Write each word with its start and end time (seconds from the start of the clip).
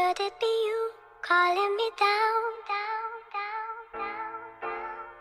Could 0.00 0.18
it 0.18 0.32
be 0.40 0.46
you 0.46 0.80
calling 1.20 1.76
me 1.76 1.90
down, 1.98 2.42
down, 2.72 3.10
down, 3.36 3.76
down? 3.92 4.72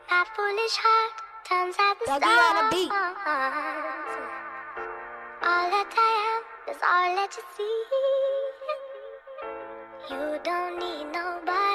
My 0.10 0.24
foolish 0.34 0.78
heart 0.80 1.16
turns 1.44 1.76
at 1.76 2.00
the 2.00 2.06
Dougie 2.08 2.40
on 2.48 2.56
a 2.64 2.66
beat. 2.72 2.88
stars. 2.88 3.20
All 5.44 5.68
that 5.76 5.92
I 6.08 6.12
am 6.32 6.42
is 6.72 6.80
all 6.80 7.12
that 7.20 7.32
you 7.36 7.44
see. 7.58 7.76
You 10.16 10.40
don't 10.48 10.76
need 10.80 11.12
nobody 11.12 11.69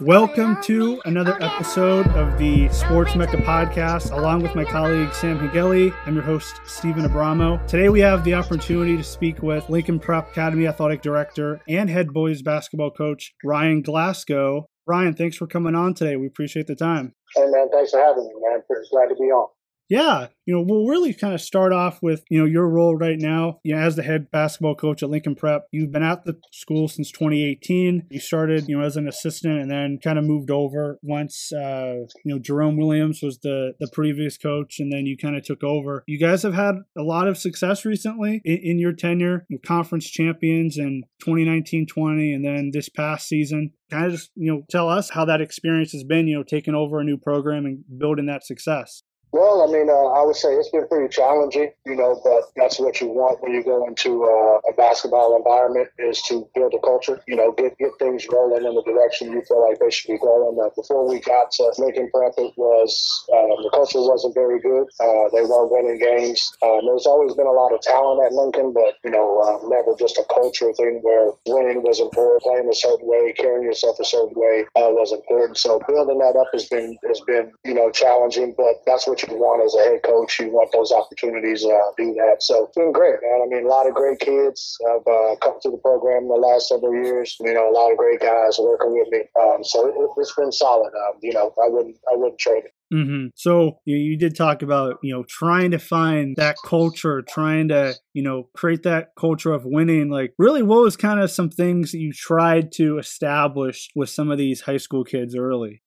Welcome 0.00 0.60
to 0.62 1.00
another 1.04 1.42
episode 1.42 2.06
of 2.08 2.38
the 2.38 2.68
Sports 2.68 3.14
Mecca 3.14 3.38
podcast, 3.38 4.12
along 4.12 4.42
with 4.42 4.54
my 4.54 4.64
colleague 4.64 5.12
Sam 5.14 5.38
Higeli. 5.38 5.94
I'm 6.04 6.14
your 6.14 6.24
host, 6.24 6.60
Steven 6.66 7.04
Abramo. 7.04 7.66
Today 7.66 7.88
we 7.88 8.00
have 8.00 8.24
the 8.24 8.34
opportunity 8.34 8.96
to 8.96 9.02
speak 9.02 9.42
with 9.42 9.68
Lincoln 9.70 9.98
Prep 9.98 10.30
Academy 10.32 10.66
Athletic 10.66 11.02
Director 11.02 11.60
and 11.68 11.88
head 11.88 12.12
boys 12.12 12.42
basketball 12.42 12.90
coach 12.90 13.34
Ryan 13.42 13.80
Glasgow. 13.80 14.66
Ryan, 14.86 15.14
thanks 15.14 15.36
for 15.36 15.46
coming 15.46 15.74
on 15.74 15.94
today. 15.94 16.16
We 16.16 16.26
appreciate 16.26 16.66
the 16.66 16.76
time. 16.76 17.14
Hey 17.34 17.46
man, 17.46 17.68
thanks 17.70 17.92
for 17.92 18.00
having 18.00 18.24
me, 18.24 18.34
man. 18.48 18.60
Pretty 18.68 18.86
glad 18.90 19.08
to 19.08 19.14
be 19.14 19.24
on. 19.24 19.48
Yeah, 19.88 20.28
you 20.46 20.54
know, 20.54 20.64
we'll 20.66 20.86
really 20.86 21.14
kind 21.14 21.32
of 21.32 21.40
start 21.40 21.72
off 21.72 22.02
with, 22.02 22.24
you 22.28 22.40
know, 22.40 22.44
your 22.44 22.68
role 22.68 22.96
right 22.96 23.18
now, 23.18 23.60
you 23.62 23.74
know, 23.74 23.80
as 23.80 23.94
the 23.94 24.02
head 24.02 24.30
basketball 24.32 24.74
coach 24.74 25.02
at 25.02 25.10
Lincoln 25.10 25.36
Prep. 25.36 25.66
You've 25.70 25.92
been 25.92 26.02
at 26.02 26.24
the 26.24 26.38
school 26.52 26.88
since 26.88 27.12
2018. 27.12 28.06
You 28.10 28.20
started, 28.20 28.68
you 28.68 28.78
know, 28.78 28.84
as 28.84 28.96
an 28.96 29.06
assistant 29.06 29.60
and 29.60 29.70
then 29.70 29.98
kind 30.02 30.18
of 30.18 30.24
moved 30.24 30.50
over 30.50 30.98
once, 31.02 31.52
uh, 31.52 31.98
you 32.24 32.34
know, 32.34 32.38
Jerome 32.40 32.76
Williams 32.76 33.20
was 33.22 33.38
the 33.38 33.74
the 33.78 33.88
previous 33.92 34.36
coach, 34.36 34.80
and 34.80 34.92
then 34.92 35.06
you 35.06 35.16
kind 35.16 35.36
of 35.36 35.44
took 35.44 35.62
over. 35.62 36.02
You 36.06 36.18
guys 36.18 36.42
have 36.42 36.54
had 36.54 36.76
a 36.96 37.02
lot 37.02 37.28
of 37.28 37.38
success 37.38 37.84
recently 37.84 38.40
in, 38.44 38.58
in 38.62 38.78
your 38.78 38.92
tenure, 38.92 39.46
conference 39.64 40.10
champions 40.10 40.78
in 40.78 41.04
2019-20, 41.24 42.34
and 42.34 42.44
then 42.44 42.70
this 42.72 42.88
past 42.88 43.28
season. 43.28 43.72
Kind 43.88 44.06
of 44.06 44.12
just, 44.12 44.32
you 44.34 44.52
know, 44.52 44.62
tell 44.68 44.88
us 44.88 45.10
how 45.10 45.24
that 45.26 45.40
experience 45.40 45.92
has 45.92 46.02
been, 46.02 46.26
you 46.26 46.36
know, 46.36 46.42
taking 46.42 46.74
over 46.74 46.98
a 46.98 47.04
new 47.04 47.16
program 47.16 47.64
and 47.66 47.84
building 47.98 48.26
that 48.26 48.44
success. 48.44 49.04
Well, 49.36 49.60
I 49.60 49.70
mean, 49.70 49.90
uh, 49.90 50.16
I 50.16 50.24
would 50.24 50.36
say 50.36 50.54
it's 50.54 50.70
been 50.70 50.88
pretty 50.88 51.12
challenging, 51.12 51.68
you 51.84 51.94
know, 51.94 52.18
but 52.24 52.48
that's 52.56 52.80
what 52.80 53.02
you 53.02 53.08
want 53.08 53.42
when 53.42 53.52
you 53.52 53.62
go 53.62 53.86
into 53.86 54.24
uh, 54.24 54.64
a 54.64 54.72
basketball 54.72 55.36
environment 55.36 55.90
is 55.98 56.22
to 56.32 56.48
build 56.54 56.72
a 56.72 56.80
culture, 56.80 57.20
you 57.28 57.36
know, 57.36 57.52
get 57.52 57.76
get 57.76 57.92
things 57.98 58.24
rolling 58.32 58.64
in 58.64 58.72
the 58.72 58.82
direction 58.88 59.32
you 59.32 59.42
feel 59.44 59.60
like 59.60 59.78
they 59.78 59.90
should 59.90 60.08
be 60.08 60.16
going. 60.16 60.56
Uh, 60.56 60.72
before 60.74 61.06
we 61.06 61.20
got 61.20 61.50
to 61.52 61.68
Lincoln 61.76 62.08
Prep, 62.14 62.32
it 62.38 62.56
was 62.56 62.96
uh, 63.28 63.60
the 63.60 63.68
culture 63.76 64.00
wasn't 64.00 64.32
very 64.32 64.58
good. 64.58 64.88
Uh, 65.04 65.28
they 65.28 65.44
weren't 65.44 65.68
winning 65.68 66.00
games. 66.00 66.56
Um, 66.64 66.88
there's 66.88 67.04
always 67.04 67.36
been 67.36 67.46
a 67.46 67.52
lot 67.52 67.76
of 67.76 67.82
talent 67.82 68.24
at 68.24 68.32
Lincoln, 68.32 68.72
but 68.72 68.96
you 69.04 69.10
know, 69.12 69.44
uh, 69.44 69.68
never 69.68 69.92
just 70.00 70.16
a 70.16 70.24
culture 70.32 70.72
thing 70.72 71.04
where 71.04 71.36
winning 71.44 71.84
was 71.84 72.00
important, 72.00 72.40
playing 72.40 72.72
a 72.72 72.74
certain 72.74 73.04
way, 73.04 73.36
carrying 73.36 73.68
yourself 73.68 74.00
a 74.00 74.04
certain 74.04 74.32
way 74.32 74.64
uh, 74.80 74.88
was 74.96 75.12
important. 75.12 75.58
So 75.58 75.76
building 75.86 76.24
that 76.24 76.40
up 76.40 76.48
has 76.56 76.72
been 76.72 76.96
has 77.06 77.20
been 77.28 77.52
you 77.68 77.74
know 77.74 77.92
challenging, 77.92 78.54
but 78.56 78.80
that's 78.88 79.06
what 79.06 79.20
you 79.20 79.25
want 79.34 79.64
as 79.64 79.74
a 79.74 79.82
head 79.82 80.02
coach. 80.02 80.38
You 80.38 80.50
want 80.50 80.70
those 80.72 80.92
opportunities 80.92 81.62
to 81.62 81.68
uh, 81.68 81.92
do 81.96 82.14
that. 82.14 82.42
So 82.42 82.66
it's 82.66 82.76
been 82.76 82.92
great, 82.92 83.16
man. 83.22 83.42
I 83.42 83.46
mean, 83.48 83.66
a 83.66 83.68
lot 83.68 83.88
of 83.88 83.94
great 83.94 84.20
kids 84.20 84.78
have 84.86 85.02
uh, 85.06 85.36
come 85.42 85.60
through 85.60 85.72
the 85.72 85.82
program 85.82 86.22
in 86.24 86.28
the 86.28 86.34
last 86.34 86.68
several 86.68 86.94
years. 86.94 87.36
You 87.40 87.54
know, 87.54 87.68
a 87.68 87.74
lot 87.74 87.90
of 87.90 87.98
great 87.98 88.20
guys 88.20 88.58
working 88.58 88.92
with 88.92 89.08
me. 89.10 89.22
Um, 89.40 89.64
so 89.64 89.88
it, 89.88 89.94
it's 90.16 90.34
been 90.34 90.52
solid. 90.52 90.92
Um, 90.94 91.18
you 91.22 91.32
know, 91.32 91.52
I 91.62 91.68
wouldn't 91.68 91.96
I 92.10 92.16
wouldn't 92.16 92.38
trade 92.38 92.64
it. 92.64 92.72
hmm 92.92 93.26
So 93.34 93.78
you, 93.84 93.96
you 93.96 94.16
did 94.16 94.36
talk 94.36 94.62
about 94.62 94.98
you 95.02 95.12
know 95.12 95.24
trying 95.28 95.72
to 95.72 95.78
find 95.78 96.36
that 96.36 96.56
culture, 96.64 97.22
trying 97.22 97.68
to 97.68 97.94
you 98.12 98.22
know 98.22 98.48
create 98.54 98.84
that 98.84 99.10
culture 99.18 99.52
of 99.52 99.64
winning. 99.64 100.08
Like 100.08 100.34
really, 100.38 100.62
what 100.62 100.82
was 100.82 100.96
kind 100.96 101.20
of 101.20 101.30
some 101.30 101.50
things 101.50 101.92
that 101.92 101.98
you 101.98 102.12
tried 102.12 102.72
to 102.72 102.98
establish 102.98 103.88
with 103.94 104.08
some 104.08 104.30
of 104.30 104.38
these 104.38 104.62
high 104.62 104.76
school 104.76 105.04
kids 105.04 105.34
early? 105.34 105.82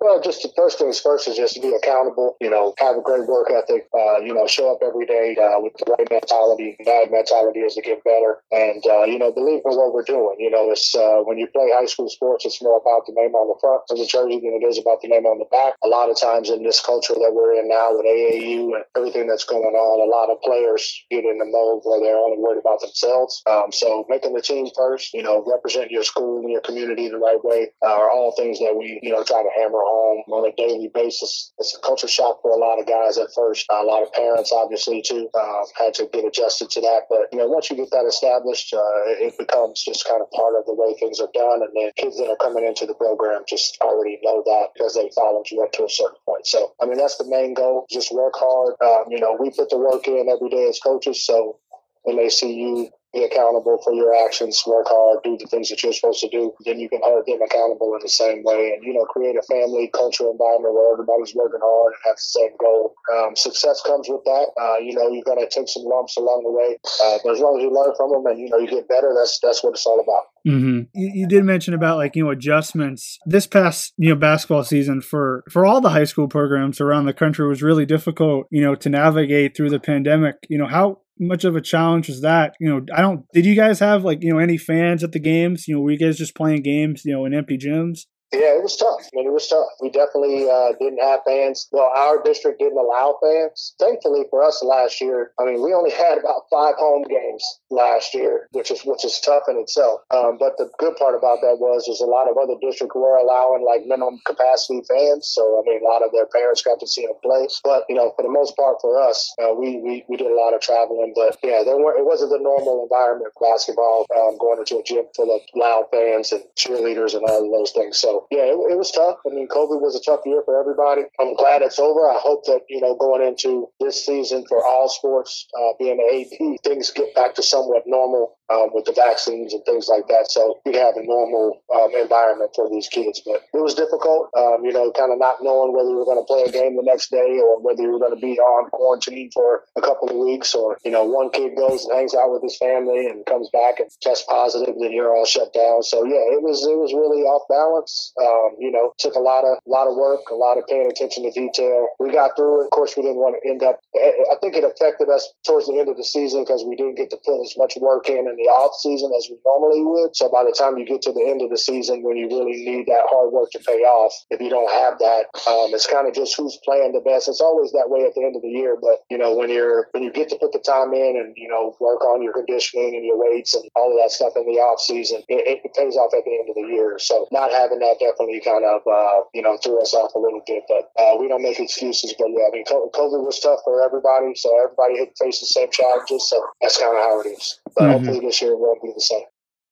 Well, 0.00 0.22
just 0.22 0.42
the 0.42 0.52
first 0.54 0.78
things 0.78 1.00
first 1.00 1.26
is 1.26 1.36
just 1.36 1.54
to 1.54 1.60
be 1.60 1.74
accountable. 1.74 2.36
You 2.40 2.50
know, 2.50 2.72
have 2.78 2.96
a 2.96 3.02
great 3.02 3.26
work 3.26 3.50
ethic. 3.50 3.88
Uh, 3.90 4.22
you 4.22 4.32
know, 4.32 4.46
show 4.46 4.70
up 4.70 4.78
every 4.80 5.06
day 5.06 5.34
uh, 5.34 5.58
with 5.58 5.74
the 5.74 5.90
right 5.90 6.06
mentality. 6.08 6.76
Bad 6.84 7.10
mentality 7.10 7.60
is 7.66 7.74
to 7.74 7.82
get 7.82 8.04
better, 8.04 8.38
and 8.52 8.78
uh, 8.86 9.02
you 9.10 9.18
know, 9.18 9.32
believe 9.32 9.62
in 9.66 9.74
what 9.74 9.92
we're 9.92 10.06
doing. 10.06 10.36
You 10.38 10.50
know, 10.50 10.70
it's 10.70 10.94
uh, 10.94 11.26
when 11.26 11.36
you 11.36 11.48
play 11.48 11.74
high 11.74 11.86
school 11.86 12.08
sports, 12.08 12.46
it's 12.46 12.62
more 12.62 12.78
about 12.78 13.10
the 13.10 13.12
name 13.18 13.34
on 13.34 13.50
the 13.50 13.58
front 13.58 13.82
of 13.90 13.98
the 13.98 14.06
jersey 14.06 14.38
than 14.38 14.62
it 14.62 14.64
is 14.64 14.78
about 14.78 15.02
the 15.02 15.08
name 15.08 15.26
on 15.26 15.42
the 15.42 15.50
back. 15.50 15.74
A 15.82 15.88
lot 15.88 16.10
of 16.10 16.14
times 16.14 16.48
in 16.48 16.62
this 16.62 16.78
culture 16.78 17.14
that 17.14 17.34
we're 17.34 17.58
in 17.58 17.66
now 17.66 17.90
with 17.90 18.06
AAU 18.06 18.78
and 18.78 18.84
everything 18.94 19.26
that's 19.26 19.44
going 19.44 19.74
on, 19.74 19.94
a 19.98 20.06
lot 20.06 20.30
of 20.30 20.38
players 20.46 20.86
get 21.10 21.26
in 21.26 21.42
the 21.42 21.48
mode 21.50 21.82
where 21.82 21.98
they're 21.98 22.22
only 22.22 22.38
worried 22.38 22.62
about 22.62 22.80
themselves. 22.80 23.42
Um, 23.50 23.74
so 23.74 24.06
making 24.08 24.34
the 24.34 24.42
team 24.42 24.70
first, 24.76 25.12
you 25.12 25.26
know, 25.26 25.42
represent 25.42 25.90
your 25.90 26.04
school 26.04 26.38
and 26.38 26.50
your 26.50 26.62
community 26.62 27.08
the 27.08 27.18
right 27.18 27.42
way 27.42 27.74
uh, 27.82 27.90
are 27.90 28.10
all 28.10 28.30
things 28.38 28.60
that 28.60 28.78
we, 28.78 29.00
you 29.02 29.10
know, 29.10 29.24
try 29.24 29.42
to 29.42 29.50
hammer 29.58 29.87
home 29.88 30.22
on 30.28 30.44
a 30.44 30.54
daily 30.54 30.90
basis. 30.92 31.52
It's 31.58 31.76
a 31.76 31.80
culture 31.80 32.08
shock 32.08 32.42
for 32.42 32.50
a 32.50 32.60
lot 32.60 32.78
of 32.78 32.86
guys 32.86 33.16
at 33.16 33.32
first. 33.34 33.66
a 33.70 33.82
lot 33.82 34.02
of 34.02 34.12
parents, 34.12 34.52
obviously, 34.52 35.02
too, 35.02 35.28
uh, 35.34 35.64
had 35.76 35.94
to 35.94 36.08
get 36.12 36.24
adjusted 36.24 36.70
to 36.70 36.80
that. 36.80 37.08
But, 37.08 37.32
you 37.32 37.38
know, 37.38 37.48
once 37.48 37.70
you 37.70 37.76
get 37.76 37.90
that 37.90 38.04
established, 38.04 38.74
uh, 38.74 39.08
it 39.18 39.36
becomes 39.38 39.82
just 39.82 40.06
kind 40.06 40.20
of 40.20 40.30
part 40.30 40.54
of 40.54 40.66
the 40.66 40.74
way 40.74 40.94
things 40.98 41.20
are 41.20 41.32
done. 41.32 41.62
And 41.62 41.72
then 41.74 41.90
kids 41.96 42.18
that 42.18 42.28
are 42.28 42.36
coming 42.36 42.66
into 42.66 42.86
the 42.86 42.94
program 42.94 43.42
just 43.48 43.78
already 43.80 44.18
know 44.22 44.42
that 44.44 44.68
because 44.74 44.94
they 44.94 45.10
followed 45.14 45.50
you 45.50 45.62
up 45.62 45.72
to 45.72 45.84
a 45.84 45.90
certain 45.90 46.20
point. 46.26 46.46
So, 46.46 46.74
I 46.80 46.86
mean, 46.86 46.98
that's 46.98 47.16
the 47.16 47.28
main 47.28 47.54
goal. 47.54 47.86
Just 47.90 48.12
work 48.12 48.34
hard. 48.36 48.74
Um, 48.84 49.10
you 49.10 49.20
know, 49.20 49.36
we 49.38 49.50
put 49.50 49.70
the 49.70 49.78
work 49.78 50.06
in 50.06 50.28
every 50.28 50.50
day 50.50 50.68
as 50.68 50.78
coaches. 50.78 51.24
So 51.24 51.58
when 52.02 52.16
they 52.16 52.28
see 52.28 52.52
you 52.54 52.90
be 53.14 53.24
accountable 53.24 53.80
for 53.82 53.92
your 53.92 54.14
actions, 54.14 54.62
work 54.66 54.86
hard, 54.88 55.22
do 55.24 55.36
the 55.38 55.46
things 55.46 55.68
that 55.68 55.82
you're 55.82 55.92
supposed 55.92 56.20
to 56.20 56.28
do, 56.28 56.52
then 56.64 56.78
you 56.78 56.88
can 56.88 57.00
hold 57.02 57.24
them 57.26 57.40
accountable 57.40 57.94
in 57.94 58.00
the 58.02 58.08
same 58.08 58.42
way 58.44 58.72
and, 58.74 58.84
you 58.84 58.92
know, 58.92 59.04
create 59.06 59.36
a 59.36 59.42
family 59.42 59.90
culture 59.94 60.28
environment 60.28 60.74
where 60.74 60.92
everybody's 60.92 61.34
working 61.34 61.60
hard 61.62 61.92
and 61.94 62.02
has 62.04 62.20
the 62.20 62.40
same 62.40 62.54
goal. 62.60 62.94
Um, 63.12 63.36
success 63.36 63.80
comes 63.86 64.08
with 64.08 64.24
that. 64.24 64.52
Uh, 64.60 64.78
you 64.78 64.92
know, 64.92 65.08
you're 65.08 65.24
going 65.24 65.40
to 65.40 65.48
take 65.48 65.68
some 65.68 65.84
lumps 65.84 66.16
along 66.16 66.44
the 66.44 66.52
way, 66.52 66.76
uh, 67.04 67.18
but 67.24 67.32
as 67.32 67.40
long 67.40 67.56
as 67.56 67.62
you 67.64 67.72
learn 67.72 67.96
from 67.96 68.12
them 68.12 68.26
and, 68.26 68.38
you 68.38 68.50
know, 68.50 68.58
you 68.58 68.68
get 68.68 68.88
better, 68.88 69.14
that's, 69.16 69.40
that's 69.40 69.64
what 69.64 69.72
it's 69.72 69.86
all 69.86 70.00
about. 70.00 70.28
Mm-hmm. 70.48 70.80
You, 70.94 71.10
you 71.14 71.28
did 71.28 71.44
mention 71.44 71.74
about 71.74 71.96
like 71.96 72.16
you 72.16 72.24
know 72.24 72.30
adjustments. 72.30 73.18
This 73.26 73.46
past 73.46 73.92
you 73.96 74.10
know 74.10 74.16
basketball 74.16 74.64
season 74.64 75.00
for 75.00 75.44
for 75.50 75.66
all 75.66 75.80
the 75.80 75.90
high 75.90 76.04
school 76.04 76.28
programs 76.28 76.80
around 76.80 77.06
the 77.06 77.12
country 77.12 77.46
was 77.46 77.62
really 77.62 77.86
difficult. 77.86 78.46
You 78.50 78.62
know 78.62 78.74
to 78.74 78.88
navigate 78.88 79.56
through 79.56 79.70
the 79.70 79.80
pandemic. 79.80 80.36
You 80.48 80.58
know 80.58 80.66
how 80.66 81.00
much 81.20 81.44
of 81.44 81.56
a 81.56 81.60
challenge 81.60 82.08
was 82.08 82.22
that? 82.22 82.54
You 82.60 82.68
know 82.68 82.86
I 82.94 83.02
don't. 83.02 83.24
Did 83.32 83.44
you 83.46 83.54
guys 83.54 83.80
have 83.80 84.04
like 84.04 84.22
you 84.22 84.32
know 84.32 84.38
any 84.38 84.56
fans 84.56 85.04
at 85.04 85.12
the 85.12 85.20
games? 85.20 85.68
You 85.68 85.76
know 85.76 85.80
were 85.80 85.90
you 85.90 85.98
guys 85.98 86.18
just 86.18 86.34
playing 86.34 86.62
games? 86.62 87.02
You 87.04 87.12
know 87.12 87.24
in 87.24 87.34
empty 87.34 87.58
gyms? 87.58 88.06
Yeah, 88.28 88.60
it 88.60 88.62
was 88.62 88.76
tough. 88.76 89.00
I 89.08 89.08
mean, 89.16 89.26
it 89.26 89.32
was 89.32 89.48
tough. 89.48 89.72
We 89.80 89.88
definitely 89.88 90.44
uh, 90.44 90.76
didn't 90.76 91.00
have 91.00 91.24
fans. 91.24 91.66
Well, 91.72 91.88
our 91.88 92.20
district 92.22 92.60
didn't 92.60 92.76
allow 92.76 93.16
fans. 93.24 93.72
Thankfully 93.80 94.28
for 94.28 94.44
us 94.44 94.60
last 94.62 95.00
year, 95.00 95.32
I 95.40 95.46
mean, 95.48 95.64
we 95.64 95.72
only 95.72 95.90
had 95.90 96.20
about 96.20 96.44
five 96.52 96.76
home 96.76 97.08
games 97.08 97.40
last 97.70 98.12
year, 98.12 98.48
which 98.52 98.70
is 98.70 98.84
which 98.84 99.04
is 99.04 99.18
tough 99.24 99.48
in 99.48 99.56
itself. 99.56 100.04
Um, 100.12 100.36
but 100.36 100.60
the 100.60 100.68
good 100.76 100.96
part 101.00 101.16
about 101.16 101.40
that 101.40 101.56
was, 101.56 101.88
is 101.88 102.04
a 102.04 102.10
lot 102.10 102.28
of 102.28 102.36
other 102.36 102.60
districts 102.60 102.92
were 102.92 103.16
allowing 103.16 103.64
like 103.64 103.88
minimum 103.88 104.20
capacity 104.26 104.84
fans. 104.84 105.24
So 105.32 105.64
I 105.64 105.64
mean, 105.64 105.80
a 105.80 105.88
lot 105.88 106.04
of 106.04 106.12
their 106.12 106.26
parents 106.28 106.60
got 106.60 106.80
to 106.80 106.86
see 106.86 107.06
them 107.08 107.16
play. 107.24 107.48
But 107.64 107.88
you 107.88 107.96
know, 107.96 108.12
for 108.12 108.28
the 108.28 108.34
most 108.34 108.56
part, 108.60 108.76
for 108.84 109.00
us, 109.00 109.32
uh, 109.40 109.56
we, 109.56 109.80
we 109.80 110.04
we 110.04 110.20
did 110.20 110.28
a 110.28 110.36
lot 110.36 110.52
of 110.52 110.60
traveling. 110.60 111.16
But 111.16 111.40
yeah, 111.42 111.64
there 111.64 111.80
weren't. 111.80 111.96
It 111.96 112.04
wasn't 112.04 112.36
the 112.36 112.44
normal 112.44 112.84
environment 112.84 113.32
for 113.32 113.48
basketball. 113.48 114.04
Um, 114.12 114.36
going 114.36 114.60
into 114.60 114.76
a 114.76 114.84
gym 114.84 115.08
full 115.16 115.32
of 115.32 115.40
loud 115.56 115.88
fans 115.88 116.28
and 116.32 116.44
cheerleaders 116.60 117.16
and 117.16 117.24
all 117.24 117.48
of 117.48 117.52
those 117.56 117.72
things. 117.72 117.96
So 117.96 118.17
yeah, 118.30 118.44
it, 118.44 118.56
it 118.72 118.78
was 118.78 118.90
tough. 118.90 119.18
I 119.26 119.34
mean, 119.34 119.48
COVID 119.48 119.80
was 119.80 119.96
a 119.96 120.00
tough 120.00 120.20
year 120.24 120.42
for 120.44 120.58
everybody. 120.58 121.02
I'm 121.20 121.34
glad 121.34 121.62
it's 121.62 121.78
over. 121.78 122.08
I 122.08 122.18
hope 122.18 122.46
that, 122.46 122.62
you 122.68 122.80
know, 122.80 122.94
going 122.94 123.26
into 123.26 123.68
this 123.80 124.04
season 124.04 124.44
for 124.48 124.64
all 124.64 124.88
sports, 124.88 125.46
uh, 125.58 125.72
being 125.78 125.98
an 126.00 126.08
AD, 126.08 126.60
things 126.64 126.90
get 126.92 127.14
back 127.14 127.34
to 127.34 127.42
somewhat 127.42 127.82
normal 127.86 128.37
um, 128.50 128.70
with 128.72 128.84
the 128.84 128.92
vaccines 128.92 129.52
and 129.52 129.64
things 129.64 129.88
like 129.88 130.08
that. 130.08 130.30
So 130.30 130.58
we 130.64 130.74
have 130.76 130.96
a 130.96 131.04
normal 131.04 131.60
um, 131.74 131.94
environment 131.94 132.52
for 132.54 132.68
these 132.68 132.88
kids. 132.88 133.20
But 133.24 133.44
it 133.52 133.60
was 133.60 133.74
difficult, 133.74 134.30
um, 134.36 134.64
you 134.64 134.72
know, 134.72 134.92
kind 134.92 135.12
of 135.12 135.18
not 135.18 135.42
knowing 135.42 135.72
whether 135.72 135.88
you 135.88 135.96
were 135.96 136.08
going 136.08 136.20
to 136.20 136.28
play 136.28 136.44
a 136.44 136.52
game 136.52 136.76
the 136.76 136.82
next 136.82 137.10
day 137.10 137.40
or 137.42 137.60
whether 137.60 137.82
you 137.82 137.92
were 137.92 137.98
going 137.98 138.14
to 138.14 138.20
be 138.20 138.38
on 138.38 138.70
quarantine 138.70 139.30
for 139.32 139.64
a 139.76 139.80
couple 139.80 140.08
of 140.08 140.16
weeks 140.16 140.54
or, 140.54 140.78
you 140.84 140.90
know, 140.90 141.04
one 141.04 141.30
kid 141.30 141.56
goes 141.56 141.84
and 141.84 141.96
hangs 141.96 142.14
out 142.14 142.32
with 142.32 142.42
his 142.42 142.56
family 142.56 143.06
and 143.06 143.26
comes 143.26 143.48
back 143.52 143.80
and 143.80 143.90
tests 144.00 144.24
positive, 144.28 144.74
then 144.80 144.92
you're 144.92 145.14
all 145.14 145.26
shut 145.26 145.52
down. 145.52 145.82
So 145.82 146.04
yeah, 146.04 146.24
it 146.32 146.42
was, 146.42 146.64
it 146.64 146.76
was 146.76 146.92
really 146.94 147.22
off 147.28 147.44
balance. 147.48 148.12
Um, 148.20 148.56
you 148.58 148.70
know, 148.70 148.92
took 148.98 149.14
a 149.14 149.20
lot 149.20 149.44
of, 149.44 149.58
lot 149.66 149.88
of 149.88 149.96
work, 149.96 150.30
a 150.30 150.34
lot 150.34 150.56
of 150.58 150.66
paying 150.66 150.90
attention 150.90 151.24
to 151.24 151.30
detail. 151.30 151.88
We 151.98 152.10
got 152.10 152.36
through 152.36 152.62
it. 152.62 152.64
Of 152.66 152.70
course, 152.70 152.96
we 152.96 153.02
didn't 153.02 153.20
want 153.20 153.36
to 153.36 153.48
end 153.48 153.62
up, 153.62 153.80
I 153.94 154.36
think 154.40 154.56
it 154.56 154.64
affected 154.64 155.08
us 155.08 155.28
towards 155.44 155.66
the 155.66 155.78
end 155.78 155.88
of 155.88 155.96
the 155.96 156.04
season 156.04 156.44
because 156.44 156.64
we 156.64 156.76
didn't 156.76 156.96
get 156.96 157.10
to 157.10 157.18
put 157.24 157.42
as 157.42 157.54
much 157.56 157.76
work 157.80 158.08
in 158.08 158.28
and 158.28 158.37
the 158.38 158.46
off 158.46 158.74
season 158.78 159.10
as 159.18 159.26
we 159.28 159.36
normally 159.44 159.82
would. 159.82 160.14
So 160.14 160.30
by 160.30 160.44
the 160.44 160.54
time 160.54 160.78
you 160.78 160.86
get 160.86 161.02
to 161.02 161.12
the 161.12 161.26
end 161.26 161.42
of 161.42 161.50
the 161.50 161.58
season, 161.58 162.02
when 162.02 162.16
you 162.16 162.30
really 162.30 162.62
need 162.64 162.86
that 162.86 163.10
hard 163.10 163.32
work 163.34 163.50
to 163.52 163.60
pay 163.60 163.82
off, 163.82 164.14
if 164.30 164.40
you 164.40 164.48
don't 164.48 164.70
have 164.70 164.98
that, 165.02 165.26
um, 165.50 165.74
it's 165.74 165.86
kind 165.86 166.06
of 166.06 166.14
just 166.14 166.36
who's 166.36 166.58
playing 166.64 166.94
the 166.94 167.02
best. 167.02 167.28
It's 167.28 167.42
always 167.42 167.72
that 167.72 167.90
way 167.90 168.06
at 168.06 168.14
the 168.14 168.22
end 168.22 168.36
of 168.36 168.42
the 168.42 168.48
year, 168.48 168.78
but 168.80 169.02
you 169.10 169.18
know 169.18 169.34
when 169.34 169.50
you're 169.50 169.88
when 169.92 170.02
you 170.02 170.12
get 170.12 170.30
to 170.30 170.38
put 170.38 170.52
the 170.52 170.62
time 170.62 170.94
in 170.94 171.18
and 171.18 171.34
you 171.36 171.48
know 171.48 171.76
work 171.80 172.02
on 172.06 172.22
your 172.22 172.32
conditioning 172.32 172.94
and 172.94 173.04
your 173.04 173.18
weights 173.18 173.54
and 173.54 173.66
all 173.74 173.90
of 173.90 173.98
that 173.98 174.14
stuff 174.14 174.32
in 174.36 174.46
the 174.46 174.62
off 174.62 174.80
season, 174.80 175.22
it, 175.28 175.60
it 175.64 175.74
pays 175.74 175.96
off 175.98 176.14
at 176.14 176.24
the 176.24 176.34
end 176.38 176.48
of 176.48 176.54
the 176.54 176.68
year. 176.70 176.98
So 176.98 177.26
not 177.32 177.50
having 177.50 177.82
that 177.82 177.98
definitely 177.98 178.40
kind 178.40 178.64
of 178.64 178.86
uh, 178.86 179.26
you 179.34 179.42
know 179.42 179.58
threw 179.58 179.82
us 179.82 179.94
off 179.94 180.14
a 180.14 180.22
little 180.22 180.42
bit, 180.46 180.62
but 180.70 180.94
uh, 180.94 181.18
we 181.18 181.26
don't 181.26 181.42
make 181.42 181.58
excuses. 181.58 182.14
But 182.14 182.30
yeah, 182.30 182.46
I 182.46 182.54
mean 182.54 182.64
COVID 182.64 183.26
was 183.26 183.40
tough 183.40 183.60
for 183.64 183.82
everybody, 183.82 184.34
so 184.38 184.54
everybody 184.62 185.02
had 185.02 185.10
to 185.10 185.24
face 185.24 185.40
the 185.40 185.50
same 185.50 185.70
challenges. 185.70 186.28
So 186.28 186.38
that's 186.60 186.78
kind 186.78 186.94
of 186.94 187.02
how 187.02 187.20
it 187.20 187.34
is. 187.34 187.58
But 187.74 187.82
mm-hmm. 187.82 187.92
hopefully 187.92 188.20
this 188.28 188.42
year 188.42 188.56
won't 188.56 188.82
be 188.82 188.92
the 188.94 189.00
same. 189.00 189.24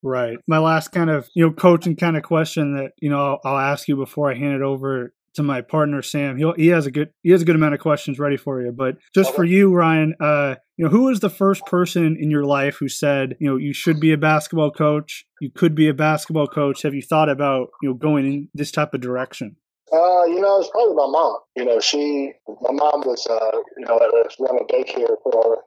Right. 0.02 0.38
My 0.46 0.58
last 0.58 0.88
kind 0.92 1.10
of, 1.10 1.28
you 1.34 1.46
know, 1.46 1.52
coaching 1.52 1.96
kind 1.96 2.16
of 2.16 2.22
question 2.22 2.76
that, 2.76 2.92
you 3.00 3.10
know, 3.10 3.18
I'll, 3.18 3.40
I'll 3.44 3.58
ask 3.58 3.88
you 3.88 3.96
before 3.96 4.30
I 4.30 4.34
hand 4.34 4.54
it 4.54 4.62
over 4.62 5.12
to 5.34 5.42
my 5.42 5.60
partner 5.60 6.02
Sam. 6.02 6.36
He 6.36 6.50
he 6.56 6.66
has 6.68 6.86
a 6.86 6.90
good 6.90 7.10
he 7.22 7.30
has 7.30 7.42
a 7.42 7.44
good 7.44 7.56
amount 7.56 7.74
of 7.74 7.80
questions 7.80 8.18
ready 8.18 8.36
for 8.36 8.62
you. 8.62 8.72
But 8.72 8.96
just 9.14 9.34
for 9.34 9.44
you, 9.44 9.74
Ryan, 9.74 10.14
uh, 10.18 10.56
you 10.76 10.84
know, 10.84 10.90
who 10.90 11.04
was 11.04 11.20
the 11.20 11.30
first 11.30 11.64
person 11.66 12.16
in 12.18 12.30
your 12.30 12.44
life 12.44 12.76
who 12.76 12.88
said, 12.88 13.36
you 13.38 13.48
know, 13.48 13.56
you 13.56 13.72
should 13.72 14.00
be 14.00 14.12
a 14.12 14.16
basketball 14.16 14.70
coach, 14.70 15.26
you 15.40 15.50
could 15.50 15.74
be 15.74 15.88
a 15.88 15.94
basketball 15.94 16.46
coach? 16.46 16.82
Have 16.82 16.94
you 16.94 17.02
thought 17.02 17.28
about 17.28 17.68
you 17.82 17.90
know 17.90 17.94
going 17.94 18.26
in 18.26 18.48
this 18.54 18.70
type 18.70 18.94
of 18.94 19.00
direction? 19.00 19.56
Uh, 19.92 20.24
you 20.24 20.40
know, 20.40 20.58
it's 20.58 20.70
probably 20.70 20.94
my 20.94 21.06
mom. 21.06 21.38
You 21.54 21.64
know, 21.64 21.78
she, 21.78 22.32
my 22.60 22.72
mom 22.72 23.02
was, 23.02 23.24
uh, 23.30 23.58
you 23.78 23.86
know, 23.86 23.98
run 24.40 24.58
a 24.58 24.64
daycare 24.72 25.16
for 25.22 25.62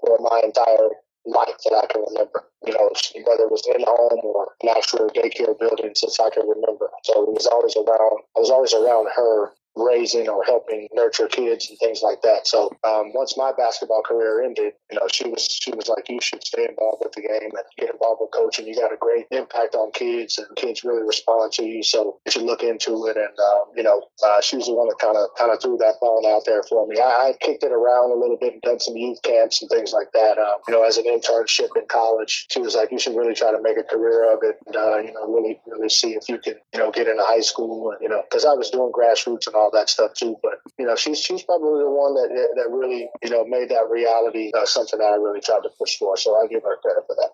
for 0.00 0.18
my 0.20 0.42
entire 0.44 0.90
life 1.24 1.56
that 1.64 1.74
I 1.74 1.86
can 1.86 2.02
remember. 2.08 2.44
You 2.66 2.74
know, 2.74 2.90
whether 3.26 3.44
it 3.44 3.50
was 3.50 3.66
in 3.66 3.82
home 3.82 4.20
or 4.22 4.54
an 4.62 4.68
actual 4.70 5.10
daycare 5.10 5.58
building 5.58 5.92
since 5.94 6.20
I 6.20 6.30
can 6.30 6.48
remember. 6.48 6.90
So 7.04 7.22
it 7.24 7.34
was 7.34 7.46
always 7.46 7.76
around. 7.76 8.22
I 8.36 8.40
was 8.40 8.50
always 8.50 8.74
around 8.74 9.08
her 9.14 9.52
raising 9.76 10.28
or 10.28 10.44
helping 10.44 10.88
nurture 10.92 11.28
kids 11.28 11.68
and 11.70 11.78
things 11.78 12.02
like 12.02 12.22
that. 12.22 12.46
So 12.46 12.70
um, 12.84 13.12
once 13.14 13.36
my 13.36 13.52
basketball 13.56 14.02
career 14.02 14.42
ended, 14.42 14.74
you 14.90 14.98
know, 14.98 15.06
she 15.10 15.28
was 15.28 15.46
she 15.46 15.70
was 15.72 15.88
like, 15.88 16.08
you 16.08 16.20
should 16.20 16.44
stay 16.44 16.66
involved 16.68 17.02
with 17.02 17.12
the 17.12 17.22
game 17.22 17.50
and 17.52 17.64
get 17.78 17.90
involved 17.90 18.20
with 18.20 18.30
coaching. 18.32 18.66
You 18.66 18.74
got 18.74 18.92
a 18.92 18.96
great 18.96 19.26
impact 19.30 19.74
on 19.74 19.92
kids, 19.92 20.38
and 20.38 20.46
kids 20.56 20.84
really 20.84 21.02
respond 21.02 21.52
to 21.52 21.64
you. 21.64 21.82
So 21.82 22.18
you 22.26 22.32
should 22.32 22.42
look 22.42 22.62
into 22.62 23.06
it. 23.06 23.16
And 23.16 23.38
um, 23.38 23.64
you 23.76 23.82
know, 23.82 24.02
uh, 24.24 24.40
she 24.40 24.56
was 24.56 24.66
the 24.66 24.74
one 24.74 24.88
that 24.88 24.98
kind 24.98 25.16
of 25.16 25.28
kind 25.38 25.50
of 25.50 25.60
threw 25.62 25.76
that 25.78 25.94
ball 26.00 26.26
out 26.26 26.42
there 26.44 26.62
for 26.64 26.86
me. 26.86 26.98
I, 26.98 27.30
I, 27.30 27.32
kicked 27.40 27.64
it 27.64 27.72
around 27.72 28.12
a 28.12 28.20
little 28.20 28.36
bit 28.36 28.52
and 28.52 28.62
done 28.62 28.78
some 28.78 28.96
youth 28.96 29.20
camps 29.22 29.62
and 29.62 29.70
things 29.70 29.92
like 29.92 30.12
that. 30.12 30.38
Um, 30.38 30.60
you 30.68 30.74
know, 30.74 30.84
as 30.84 30.96
an 30.98 31.04
internship 31.04 31.68
in 31.76 31.86
college, 31.88 32.46
she 32.50 32.60
was 32.60 32.74
like, 32.74 32.92
you 32.92 32.98
should 32.98 33.16
really 33.16 33.34
try 33.34 33.50
to 33.50 33.60
make 33.62 33.78
a 33.78 33.82
career 33.82 34.32
of 34.32 34.40
it. 34.42 34.56
And 34.66 34.76
uh, 34.76 34.98
you 34.98 35.12
know, 35.12 35.32
really 35.32 35.60
really 35.66 35.88
see 35.88 36.12
if 36.12 36.28
you 36.28 36.38
can 36.38 36.54
you 36.72 36.80
know 36.80 36.90
get 36.90 37.08
into 37.08 37.22
high 37.24 37.40
school. 37.40 37.90
And, 37.90 37.98
you 38.02 38.08
know, 38.08 38.22
because 38.28 38.44
I 38.44 38.52
was 38.52 38.70
doing 38.70 38.92
grassroots 38.92 39.46
and 39.46 39.56
all 39.56 39.61
that 39.70 39.88
stuff 39.88 40.14
too. 40.14 40.36
But 40.42 40.60
you 40.78 40.86
know, 40.86 40.96
she's 40.96 41.20
she's 41.20 41.42
probably 41.42 41.82
the 41.82 41.90
one 41.90 42.14
that 42.14 42.28
that 42.56 42.70
really 42.70 43.08
you 43.22 43.30
know 43.30 43.44
made 43.44 43.68
that 43.70 43.88
reality 43.90 44.50
uh, 44.56 44.66
something 44.66 44.98
that 44.98 45.12
I 45.12 45.16
really 45.16 45.40
tried 45.40 45.62
to 45.62 45.70
push 45.78 45.96
for. 45.98 46.16
So 46.16 46.36
I 46.36 46.46
give 46.46 46.62
her 46.62 46.76
credit 46.82 47.04
for 47.06 47.16
that. 47.16 47.30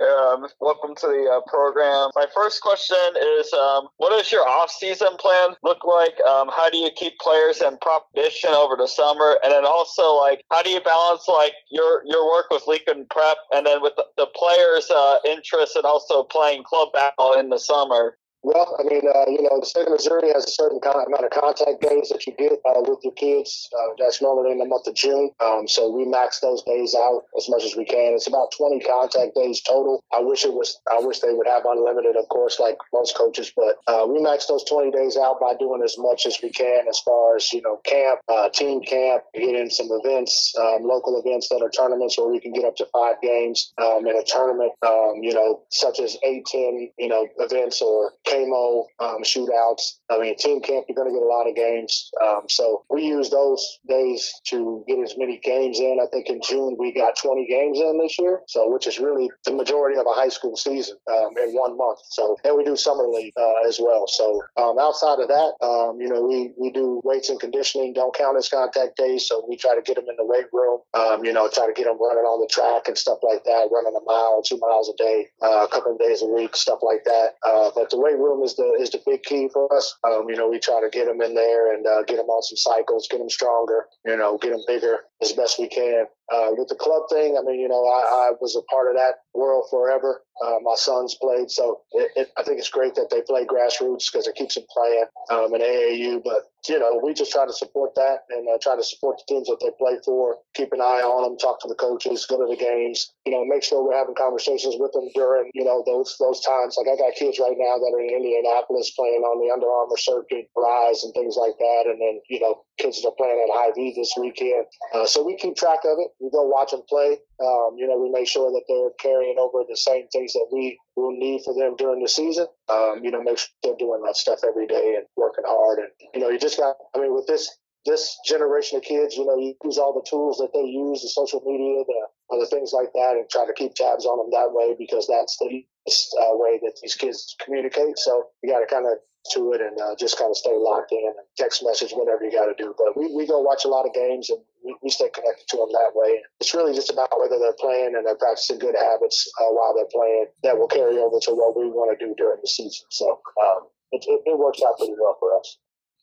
Um, 0.00 0.46
welcome 0.60 0.94
to 0.94 1.06
the 1.08 1.28
uh, 1.28 1.50
program. 1.50 2.10
My 2.14 2.26
first 2.32 2.62
question 2.62 2.96
is, 3.40 3.52
um, 3.52 3.88
what 3.96 4.10
does 4.10 4.30
your 4.30 4.48
off-season 4.48 5.16
plan 5.18 5.56
look 5.64 5.84
like? 5.84 6.14
Um, 6.20 6.48
how 6.54 6.70
do 6.70 6.76
you 6.76 6.90
keep 6.94 7.18
players 7.18 7.60
in 7.60 7.76
prop 7.78 8.06
condition 8.14 8.50
over 8.50 8.76
the 8.76 8.86
summer? 8.86 9.40
And 9.42 9.52
then 9.52 9.64
also, 9.66 10.14
like, 10.14 10.44
how 10.52 10.62
do 10.62 10.70
you 10.70 10.80
balance 10.80 11.26
like 11.26 11.54
your 11.72 12.02
your 12.06 12.30
work 12.30 12.46
with 12.52 12.62
Lincoln 12.68 13.06
Prep 13.10 13.38
and 13.52 13.66
then 13.66 13.82
with 13.82 13.94
the, 13.96 14.04
the 14.16 14.26
players' 14.36 14.88
uh, 14.88 15.16
interest 15.26 15.74
and 15.74 15.84
also 15.84 16.22
playing 16.22 16.62
club 16.62 16.90
basketball 16.92 17.36
in 17.36 17.48
the 17.48 17.58
summer? 17.58 18.16
Well, 18.42 18.76
I 18.78 18.84
mean, 18.84 19.02
uh, 19.02 19.26
you 19.26 19.42
know, 19.42 19.58
the 19.58 19.66
state 19.66 19.86
of 19.86 19.92
Missouri 19.92 20.30
has 20.32 20.46
a 20.46 20.50
certain 20.50 20.78
kind 20.78 21.02
amount 21.02 21.24
of 21.26 21.34
contact 21.34 21.82
days 21.82 22.08
that 22.14 22.24
you 22.24 22.34
get 22.38 22.62
uh, 22.62 22.86
with 22.86 23.02
your 23.02 23.12
kids. 23.14 23.68
Uh, 23.74 23.98
that's 23.98 24.22
normally 24.22 24.52
in 24.52 24.58
the 24.58 24.64
month 24.64 24.86
of 24.86 24.94
June. 24.94 25.30
Um, 25.40 25.66
so 25.66 25.90
we 25.90 26.04
max 26.04 26.38
those 26.38 26.62
days 26.62 26.94
out 26.94 27.22
as 27.36 27.48
much 27.48 27.64
as 27.64 27.74
we 27.74 27.84
can. 27.84 28.14
It's 28.14 28.28
about 28.28 28.54
20 28.56 28.78
contact 28.86 29.34
days 29.34 29.60
total. 29.60 30.04
I 30.14 30.20
wish 30.20 30.44
it 30.44 30.54
was, 30.54 30.78
I 30.86 31.00
wish 31.00 31.18
they 31.18 31.34
would 31.34 31.48
have 31.48 31.64
unlimited, 31.66 32.14
of 32.14 32.28
course, 32.28 32.60
like 32.60 32.78
most 32.94 33.16
coaches, 33.18 33.50
but 33.56 33.82
uh, 33.90 34.06
we 34.06 34.22
max 34.22 34.46
those 34.46 34.62
20 34.64 34.92
days 34.92 35.16
out 35.16 35.40
by 35.40 35.54
doing 35.58 35.82
as 35.82 35.98
much 35.98 36.24
as 36.24 36.38
we 36.40 36.50
can 36.50 36.86
as 36.88 37.00
far 37.00 37.34
as, 37.34 37.52
you 37.52 37.60
know, 37.62 37.78
camp, 37.84 38.20
uh, 38.28 38.48
team 38.50 38.82
camp, 38.82 39.24
getting 39.34 39.68
some 39.68 39.88
events, 39.90 40.54
um, 40.60 40.84
local 40.84 41.18
events 41.18 41.48
that 41.48 41.60
are 41.60 41.70
tournaments 41.70 42.16
where 42.16 42.28
we 42.28 42.38
can 42.38 42.52
get 42.52 42.64
up 42.64 42.76
to 42.76 42.86
five 42.92 43.16
games 43.20 43.72
um, 43.82 44.06
in 44.06 44.14
a 44.14 44.22
tournament, 44.24 44.72
um, 44.86 45.18
you 45.22 45.34
know, 45.34 45.62
such 45.70 45.98
as 45.98 46.16
8, 46.22 46.46
10, 46.46 46.90
you 46.98 47.08
know, 47.08 47.26
events 47.38 47.82
or 47.82 48.12
KMO 48.28 48.86
um, 49.00 49.22
shootouts. 49.22 49.97
I 50.10 50.18
mean, 50.18 50.36
team 50.36 50.60
camp, 50.60 50.86
you're 50.88 50.96
going 50.96 51.08
to 51.08 51.14
get 51.14 51.22
a 51.22 51.28
lot 51.28 51.48
of 51.48 51.54
games. 51.54 52.10
Um, 52.24 52.42
so 52.48 52.84
we 52.90 53.04
use 53.04 53.30
those 53.30 53.78
days 53.88 54.32
to 54.48 54.84
get 54.88 54.98
as 54.98 55.14
many 55.16 55.38
games 55.38 55.78
in. 55.80 55.98
I 56.02 56.06
think 56.06 56.28
in 56.28 56.40
June 56.42 56.76
we 56.78 56.92
got 56.92 57.16
20 57.16 57.46
games 57.46 57.78
in 57.78 57.98
this 57.98 58.18
year, 58.18 58.40
so 58.46 58.70
which 58.70 58.86
is 58.86 58.98
really 58.98 59.30
the 59.44 59.52
majority 59.52 59.98
of 59.98 60.06
a 60.06 60.12
high 60.12 60.28
school 60.28 60.56
season 60.56 60.96
um, 61.10 61.36
in 61.36 61.52
one 61.52 61.76
month. 61.76 61.98
So 62.10 62.36
and 62.44 62.56
we 62.56 62.64
do 62.64 62.76
summer 62.76 63.06
league 63.06 63.32
uh, 63.36 63.68
as 63.68 63.78
well. 63.80 64.06
So 64.06 64.42
um, 64.56 64.78
outside 64.78 65.20
of 65.20 65.28
that, 65.28 65.52
um, 65.60 66.00
you 66.00 66.08
know, 66.08 66.22
we 66.22 66.52
we 66.58 66.70
do 66.70 67.00
weights 67.04 67.28
and 67.28 67.40
conditioning. 67.40 67.92
Don't 67.92 68.14
count 68.14 68.36
as 68.36 68.48
contact 68.48 68.96
days, 68.96 69.26
so 69.28 69.44
we 69.48 69.56
try 69.56 69.74
to 69.74 69.82
get 69.82 69.96
them 69.96 70.06
in 70.08 70.16
the 70.16 70.24
weight 70.24 70.46
room. 70.52 70.80
Um, 70.94 71.24
you 71.24 71.32
know, 71.32 71.48
try 71.52 71.66
to 71.66 71.72
get 71.72 71.84
them 71.84 72.00
running 72.00 72.24
on 72.24 72.40
the 72.40 72.48
track 72.48 72.88
and 72.88 72.96
stuff 72.96 73.18
like 73.22 73.44
that, 73.44 73.68
running 73.72 73.94
a 73.94 74.04
mile, 74.04 74.42
two 74.42 74.58
miles 74.58 74.88
a 74.88 74.96
day, 74.96 75.28
uh, 75.42 75.64
a 75.64 75.68
couple 75.68 75.92
of 75.92 75.98
days 75.98 76.22
a 76.22 76.26
week, 76.26 76.56
stuff 76.56 76.80
like 76.82 77.04
that. 77.04 77.36
Uh, 77.46 77.70
but 77.74 77.90
the 77.90 77.98
weight 77.98 78.18
room 78.18 78.42
is 78.42 78.56
the 78.56 78.76
is 78.80 78.90
the 78.90 79.02
big 79.04 79.22
key 79.22 79.48
for 79.52 79.72
us. 79.74 79.97
Um, 80.06 80.26
you 80.28 80.36
know, 80.36 80.48
we 80.48 80.58
try 80.58 80.80
to 80.80 80.88
get 80.90 81.06
them 81.06 81.20
in 81.20 81.34
there 81.34 81.74
and 81.74 81.86
uh, 81.86 82.02
get 82.04 82.16
them 82.16 82.26
on 82.26 82.42
some 82.42 82.56
cycles, 82.56 83.08
get 83.10 83.18
them 83.18 83.30
stronger. 83.30 83.86
You 84.06 84.16
know, 84.16 84.38
get 84.38 84.50
them 84.50 84.62
bigger 84.66 85.00
as 85.22 85.32
best 85.32 85.58
we 85.58 85.68
can. 85.68 86.06
Uh, 86.30 86.52
with 86.52 86.68
the 86.68 86.76
club 86.76 87.08
thing, 87.10 87.36
I 87.38 87.42
mean, 87.42 87.58
you 87.58 87.68
know, 87.68 87.88
I, 87.88 88.28
I 88.28 88.30
was 88.40 88.54
a 88.54 88.62
part 88.68 88.88
of 88.88 88.94
that 88.94 89.24
world 89.32 89.64
forever. 89.70 90.22
Uh, 90.44 90.60
my 90.62 90.76
sons 90.76 91.16
played, 91.20 91.50
so 91.50 91.80
it, 91.92 92.10
it, 92.14 92.28
I 92.36 92.44
think 92.44 92.58
it's 92.58 92.68
great 92.68 92.94
that 92.94 93.08
they 93.10 93.22
play 93.22 93.42
grassroots 93.42 94.12
because 94.12 94.28
it 94.28 94.36
keeps 94.36 94.54
them 94.54 94.64
playing 94.70 95.06
um, 95.32 95.50
in 95.54 95.62
AAU. 95.62 96.22
But 96.22 96.46
you 96.68 96.78
know, 96.78 97.00
we 97.02 97.14
just 97.14 97.32
try 97.32 97.46
to 97.46 97.52
support 97.52 97.96
that 97.96 98.28
and 98.30 98.46
uh, 98.46 98.58
try 98.62 98.76
to 98.76 98.84
support 98.84 99.18
the 99.18 99.34
teams 99.34 99.48
that 99.48 99.58
they 99.58 99.72
play 99.80 99.98
for. 100.04 100.36
Keep 100.54 100.72
an 100.76 100.80
eye 100.80 101.02
on 101.02 101.24
them, 101.24 101.38
talk 101.38 101.58
to 101.62 101.68
the 101.68 101.74
coaches, 101.74 102.26
go 102.28 102.38
to 102.38 102.46
the 102.46 102.60
games. 102.60 103.10
You 103.24 103.32
know, 103.32 103.42
make 103.48 103.64
sure 103.64 103.82
we're 103.82 103.98
having 103.98 104.14
conversations 104.14 104.76
with 104.78 104.92
them 104.92 105.08
during 105.16 105.50
you 105.54 105.64
know 105.64 105.82
those 105.88 106.14
those 106.20 106.44
times. 106.44 106.76
Like 106.78 106.92
I 106.92 107.00
got 107.00 107.18
kids 107.18 107.40
right 107.40 107.56
now 107.58 107.80
that 107.80 107.90
are 107.90 108.04
in 108.04 108.14
Indianapolis 108.14 108.94
playing 108.94 109.24
on 109.24 109.40
the 109.42 109.50
Under 109.50 109.66
Armour 109.66 109.96
circuit, 109.96 110.52
Rise, 110.54 111.02
and 111.02 111.10
things 111.16 111.34
like 111.40 111.56
that. 111.58 111.82
And 111.90 111.98
then 111.98 112.20
you 112.28 112.38
know, 112.38 112.62
kids 112.78 113.00
that 113.00 113.08
are 113.08 113.18
playing 113.18 113.42
at 113.42 113.50
Hy-Vee 113.50 113.96
this 113.96 114.14
weekend. 114.20 114.70
Uh, 114.94 115.07
so 115.08 115.24
we 115.24 115.36
keep 115.36 115.56
track 115.56 115.80
of 115.84 115.98
it. 115.98 116.10
We 116.20 116.30
go 116.30 116.44
watch 116.46 116.70
them 116.70 116.82
play. 116.88 117.18
Um, 117.40 117.76
you 117.76 117.86
know, 117.86 117.98
we 117.98 118.10
make 118.10 118.28
sure 118.28 118.50
that 118.50 118.64
they're 118.68 118.94
carrying 119.00 119.36
over 119.38 119.64
the 119.68 119.76
same 119.76 120.06
things 120.08 120.32
that 120.32 120.48
we 120.52 120.78
will 120.96 121.12
need 121.12 121.42
for 121.44 121.54
them 121.54 121.76
during 121.76 122.02
the 122.02 122.08
season. 122.08 122.46
Um, 122.68 123.00
you 123.02 123.10
know, 123.10 123.22
make 123.22 123.38
sure 123.38 123.48
they're 123.62 123.78
doing 123.78 124.02
that 124.04 124.16
stuff 124.16 124.40
every 124.46 124.66
day 124.66 124.94
and 124.96 125.06
working 125.16 125.44
hard. 125.46 125.78
And 125.78 125.88
you 126.14 126.20
know, 126.20 126.28
you 126.28 126.38
just 126.38 126.58
got. 126.58 126.76
I 126.94 127.00
mean, 127.00 127.14
with 127.14 127.26
this 127.26 127.50
this 127.86 128.18
generation 128.26 128.76
of 128.76 128.84
kids, 128.84 129.16
you 129.16 129.24
know, 129.24 129.36
you 129.36 129.54
use 129.64 129.78
all 129.78 129.94
the 129.94 130.06
tools 130.08 130.38
that 130.38 130.52
they 130.52 130.66
use, 130.68 131.02
the 131.02 131.08
social 131.08 131.40
media, 131.46 131.84
the 131.86 132.36
other 132.36 132.46
things 132.46 132.72
like 132.72 132.92
that, 132.92 133.16
and 133.16 133.28
try 133.30 133.46
to 133.46 133.52
keep 133.54 133.74
tabs 133.74 134.04
on 134.04 134.18
them 134.18 134.30
that 134.32 134.52
way 134.52 134.74
because 134.78 135.06
that's 135.06 135.38
the 135.38 135.64
uh, 135.88 136.36
way 136.36 136.60
that 136.62 136.78
these 136.82 136.94
kids 136.94 137.34
communicate. 137.44 137.98
So 137.98 138.26
you 138.42 138.52
got 138.52 138.60
to 138.60 138.66
kind 138.66 138.86
of 138.86 138.98
to 139.32 139.52
it 139.52 139.60
and 139.60 139.78
uh, 139.80 139.94
just 139.98 140.18
kind 140.18 140.30
of 140.30 140.36
stay 140.36 140.54
locked 140.54 140.92
in 140.92 141.02
and 141.04 141.26
text 141.36 141.64
message 141.64 141.92
whatever 141.92 142.24
you 142.24 142.32
got 142.32 142.46
to 142.46 142.56
do. 142.56 142.74
But 142.76 142.96
we, 142.96 143.12
we 143.14 143.26
go 143.26 143.40
watch 143.40 143.64
a 143.64 143.68
lot 143.68 143.86
of 143.86 143.94
games 143.94 144.30
and 144.30 144.40
we, 144.64 144.76
we 144.82 144.90
stay 144.90 145.08
connected 145.08 145.46
to 145.48 145.56
them 145.58 145.72
that 145.72 145.92
way. 145.94 146.22
It's 146.40 146.54
really 146.54 146.74
just 146.74 146.90
about 146.90 147.12
whether 147.18 147.38
they're 147.38 147.58
playing 147.58 147.94
and 147.96 148.06
they're 148.06 148.16
practicing 148.16 148.58
good 148.58 148.76
habits 148.76 149.30
uh, 149.40 149.52
while 149.52 149.74
they're 149.74 149.92
playing 149.92 150.26
that 150.42 150.58
will 150.58 150.68
carry 150.68 150.98
over 150.98 151.18
to 151.22 151.32
what 151.32 151.56
we 151.56 151.68
want 151.68 151.92
to 151.92 151.98
do 151.98 152.14
during 152.16 152.38
the 152.40 152.48
season. 152.48 152.86
So 152.90 153.20
um, 153.42 153.68
it, 153.92 154.04
it, 154.06 154.20
it 154.26 154.38
works 154.38 154.60
out 154.66 154.78
pretty 154.78 154.94
well 154.98 155.16
for 155.20 155.36
us. 155.38 155.58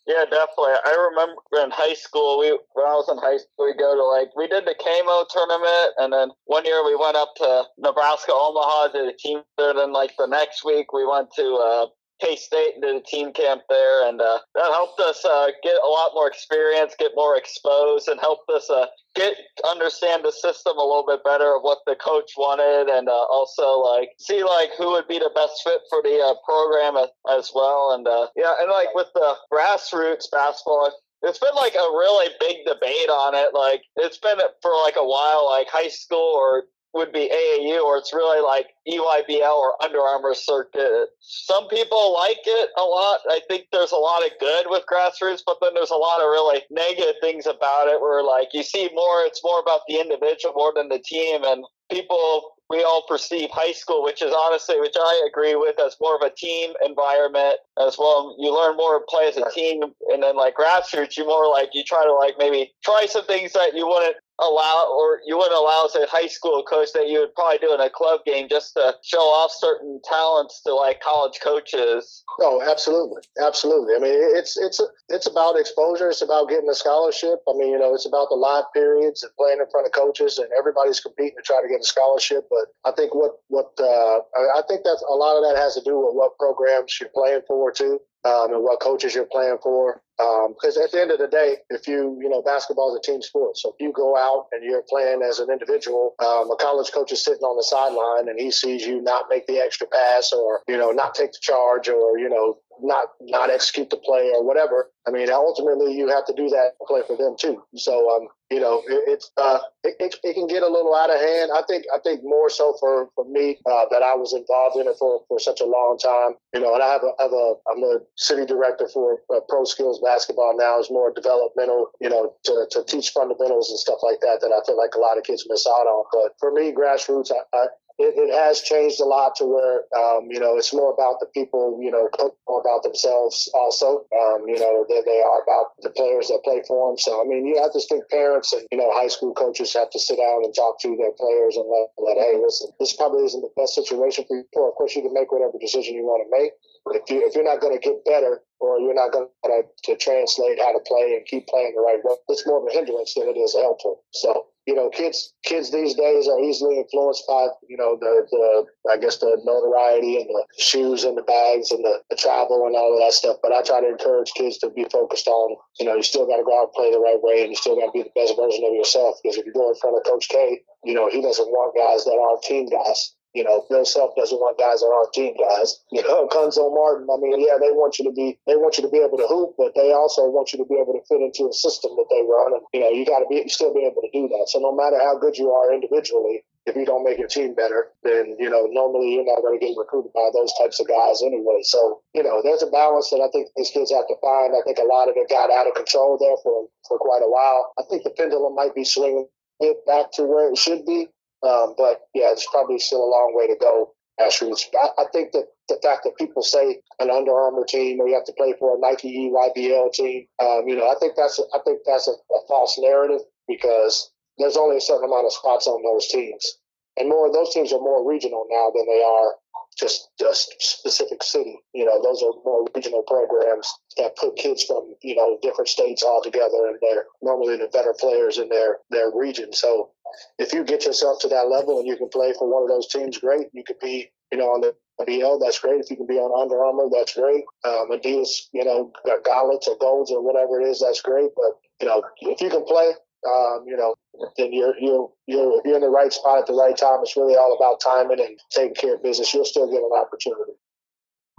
Yeah, 0.07 0.23
definitely. 0.29 0.77
I 0.85 1.09
remember 1.09 1.41
in 1.65 1.71
high 1.71 1.95
school, 1.95 2.37
we 2.37 2.51
when 2.73 2.85
I 2.85 2.93
was 2.93 3.09
in 3.09 3.17
high 3.17 3.41
school, 3.41 3.65
we 3.65 3.73
go 3.73 3.97
to 3.97 4.05
like 4.05 4.29
we 4.37 4.45
did 4.45 4.65
the 4.65 4.77
KMO 4.77 5.25
tournament, 5.33 5.97
and 5.97 6.13
then 6.13 6.29
one 6.45 6.63
year 6.63 6.85
we 6.85 6.95
went 6.95 7.17
up 7.17 7.33
to 7.37 7.63
Nebraska 7.79 8.31
Omaha 8.31 8.93
to 8.93 9.09
the 9.09 9.17
team. 9.17 9.41
Then 9.57 9.93
like 9.93 10.13
the 10.17 10.27
next 10.27 10.63
week, 10.63 10.93
we 10.93 11.07
went 11.07 11.33
to 11.37 11.55
uh, 11.57 11.85
K 12.21 12.35
State 12.35 12.81
did 12.81 12.95
a 12.95 13.01
team 13.01 13.33
camp 13.33 13.63
there, 13.69 14.07
and 14.07 14.21
uh, 14.21 14.39
that 14.53 14.71
helped 14.71 14.99
us 14.99 15.23
uh, 15.25 15.47
get 15.63 15.75
a 15.83 15.87
lot 15.87 16.11
more 16.13 16.27
experience, 16.27 16.95
get 16.97 17.11
more 17.15 17.37
exposed, 17.37 18.07
and 18.07 18.19
helped 18.19 18.49
us 18.49 18.69
uh, 18.69 18.85
get 19.15 19.35
understand 19.69 20.23
the 20.23 20.31
system 20.31 20.77
a 20.77 20.83
little 20.83 21.05
bit 21.07 21.23
better 21.23 21.55
of 21.55 21.61
what 21.61 21.79
the 21.85 21.95
coach 21.95 22.31
wanted, 22.37 22.91
and 22.91 23.09
uh, 23.09 23.25
also 23.31 23.79
like 23.79 24.09
see 24.19 24.43
like 24.43 24.69
who 24.77 24.91
would 24.91 25.07
be 25.07 25.19
the 25.19 25.31
best 25.35 25.61
fit 25.63 25.81
for 25.89 26.01
the 26.01 26.19
uh, 26.23 26.35
program 26.45 26.95
as, 26.97 27.09
as 27.37 27.51
well. 27.53 27.91
And 27.93 28.07
uh, 28.07 28.27
yeah, 28.35 28.53
and 28.61 28.71
like 28.71 28.93
with 28.95 29.07
the 29.13 29.35
grassroots 29.51 30.31
basketball, 30.31 30.91
it's 31.21 31.39
been 31.39 31.55
like 31.55 31.75
a 31.75 31.91
really 31.91 32.33
big 32.39 32.57
debate 32.65 33.09
on 33.09 33.35
it. 33.35 33.53
Like 33.53 33.83
it's 33.97 34.17
been 34.17 34.37
for 34.61 34.71
like 34.83 34.95
a 34.97 35.05
while, 35.05 35.49
like 35.49 35.67
high 35.67 35.89
school 35.89 36.33
or 36.35 36.63
would 36.95 37.11
be 37.11 37.29
AAU 37.29 37.83
or 37.83 37.97
it's 37.97 38.13
really 38.13 38.41
like 38.41 38.67
EYBL 38.87 39.53
or 39.53 39.75
Under 39.83 39.99
Armour 39.99 40.33
circuit. 40.33 41.09
Some 41.19 41.67
people 41.67 42.13
like 42.13 42.39
it 42.45 42.69
a 42.77 42.83
lot. 42.83 43.19
I 43.29 43.41
think 43.49 43.65
there's 43.71 43.91
a 43.91 43.97
lot 43.97 44.23
of 44.23 44.31
good 44.39 44.67
with 44.69 44.85
grassroots, 44.91 45.41
but 45.45 45.57
then 45.61 45.73
there's 45.75 45.91
a 45.91 45.95
lot 45.95 46.21
of 46.21 46.27
really 46.27 46.61
negative 46.71 47.15
things 47.19 47.45
about 47.45 47.87
it 47.87 47.99
where 47.99 48.23
like 48.23 48.47
you 48.53 48.63
see 48.63 48.89
more, 48.95 49.25
it's 49.25 49.43
more 49.43 49.59
about 49.59 49.81
the 49.89 49.99
individual 49.99 50.53
more 50.55 50.71
than 50.73 50.87
the 50.87 50.99
team 50.99 51.43
and 51.43 51.65
people 51.91 52.55
we 52.69 52.83
all 52.83 53.05
perceive 53.07 53.49
high 53.51 53.73
school, 53.73 54.03
which 54.03 54.23
is 54.23 54.33
honestly, 54.35 54.79
which 54.79 54.95
I 54.97 55.27
agree 55.29 55.55
with, 55.55 55.79
as 55.79 55.95
more 56.01 56.15
of 56.15 56.23
a 56.23 56.31
team 56.35 56.73
environment 56.83 57.57
as 57.79 57.95
well. 57.99 58.35
You 58.39 58.55
learn 58.55 58.75
more 58.75 58.97
to 58.97 59.05
play 59.07 59.27
as 59.27 59.37
a 59.37 59.47
team, 59.51 59.83
and 60.09 60.23
then 60.23 60.35
like 60.35 60.55
grassroots, 60.55 61.15
you 61.15 61.27
more 61.27 61.47
like 61.47 61.69
you 61.73 61.83
try 61.83 62.03
to 62.03 62.13
like 62.13 62.35
maybe 62.39 62.73
try 62.83 63.05
some 63.05 63.25
things 63.25 63.53
that 63.53 63.75
you 63.75 63.87
wouldn't 63.87 64.15
allow 64.39 64.87
or 64.91 65.19
you 65.25 65.37
wouldn't 65.37 65.57
allow 65.57 65.85
as 65.85 65.95
a 65.95 66.05
high 66.07 66.27
school 66.27 66.63
coach 66.63 66.89
that 66.93 67.07
you 67.07 67.19
would 67.19 67.33
probably 67.35 67.59
do 67.59 67.73
in 67.73 67.79
a 67.79 67.89
club 67.89 68.21
game 68.25 68.47
just 68.49 68.73
to 68.73 68.95
show 69.03 69.21
off 69.21 69.51
certain 69.51 69.99
talents 70.03 70.61
to 70.65 70.73
like 70.73 71.01
college 71.01 71.39
coaches. 71.41 72.23
Oh, 72.39 72.61
absolutely, 72.61 73.21
absolutely. 73.41 73.95
I 73.95 73.99
mean, 73.99 74.15
it's 74.35 74.57
it's 74.57 74.81
it's 75.09 75.27
about 75.27 75.57
exposure. 75.57 76.09
It's 76.09 76.21
about 76.21 76.49
getting 76.49 76.69
a 76.69 76.75
scholarship. 76.75 77.39
I 77.47 77.53
mean, 77.53 77.71
you 77.71 77.79
know, 77.79 77.93
it's 77.93 78.05
about 78.05 78.27
the 78.29 78.35
live 78.35 78.65
periods 78.73 79.23
and 79.23 79.31
playing 79.37 79.59
in 79.59 79.69
front 79.71 79.87
of 79.87 79.93
coaches, 79.93 80.37
and 80.37 80.49
everybody's 80.57 80.99
competing 80.99 81.37
to 81.37 81.43
try 81.43 81.61
to 81.61 81.67
get 81.67 81.81
a 81.81 81.87
scholarship. 81.87 82.47
But 82.49 82.73
I 82.83 82.93
think 82.95 83.15
what 83.15 83.39
what 83.47 83.71
uh, 83.79 84.19
I 84.55 84.61
think 84.67 84.81
that's 84.83 85.03
a 85.09 85.15
lot 85.15 85.37
of 85.37 85.43
that 85.43 85.59
has 85.61 85.75
to 85.75 85.81
do 85.81 85.97
with 85.99 86.15
what 86.15 86.37
programs 86.37 86.97
you're 86.99 87.09
playing 87.13 87.41
for 87.47 87.71
too 87.71 87.99
um, 88.25 88.53
and 88.53 88.63
what 88.63 88.79
coaches 88.81 89.13
you're 89.13 89.25
playing 89.31 89.57
for. 89.61 90.01
Because 90.17 90.77
um, 90.77 90.83
at 90.83 90.91
the 90.91 91.01
end 91.01 91.11
of 91.11 91.19
the 91.19 91.27
day, 91.27 91.57
if 91.69 91.87
you, 91.87 92.17
you 92.21 92.29
know, 92.29 92.41
basketball 92.41 92.95
is 92.95 92.99
a 92.99 93.11
team 93.11 93.21
sport. 93.21 93.57
So 93.57 93.69
if 93.69 93.75
you 93.83 93.91
go 93.91 94.15
out 94.15 94.47
and 94.53 94.63
you're 94.63 94.83
playing 94.87 95.21
as 95.21 95.39
an 95.39 95.49
individual, 95.51 96.15
um, 96.19 96.49
a 96.49 96.55
college 96.55 96.91
coach 96.93 97.11
is 97.11 97.23
sitting 97.23 97.43
on 97.43 97.57
the 97.57 97.63
sideline 97.63 98.29
and 98.29 98.39
he 98.39 98.49
sees 98.49 98.85
you 98.85 99.01
not 99.01 99.25
make 99.29 99.45
the 99.45 99.59
extra 99.59 99.87
pass 99.87 100.31
or, 100.31 100.61
you 100.69 100.77
know, 100.77 100.91
not 100.91 101.15
take 101.15 101.33
the 101.33 101.39
charge 101.41 101.89
or, 101.89 102.17
you 102.17 102.29
know, 102.29 102.57
not 102.81 103.09
not 103.21 103.49
execute 103.49 103.89
the 103.89 103.97
play 103.97 104.31
or 104.33 104.43
whatever. 104.43 104.89
I 105.07 105.11
mean, 105.11 105.29
ultimately 105.31 105.93
you 105.93 106.07
have 106.09 106.25
to 106.25 106.33
do 106.33 106.49
that 106.49 106.73
play 106.87 107.01
for 107.05 107.15
them 107.15 107.35
too. 107.39 107.61
So, 107.75 108.09
um, 108.15 108.27
you 108.49 108.59
know, 108.59 108.81
it, 108.87 109.03
it's 109.07 109.31
uh, 109.37 109.59
it, 109.83 109.95
it, 109.99 110.15
it, 110.23 110.33
can 110.33 110.47
get 110.47 110.63
a 110.63 110.67
little 110.67 110.95
out 110.95 111.13
of 111.13 111.19
hand. 111.19 111.51
I 111.53 111.61
think 111.67 111.85
I 111.93 111.99
think 111.99 112.21
more 112.23 112.49
so 112.49 112.75
for 112.79 113.09
for 113.15 113.25
me 113.25 113.57
uh, 113.65 113.85
that 113.91 114.01
I 114.01 114.15
was 114.15 114.33
involved 114.33 114.77
in 114.77 114.87
it 114.87 114.95
for, 114.97 115.21
for 115.27 115.39
such 115.39 115.61
a 115.61 115.65
long 115.65 115.97
time. 116.01 116.37
You 116.53 116.61
know, 116.61 116.73
and 116.73 116.81
I 116.81 116.91
have 116.91 117.03
a, 117.03 117.11
have 117.21 117.33
a 117.33 117.53
I'm 117.71 117.83
a 117.83 117.99
city 118.17 118.45
director 118.45 118.87
for 118.91 119.19
uh, 119.33 119.41
Pro 119.47 119.65
Skills 119.65 120.01
Basketball 120.03 120.55
now. 120.57 120.79
Is 120.79 120.89
more 120.89 121.13
developmental. 121.13 121.89
You 122.01 122.09
know, 122.09 122.33
to, 122.45 122.67
to 122.71 122.83
teach 122.85 123.09
fundamentals 123.09 123.69
and 123.69 123.79
stuff 123.79 123.99
like 124.01 124.21
that 124.21 124.41
that 124.41 124.53
I 124.53 124.65
feel 124.65 124.77
like 124.77 124.95
a 124.95 124.99
lot 124.99 125.17
of 125.17 125.23
kids 125.23 125.45
miss 125.47 125.65
out 125.67 125.85
on. 125.85 126.05
But 126.11 126.33
for 126.39 126.51
me, 126.51 126.71
grassroots, 126.71 127.31
I, 127.31 127.41
I 127.57 127.65
it, 127.97 128.13
it, 128.17 128.33
has 128.33 128.61
changed 128.61 128.99
a 128.99 129.05
lot 129.05 129.35
to 129.35 129.45
where 129.45 129.87
um, 129.95 130.27
you 130.29 130.39
know 130.39 130.57
it's 130.57 130.73
more 130.73 130.91
about 130.91 131.19
the 131.19 131.27
people 131.33 131.79
you 131.81 131.91
know 131.91 132.09
more 132.47 132.61
about 132.61 132.83
themselves 132.83 133.49
also. 133.53 134.05
Um, 134.11 134.47
you 134.47 134.59
know 134.59 134.85
than 134.89 135.03
they 135.05 135.21
are 135.21 135.41
about 135.43 135.75
the 135.81 135.89
players 135.89 136.27
that 136.27 136.41
play 136.43 136.61
for 136.67 136.89
them 136.89 136.97
so 136.97 137.21
i 137.21 137.25
mean 137.25 137.45
you 137.45 137.61
have 137.61 137.71
to 137.73 137.81
think 137.87 138.07
parents 138.09 138.53
and 138.53 138.63
you 138.71 138.77
know 138.77 138.89
high 138.93 139.07
school 139.07 139.33
coaches 139.33 139.73
have 139.73 139.89
to 139.89 139.99
sit 139.99 140.17
down 140.17 140.43
and 140.43 140.53
talk 140.53 140.79
to 140.81 140.95
their 140.97 141.11
players 141.17 141.55
and 141.55 141.65
let, 141.69 141.89
let 141.97 142.17
hey 142.17 142.37
listen 142.41 142.69
this 142.79 142.93
probably 142.93 143.23
isn't 143.25 143.41
the 143.41 143.51
best 143.55 143.75
situation 143.75 144.25
for 144.27 144.37
you. 144.37 144.45
Of 144.55 144.75
course 144.75 144.95
you 144.95 145.01
can 145.01 145.13
make 145.13 145.31
whatever 145.31 145.57
decision 145.59 145.95
you 145.95 146.03
want 146.03 146.25
to 146.25 146.29
make 146.31 146.51
if 146.93 147.09
you 147.09 147.25
if 147.25 147.35
you're 147.35 147.43
not 147.43 147.61
going 147.61 147.73
to 147.73 147.79
get 147.79 148.03
better 148.05 148.41
or 148.59 148.79
you're 148.79 148.93
not 148.93 149.11
going 149.11 149.27
to, 149.43 149.49
uh, 149.49 149.61
to 149.83 149.95
translate 149.97 150.59
how 150.59 150.71
to 150.71 150.79
play 150.85 151.15
and 151.15 151.25
keep 151.25 151.47
playing 151.47 151.73
the 151.75 151.81
right 151.81 152.03
way 152.03 152.15
it's 152.29 152.45
more 152.45 152.59
of 152.59 152.67
a 152.67 152.73
hindrance 152.73 153.13
than 153.15 153.27
it 153.27 153.37
is 153.37 153.55
helpful 153.55 154.03
so 154.11 154.45
you 154.65 154.73
know, 154.73 154.89
kids 154.89 155.31
kids 155.43 155.71
these 155.71 155.93
days 155.93 156.27
are 156.27 156.39
easily 156.39 156.79
influenced 156.79 157.25
by 157.27 157.47
you 157.69 157.77
know 157.77 157.97
the 158.01 158.25
the 158.31 158.91
I 158.91 158.97
guess 158.97 159.17
the 159.17 159.37
notoriety 159.45 160.17
and 160.17 160.27
the 160.27 160.43
shoes 160.57 161.03
and 161.03 161.15
the 161.15 161.21
bags 161.21 161.71
and 161.71 161.85
the, 161.85 162.01
the 162.09 162.15
travel 162.15 162.65
and 162.65 162.75
all 162.75 162.93
of 162.93 162.99
that 162.99 163.13
stuff. 163.13 163.37
But 163.43 163.53
I 163.53 163.61
try 163.61 163.81
to 163.81 163.89
encourage 163.89 164.33
kids 164.33 164.57
to 164.59 164.71
be 164.71 164.85
focused 164.91 165.27
on 165.27 165.55
you 165.79 165.85
know 165.85 165.95
you 165.95 166.01
still 166.03 166.25
got 166.25 166.37
to 166.37 166.43
go 166.43 166.59
out 166.59 166.73
and 166.73 166.73
play 166.73 166.91
the 166.91 166.99
right 166.99 167.21
way 167.21 167.41
and 167.41 167.49
you 167.51 167.55
still 167.55 167.75
got 167.75 167.87
to 167.87 167.91
be 167.93 168.01
the 168.01 168.17
best 168.17 168.35
version 168.35 168.65
of 168.65 168.73
yourself 168.73 169.17
because 169.21 169.37
if 169.37 169.45
you 169.45 169.53
go 169.53 169.69
in 169.69 169.75
front 169.75 169.97
of 169.97 170.03
Coach 170.03 170.29
K, 170.29 170.61
you 170.83 170.95
know 170.95 171.09
he 171.09 171.21
doesn't 171.21 171.47
want 171.47 171.77
guys 171.77 172.03
that 172.05 172.17
aren't 172.17 172.41
team 172.41 172.65
guys. 172.67 173.13
You 173.35 173.43
know, 173.43 173.67
Bill 173.69 173.83
Self 173.83 174.15
doesn't 174.15 174.39
want 174.39 174.57
guys 174.57 174.79
that 174.79 174.87
aren't 174.87 175.13
team 175.13 175.35
guys. 175.35 175.83
You 175.95 176.03
know, 176.03 176.27
Cuonzo 176.27 176.67
Martin, 176.75 177.07
I 177.07 177.15
mean, 177.23 177.39
yeah, 177.39 177.55
they 177.55 177.71
want 177.71 177.99
you 177.99 178.03
to 178.05 178.11
be, 178.11 178.35
they 178.47 178.59
want 178.59 178.75
you 178.75 178.83
to 178.83 178.91
be 178.91 178.99
able 178.99 179.15
to 179.15 179.27
hoop, 179.31 179.55
but 179.55 179.71
they 179.75 179.95
also 179.95 180.27
want 180.27 180.51
you 180.51 180.59
to 180.59 180.67
be 180.67 180.75
able 180.75 180.91
to 180.91 181.03
fit 181.07 181.23
into 181.23 181.47
a 181.47 181.55
system 181.55 181.95
that 181.95 182.11
they 182.11 182.19
run. 182.27 182.51
And, 182.51 182.63
you 182.75 182.81
know, 182.83 182.91
you 182.91 183.07
got 183.07 183.23
to 183.23 183.29
be, 183.31 183.47
still 183.47 183.71
be 183.71 183.87
able 183.87 184.03
to 184.03 184.11
do 184.11 184.27
that. 184.27 184.51
So 184.51 184.59
no 184.59 184.75
matter 184.75 184.99
how 184.99 185.15
good 185.15 185.39
you 185.39 185.55
are 185.55 185.71
individually, 185.71 186.43
if 186.65 186.75
you 186.75 186.83
don't 186.83 187.07
make 187.07 187.15
your 187.17 187.31
team 187.31 187.55
better, 187.55 187.95
then, 188.03 188.35
you 188.39 188.49
know, 188.49 188.67
normally 188.67 189.15
you're 189.15 189.25
not 189.25 189.39
going 189.39 189.55
to 189.55 189.63
get 189.63 189.77
recruited 189.77 190.11
by 190.11 190.27
those 190.33 190.51
types 190.59 190.83
of 190.83 190.89
guys 190.91 191.23
anyway. 191.23 191.63
So, 191.63 192.01
you 192.11 192.23
know, 192.23 192.41
there's 192.43 192.63
a 192.63 192.73
balance 192.73 193.09
that 193.15 193.23
I 193.23 193.29
think 193.31 193.47
these 193.55 193.71
kids 193.71 193.93
have 193.93 194.07
to 194.11 194.17
find. 194.19 194.51
I 194.51 194.65
think 194.67 194.81
a 194.81 194.89
lot 194.89 195.07
of 195.07 195.15
it 195.15 195.29
got 195.29 195.47
out 195.47 195.69
of 195.69 195.79
control 195.79 196.19
there 196.19 196.35
for, 196.43 196.67
for 196.87 196.97
quite 196.99 197.23
a 197.23 197.31
while. 197.31 197.71
I 197.79 197.87
think 197.87 198.03
the 198.03 198.11
pendulum 198.11 198.55
might 198.55 198.75
be 198.75 198.83
swinging 198.83 199.31
it 199.59 199.85
back 199.85 200.11
to 200.13 200.25
where 200.25 200.49
it 200.49 200.57
should 200.57 200.85
be. 200.85 201.07
Um, 201.45 201.75
but 201.77 202.01
yeah, 202.13 202.31
it's 202.31 202.47
probably 202.49 202.79
still 202.79 203.03
a 203.03 203.11
long 203.11 203.33
way 203.35 203.47
to 203.47 203.55
go 203.59 203.93
grassroots. 204.19 204.63
I, 204.97 205.05
think 205.11 205.31
that 205.33 205.45
the 205.67 205.77
fact 205.83 206.03
that 206.03 206.17
people 206.17 206.41
say 206.41 206.79
an 206.99 207.09
Under 207.09 207.33
Armour 207.33 207.65
team 207.65 207.99
or 207.99 208.07
you 208.07 208.15
have 208.15 208.25
to 208.25 208.33
play 208.37 208.53
for 208.57 208.75
a 208.75 208.79
Nike 208.79 209.29
EYBL 209.29 209.91
team, 209.93 210.25
um, 210.41 210.67
you 210.67 210.75
know, 210.75 210.89
I 210.89 210.95
think 210.99 211.13
that's 211.15 211.39
a, 211.39 211.43
I 211.53 211.59
think 211.65 211.81
that's 211.85 212.07
a, 212.07 212.11
a, 212.11 212.39
false 212.47 212.79
narrative 212.79 213.21
because 213.47 214.11
there's 214.37 214.57
only 214.57 214.77
a 214.77 214.81
certain 214.81 215.05
amount 215.05 215.25
of 215.25 215.33
spots 215.33 215.67
on 215.67 215.83
those 215.83 216.07
teams, 216.07 216.57
and 216.97 217.09
more 217.09 217.31
those 217.31 217.53
teams 217.53 217.73
are 217.73 217.79
more 217.79 218.07
regional 218.07 218.45
now 218.49 218.71
than 218.73 218.85
they 218.85 219.03
are 219.03 219.35
just 219.77 220.09
just 220.19 220.55
specific 220.59 221.23
city. 221.23 221.59
You 221.73 221.85
know, 221.85 222.01
those 222.01 222.21
are 222.23 222.31
more 222.43 222.65
regional 222.75 223.03
programs 223.03 223.71
that 223.97 224.15
put 224.15 224.35
kids 224.35 224.63
from 224.63 224.95
you 225.01 225.15
know 225.15 225.37
different 225.41 225.67
states 225.67 226.03
all 226.03 226.21
together, 226.23 226.67
and 226.67 226.77
they're 226.81 227.05
normally 227.21 227.57
the 227.57 227.67
better 227.67 227.93
players 227.99 228.37
in 228.37 228.49
their 228.49 228.79
their 228.89 229.11
region. 229.13 229.53
So 229.53 229.91
if 230.39 230.53
you 230.53 230.63
get 230.63 230.85
yourself 230.85 231.19
to 231.21 231.27
that 231.29 231.49
level 231.49 231.79
and 231.79 231.87
you 231.87 231.97
can 231.97 232.09
play 232.09 232.33
for 232.37 232.51
one 232.51 232.63
of 232.63 232.69
those 232.69 232.87
teams, 232.87 233.17
great. 233.17 233.47
You 233.53 233.63
could 233.63 233.79
be 233.79 234.09
you 234.31 234.37
know 234.37 234.45
on 234.45 234.61
the 234.61 234.75
BL, 235.03 235.43
that's 235.43 235.59
great. 235.59 235.81
If 235.81 235.91
you 235.91 235.97
can 235.97 236.07
be 236.07 236.15
on 236.15 236.31
Under 236.31 236.63
Armour, 236.63 236.87
that's 236.91 237.15
great. 237.15 237.43
Um, 237.65 237.91
Adidas, 237.91 238.47
you 238.53 238.63
know, 238.63 238.93
gauntlets 239.25 239.67
or 239.67 239.75
golds 239.77 240.09
or 240.09 240.23
whatever 240.23 240.61
it 240.61 240.67
is, 240.67 240.79
that's 240.79 241.01
great. 241.01 241.31
But 241.35 241.59
you 241.81 241.87
know, 241.87 242.01
if 242.21 242.39
you 242.39 242.49
can 242.49 242.63
play, 242.63 242.91
um, 243.25 243.65
you 243.67 243.75
know, 243.75 243.95
then 244.37 244.53
you're 244.53 244.75
you're 244.79 245.09
you're 245.27 245.61
you're 245.65 245.75
in 245.75 245.81
the 245.81 245.89
right 245.89 246.13
spot 246.13 246.39
at 246.39 246.47
the 246.47 246.53
right 246.53 246.77
time. 246.77 246.99
It's 247.01 247.17
really 247.17 247.35
all 247.35 247.55
about 247.55 247.81
timing 247.81 248.19
and 248.19 248.39
taking 248.51 248.75
care 248.75 248.95
of 248.95 249.03
business. 249.03 249.33
You'll 249.33 249.45
still 249.45 249.69
get 249.69 249.81
an 249.81 249.91
opportunity. 249.95 250.53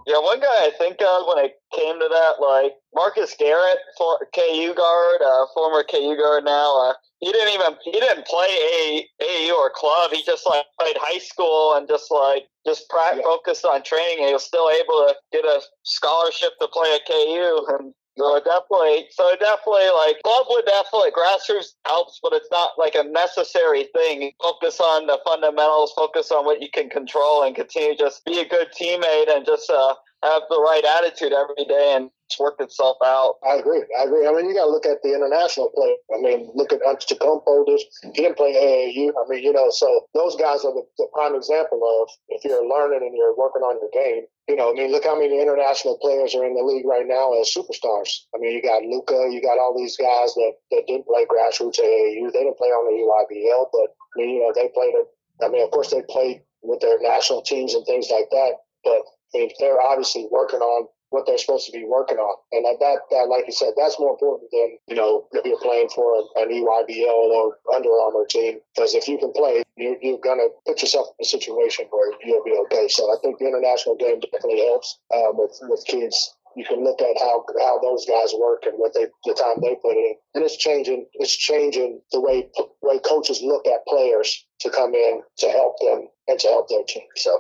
Yeah, 0.07 0.21
one 0.23 0.39
guy 0.39 0.47
I 0.47 0.71
think 0.79 1.03
of 1.03 1.27
when 1.27 1.45
it 1.45 1.59
came 1.75 1.99
to 1.99 2.09
that, 2.09 2.35
like 2.39 2.75
Marcus 2.95 3.35
Garrett, 3.37 3.79
for 3.99 4.19
KU 4.33 4.73
guard, 4.73 5.19
uh, 5.21 5.47
former 5.53 5.83
KU 5.83 6.15
guard 6.17 6.45
now. 6.45 6.91
Uh, 6.91 6.95
he 7.19 7.33
didn't 7.33 7.55
even 7.55 7.75
he 7.83 7.99
didn't 7.99 8.27
play 8.27 8.47
a 8.47 9.09
AU 9.21 9.57
or 9.59 9.71
club. 9.75 10.13
He 10.13 10.23
just 10.23 10.47
like 10.47 10.65
played 10.79 10.97
high 11.01 11.19
school 11.19 11.75
and 11.75 11.89
just 11.89 12.11
like 12.11 12.45
just 12.65 12.89
pra- 12.89 13.17
yeah. 13.17 13.23
focused 13.23 13.65
on 13.65 13.83
training. 13.83 14.19
And 14.21 14.29
he 14.29 14.33
was 14.33 14.45
still 14.45 14.71
able 14.71 15.09
to 15.09 15.15
get 15.33 15.45
a 15.45 15.61
scholarship 15.83 16.53
to 16.61 16.69
play 16.69 16.95
at 16.95 17.07
KU. 17.07 17.67
And 17.71 17.95
so 18.17 18.41
definitely, 18.41 19.07
so 19.11 19.37
definitely, 19.39 19.91
like 19.95 20.23
club 20.23 20.47
would 20.51 20.65
definitely 20.65 21.11
grassroots 21.11 21.75
helps, 21.87 22.19
but 22.23 22.33
it's 22.33 22.49
not 22.51 22.73
like 22.79 22.95
a 22.95 23.05
necessary 23.05 23.85
thing. 23.95 24.33
Focus 24.43 24.81
on 24.81 25.07
the 25.07 25.19
fundamentals, 25.25 25.93
focus 25.93 26.33
on 26.33 26.45
what 26.45 26.63
you 26.63 26.69
can 26.71 26.89
control, 26.89 27.43
and 27.43 27.55
continue 27.55 27.97
just 27.97 28.25
be 28.25 28.41
a 28.41 28.49
good 28.49 28.69
teammate 28.79 29.35
and 29.35 29.45
just 29.45 29.69
uh, 29.71 29.95
have 30.23 30.43
the 30.49 30.61
right 30.61 30.85
attitude 30.85 31.33
every 31.33 31.65
day 31.65 31.95
and 31.97 32.11
it's 32.27 32.41
worked 32.41 32.61
itself 32.61 32.99
out. 33.05 33.39
I 33.47 33.55
agree. 33.55 33.87
I 33.95 34.03
agree. 34.03 34.27
I 34.27 34.35
mean, 34.35 34.51
you 34.51 34.55
got 34.55 34.67
to 34.67 34.75
look 34.75 34.87
at 34.87 34.99
the 35.03 35.15
international 35.15 35.71
play. 35.71 35.95
I 36.11 36.19
mean, 36.19 36.51
look 36.59 36.73
at 36.73 36.83
Antetokounmpo. 36.83 37.63
He 38.03 38.11
didn't 38.11 38.37
play 38.37 38.51
AAU. 38.51 39.15
I 39.15 39.23
mean, 39.31 39.45
you 39.45 39.53
know, 39.53 39.71
so 39.71 40.11
those 40.13 40.35
guys 40.35 40.67
are 40.67 40.75
the, 40.75 40.83
the, 40.99 41.07
prime 41.15 41.37
example 41.39 41.79
of 41.79 42.11
if 42.29 42.45
you're 42.45 42.67
learning 42.67 43.07
and 43.07 43.15
you're 43.15 43.37
working 43.39 43.63
on 43.63 43.79
your 43.79 43.95
game. 43.95 44.27
You 44.49 44.57
know, 44.57 44.71
I 44.71 44.75
mean, 44.75 44.91
look 44.91 45.05
how 45.05 45.15
many 45.15 45.41
international 45.41 45.99
players 46.03 46.35
are 46.35 46.45
in 46.45 46.55
the 46.55 46.67
league 46.67 46.87
right 46.87 47.07
now 47.07 47.31
as 47.39 47.55
superstars. 47.55 48.27
I 48.35 48.43
mean, 48.43 48.53
you 48.53 48.63
got 48.63 48.83
Luka, 48.83 49.31
you 49.31 49.41
got 49.41 49.63
all 49.63 49.75
these 49.77 49.97
guys 49.97 50.35
that, 50.35 50.53
that 50.73 50.83
didn't 50.87 51.07
play 51.07 51.27
grassroots 51.31 51.79
AAU. 51.79 52.27
They 52.35 52.43
didn't 52.43 52.59
play 52.59 52.75
on 52.75 52.91
the 52.91 52.99
EYBL, 53.07 53.71
but 53.71 53.95
I 53.95 54.15
mean, 54.19 54.31
you 54.35 54.41
know, 54.43 54.53
they 54.55 54.69
played 54.75 54.99
it. 54.99 55.07
I 55.43 55.49
mean, 55.49 55.63
of 55.63 55.71
course, 55.71 55.91
they 55.91 56.03
played 56.03 56.43
with 56.63 56.81
their 56.81 56.99
national 57.01 57.43
teams 57.43 57.75
and 57.75 57.87
things 57.87 58.11
like 58.11 58.31
that. 58.31 58.67
But 58.83 59.03
I 59.37 59.39
mean, 59.39 59.51
they're 59.61 59.81
obviously 59.81 60.27
working 60.31 60.61
on 60.61 60.89
what 61.11 61.25
they're 61.27 61.39
supposed 61.39 61.67
to 61.67 61.73
be 61.73 61.85
working 61.85 62.19
on. 62.19 62.37
And 62.53 62.65
that, 62.65 62.99
that, 63.11 63.29
like 63.29 63.45
you 63.47 63.53
said, 63.53 63.73
that's 63.77 63.99
more 64.01 64.11
important 64.11 64.51
than, 64.51 64.79
you 64.89 64.97
know, 64.97 65.27
if 65.33 65.45
you're 65.45 65.61
playing 65.61 65.89
for 65.95 66.25
an 66.37 66.49
EYBL 66.51 67.31
or 67.31 67.57
Under 67.75 67.91
Armour 67.91 68.27
team. 68.29 68.59
Because 68.75 68.95
if 68.95 69.07
you 69.07 69.19
can 69.19 69.33
play, 69.33 69.63
you're, 69.77 69.97
you're 70.03 70.19
going 70.19 70.39
to 70.39 70.49
put 70.67 70.83
yourself 70.83 71.09
in 71.19 71.25
a 71.25 71.27
situation 71.27 71.87
where 71.91 72.13
you'll 72.25 72.45
be 72.45 72.59
okay. 72.67 72.89
So 72.89 73.13
I 73.13 73.17
think 73.23 73.39
the 73.39 73.47
international 73.47 73.97
game 73.97 74.21
definitely 74.21 74.67
helps 74.67 74.99
um, 75.15 75.37
with, 75.37 75.57
with 75.69 75.85
kids 75.87 76.35
you 76.57 76.65
can 76.65 76.83
look 76.83 77.03
at 77.03 77.17
how 77.21 77.45
how 77.61 77.79
those 77.81 78.07
guys 78.07 78.33
work 78.41 78.65
and 78.65 78.79
what 78.79 78.95
they 78.95 79.07
the 79.27 79.35
time 79.35 79.61
they 79.61 79.77
put 79.77 79.93
in, 79.93 80.15
and 80.35 80.43
it's 80.43 80.57
changing. 80.57 81.07
It's 81.15 81.37
changing 81.37 82.01
the 82.13 82.21
way 82.21 82.49
way 82.81 82.99
coaches 82.99 83.43
look 83.43 83.67
at 83.67 83.87
players 83.87 84.47
to 84.61 84.71
come 84.71 84.95
in 84.95 85.21
to 85.39 85.49
help 85.51 85.79
them 85.81 86.09
and 86.27 86.41
to 86.41 86.49
help 86.49 86.69
their 86.69 86.83
team. 86.89 87.07
So. 87.17 87.39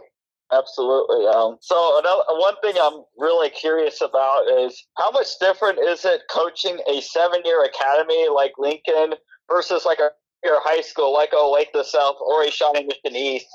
Absolutely. 0.52 1.26
Um, 1.26 1.58
so 1.60 1.98
another 1.98 2.22
one 2.28 2.54
thing 2.62 2.74
I'm 2.80 3.02
really 3.18 3.50
curious 3.50 4.00
about 4.00 4.44
is 4.60 4.86
how 4.96 5.10
much 5.10 5.26
different 5.40 5.80
is 5.80 6.04
it 6.04 6.22
coaching 6.30 6.78
a 6.88 7.00
seven-year 7.00 7.64
academy 7.64 8.28
like 8.28 8.52
Lincoln 8.58 9.14
versus 9.50 9.84
like 9.84 9.98
a 9.98 10.10
your 10.44 10.60
high 10.62 10.82
school 10.82 11.12
like 11.12 11.32
Olathe 11.32 11.84
South 11.84 12.16
or 12.20 12.44
a 12.44 12.50
Shawnee 12.50 12.86
Mission 12.86 13.16
East? 13.16 13.46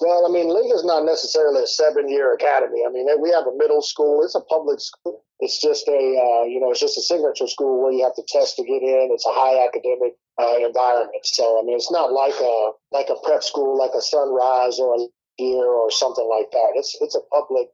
Well, 0.00 0.26
I 0.26 0.30
mean, 0.30 0.46
Lincoln's 0.46 0.84
not 0.84 1.04
necessarily 1.04 1.64
a 1.64 1.66
seven-year 1.66 2.34
academy. 2.34 2.84
I 2.86 2.92
mean, 2.92 3.08
we 3.20 3.30
have 3.30 3.46
a 3.48 3.56
middle 3.56 3.82
school. 3.82 4.22
It's 4.22 4.36
a 4.36 4.40
public 4.42 4.78
school. 4.78 5.24
It's 5.40 5.60
just 5.60 5.88
a, 5.88 5.92
uh, 5.92 6.44
you 6.44 6.60
know, 6.60 6.70
it's 6.70 6.78
just 6.78 6.98
a 6.98 7.02
signature 7.02 7.48
school 7.48 7.82
where 7.82 7.90
you 7.90 8.04
have 8.04 8.14
to 8.14 8.22
test 8.28 8.56
to 8.56 8.62
get 8.62 8.82
in. 8.82 9.10
It's 9.10 9.26
a 9.26 9.32
high 9.32 9.58
academic 9.66 10.14
uh, 10.38 10.64
environment. 10.64 11.24
So, 11.24 11.58
I 11.58 11.64
mean, 11.64 11.74
it's 11.74 11.90
not 11.90 12.12
like 12.12 12.34
a 12.38 12.70
like 12.92 13.08
a 13.10 13.18
prep 13.26 13.42
school, 13.42 13.76
like 13.76 13.90
a 13.96 14.02
Sunrise 14.02 14.78
or 14.78 14.94
a 14.94 15.06
year 15.38 15.64
or 15.66 15.90
something 15.90 16.28
like 16.28 16.50
that. 16.52 16.72
It's 16.74 16.96
it's 17.00 17.14
a 17.14 17.22
public 17.32 17.68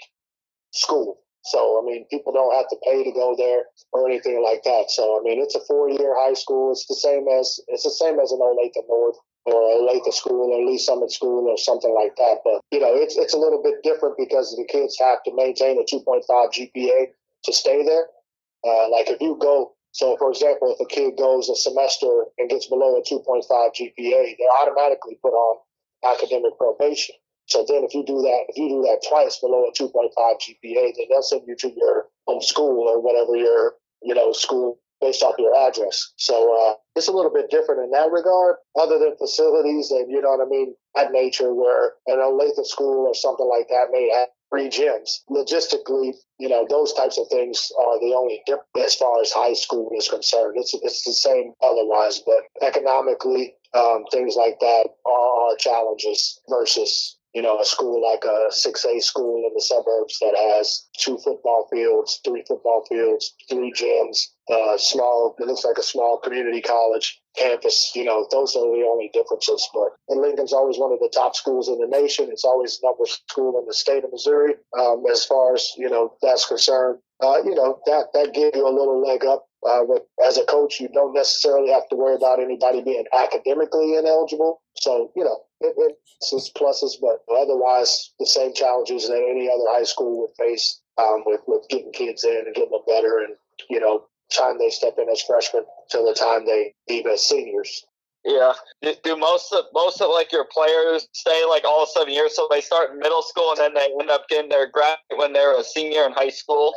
school. 0.73 1.19
So 1.45 1.81
I 1.81 1.85
mean, 1.85 2.07
people 2.11 2.33
don't 2.33 2.55
have 2.57 2.69
to 2.69 2.77
pay 2.85 3.05
to 3.05 3.13
go 3.13 3.35
there 3.37 3.65
or 3.93 4.09
anything 4.09 4.43
like 4.43 4.65
that. 4.65 4.91
So 4.91 5.21
I 5.21 5.23
mean, 5.23 5.43
it's 5.43 5.55
a 5.55 5.65
four-year 5.67 6.15
high 6.17 6.35
school. 6.35 6.73
It's 6.73 6.87
the 6.87 6.95
same 6.95 7.27
as 7.29 7.61
it's 7.69 7.85
the 7.85 7.91
same 7.91 8.19
as 8.19 8.33
an 8.33 8.41
Olathe 8.41 8.81
North 8.89 9.17
or 9.45 9.61
Olathe 9.61 10.13
School 10.13 10.53
or 10.53 10.65
Lee's 10.65 10.87
Summit 10.87 11.13
School 11.13 11.49
or 11.49 11.59
something 11.59 11.95
like 11.95 12.17
that. 12.17 12.41
But 12.45 12.61
you 12.73 12.81
know, 12.81 12.95
it's 12.95 13.17
it's 13.17 13.35
a 13.35 13.39
little 13.39 13.63
bit 13.63 13.83
different 13.83 14.17
because 14.17 14.57
the 14.57 14.65
kids 14.65 14.97
have 14.99 15.23
to 15.25 15.35
maintain 15.35 15.79
a 15.79 15.85
2.5 15.85 16.25
GPA 16.25 17.07
to 17.45 17.53
stay 17.53 17.85
there. 17.85 18.07
Uh, 18.67 18.89
like 18.89 19.11
if 19.11 19.21
you 19.21 19.37
go, 19.39 19.73
so 19.93 20.17
for 20.17 20.31
example, 20.31 20.75
if 20.75 20.81
a 20.81 20.89
kid 20.89 21.17
goes 21.19 21.51
a 21.51 21.57
semester 21.57 22.25
and 22.39 22.49
gets 22.49 22.67
below 22.67 22.97
a 22.97 23.03
2.5 23.03 23.45
GPA, 23.45 24.37
they're 24.39 24.59
automatically 24.63 25.19
put 25.21 25.33
on 25.33 25.59
academic 26.05 26.57
probation. 26.59 27.15
So 27.47 27.65
then 27.69 27.85
if 27.85 27.95
you 27.95 28.05
do 28.05 28.23
that, 28.23 28.45
if 28.49 28.57
you 28.57 28.69
do 28.69 28.83
that 28.83 29.05
twice 29.09 29.39
below 29.39 29.67
a 29.67 29.73
2.5 29.73 30.11
GPA, 30.17 30.93
then 30.97 31.07
they'll 31.11 31.23
send 31.23 31.43
you 31.47 31.57
to 31.57 31.73
your 31.77 32.07
home 32.27 32.43
school 32.43 32.89
or 32.89 33.01
whatever 33.01 33.37
your, 33.37 33.75
you 34.03 34.15
know, 34.15 34.33
school 34.33 34.79
based 35.01 35.23
off 35.23 35.35
your 35.39 35.55
address. 35.55 36.13
So 36.17 36.35
uh, 36.35 36.75
it's 36.97 37.09
a 37.09 37.13
little 37.13 37.33
bit 37.33 37.51
different 37.51 37.83
in 37.83 37.91
that 37.91 38.11
regard, 38.11 38.57
other 38.81 38.99
than 38.99 39.17
facilities 39.19 39.91
and, 39.91 40.11
you 40.11 40.23
know 40.23 40.31
what 40.31 40.47
I 40.47 40.49
mean, 40.49 40.75
at 40.97 41.13
nature 41.13 41.53
where 41.53 41.95
an 42.07 42.19
Olathe 42.19 42.65
school 42.65 43.07
or 43.07 43.15
something 43.15 43.47
like 43.47 43.69
that 43.69 43.89
may 43.91 44.09
have 44.11 44.29
three 44.51 44.69
gyms. 44.69 45.21
Logistically, 45.29 46.15
you 46.39 46.49
know, 46.49 46.67
those 46.69 46.95
types 46.95 47.19
of 47.19 47.29
things 47.29 47.71
are 47.79 47.99
the 48.01 48.15
only 48.15 48.41
difference 48.47 48.69
as 48.79 48.95
far 48.95 49.21
as 49.21 49.33
high 49.33 49.53
school 49.53 49.91
is 49.97 50.09
concerned. 50.09 50.55
It's, 50.57 50.73
it's 50.75 51.05
the 51.05 51.13
same 51.13 51.53
otherwise, 51.63 52.23
but 52.25 52.45
economically, 52.63 53.55
um, 53.75 54.05
things 54.11 54.37
like 54.37 54.59
that 54.61 54.89
are, 55.05 55.51
are 55.51 55.57
challenges 55.57 56.41
versus 56.49 57.19
you 57.35 57.43
know, 57.43 57.59
a 57.59 57.65
school 57.65 58.01
like 58.01 58.25
a 58.25 58.51
6A 58.51 59.03
school 59.03 59.45
in 59.47 59.53
the 59.55 59.61
suburbs 59.61 60.19
that 60.21 60.37
has 60.37 60.87
two 60.97 61.19
football 61.19 61.67
fields, 61.71 62.21
three 62.25 62.45
football 62.47 62.85
fields, 62.89 63.35
three 63.51 63.73
gyms, 63.73 64.29
uh, 64.49 64.79
small, 64.79 65.35
it 65.39 65.47
looks 65.47 65.65
like 65.65 65.79
a 65.79 65.83
small 65.83 66.19
community 66.19 66.63
college 66.63 67.21
campus. 67.37 67.91
You 67.97 68.05
know, 68.05 68.27
those 68.31 68.55
are 68.55 68.61
the 68.61 68.87
only 68.89 69.11
differences. 69.13 69.69
But 69.75 69.91
and 70.09 70.21
Lincoln's 70.21 70.53
always 70.53 70.79
one 70.79 70.93
of 70.93 71.01
the 71.01 71.11
top 71.13 71.35
schools 71.35 71.69
in 71.69 71.79
the 71.79 71.89
nation. 71.89 72.29
It's 72.31 72.45
always 72.45 72.79
number 72.83 72.99
one 72.99 73.09
school 73.09 73.59
in 73.59 73.67
the 73.67 73.75
state 73.75 74.05
of 74.05 74.13
Missouri 74.13 74.55
um, 74.79 75.03
as 75.11 75.25
far 75.25 75.55
as, 75.55 75.73
you 75.77 75.91
know, 75.91 76.15
that's 76.23 76.47
concerned. 76.47 77.01
Uh, 77.21 77.39
you 77.45 77.55
know, 77.55 77.81
that, 77.87 78.09
that 78.15 78.35
gives 78.35 78.57
you 78.57 78.67
a 78.67 78.71
little 78.71 79.03
leg 79.05 79.25
up 79.25 79.47
uh, 79.67 79.81
as 80.27 80.37
a 80.37 80.45
coach, 80.45 80.81
you 80.81 80.89
don't 80.89 81.15
necessarily 81.15 81.71
have 81.73 81.89
to 81.89 81.97
worry 81.97 82.15
about 82.15 82.41
anybody 82.41 82.83
being 82.83 83.05
academically 83.13 83.97
ineligible. 83.97 84.61
So, 84.77 85.11
you 85.17 85.25
know, 85.25 85.41
it's 85.67 86.51
pluses, 86.51 86.95
but 87.01 87.25
otherwise, 87.35 88.13
the 88.19 88.27
same 88.27 88.55
challenges 88.55 89.09
that 89.09 89.17
any 89.17 89.49
other 89.49 89.65
high 89.69 89.85
school 89.85 90.21
would 90.21 90.37
face 90.39 90.81
um, 90.99 91.23
with, 91.27 91.41
with 91.47 91.69
getting 91.69 91.93
kids 91.93 92.25
in 92.25 92.43
and 92.47 92.55
getting 92.55 92.71
them 92.71 92.81
better 92.87 93.19
and, 93.19 93.35
you 93.69 93.81
know, 93.81 94.07
time 94.33 94.59
they 94.59 94.71
step 94.71 94.95
in 94.99 95.09
as 95.09 95.23
freshmen 95.23 95.65
till 95.91 96.07
the 96.07 96.15
time 96.15 96.47
they 96.47 96.75
leave 96.89 97.07
as 97.07 97.27
seniors. 97.27 97.85
Yeah. 98.25 98.55
Do, 98.81 98.95
do 99.05 99.17
most 99.17 99.53
of 99.53 99.67
most 99.75 100.01
of 100.01 100.09
like 100.09 100.33
your 100.33 100.47
players 100.51 101.07
stay 101.13 101.45
like 101.45 101.65
all 101.65 101.85
seven 101.85 102.15
years? 102.15 102.35
So 102.35 102.49
they 102.51 102.63
start 102.63 102.93
in 102.93 102.99
middle 102.99 103.23
school 103.23 103.51
and 103.51 103.59
then 103.59 103.75
they 103.75 103.89
end 104.01 104.11
up 104.11 104.29
getting 104.29 104.49
their 104.49 104.67
grad 104.67 104.97
when 105.17 105.35
they're 105.35 105.59
a 105.59 105.63
senior 105.63 106.07
in 106.07 106.13
high 106.13 106.31
school 106.31 106.73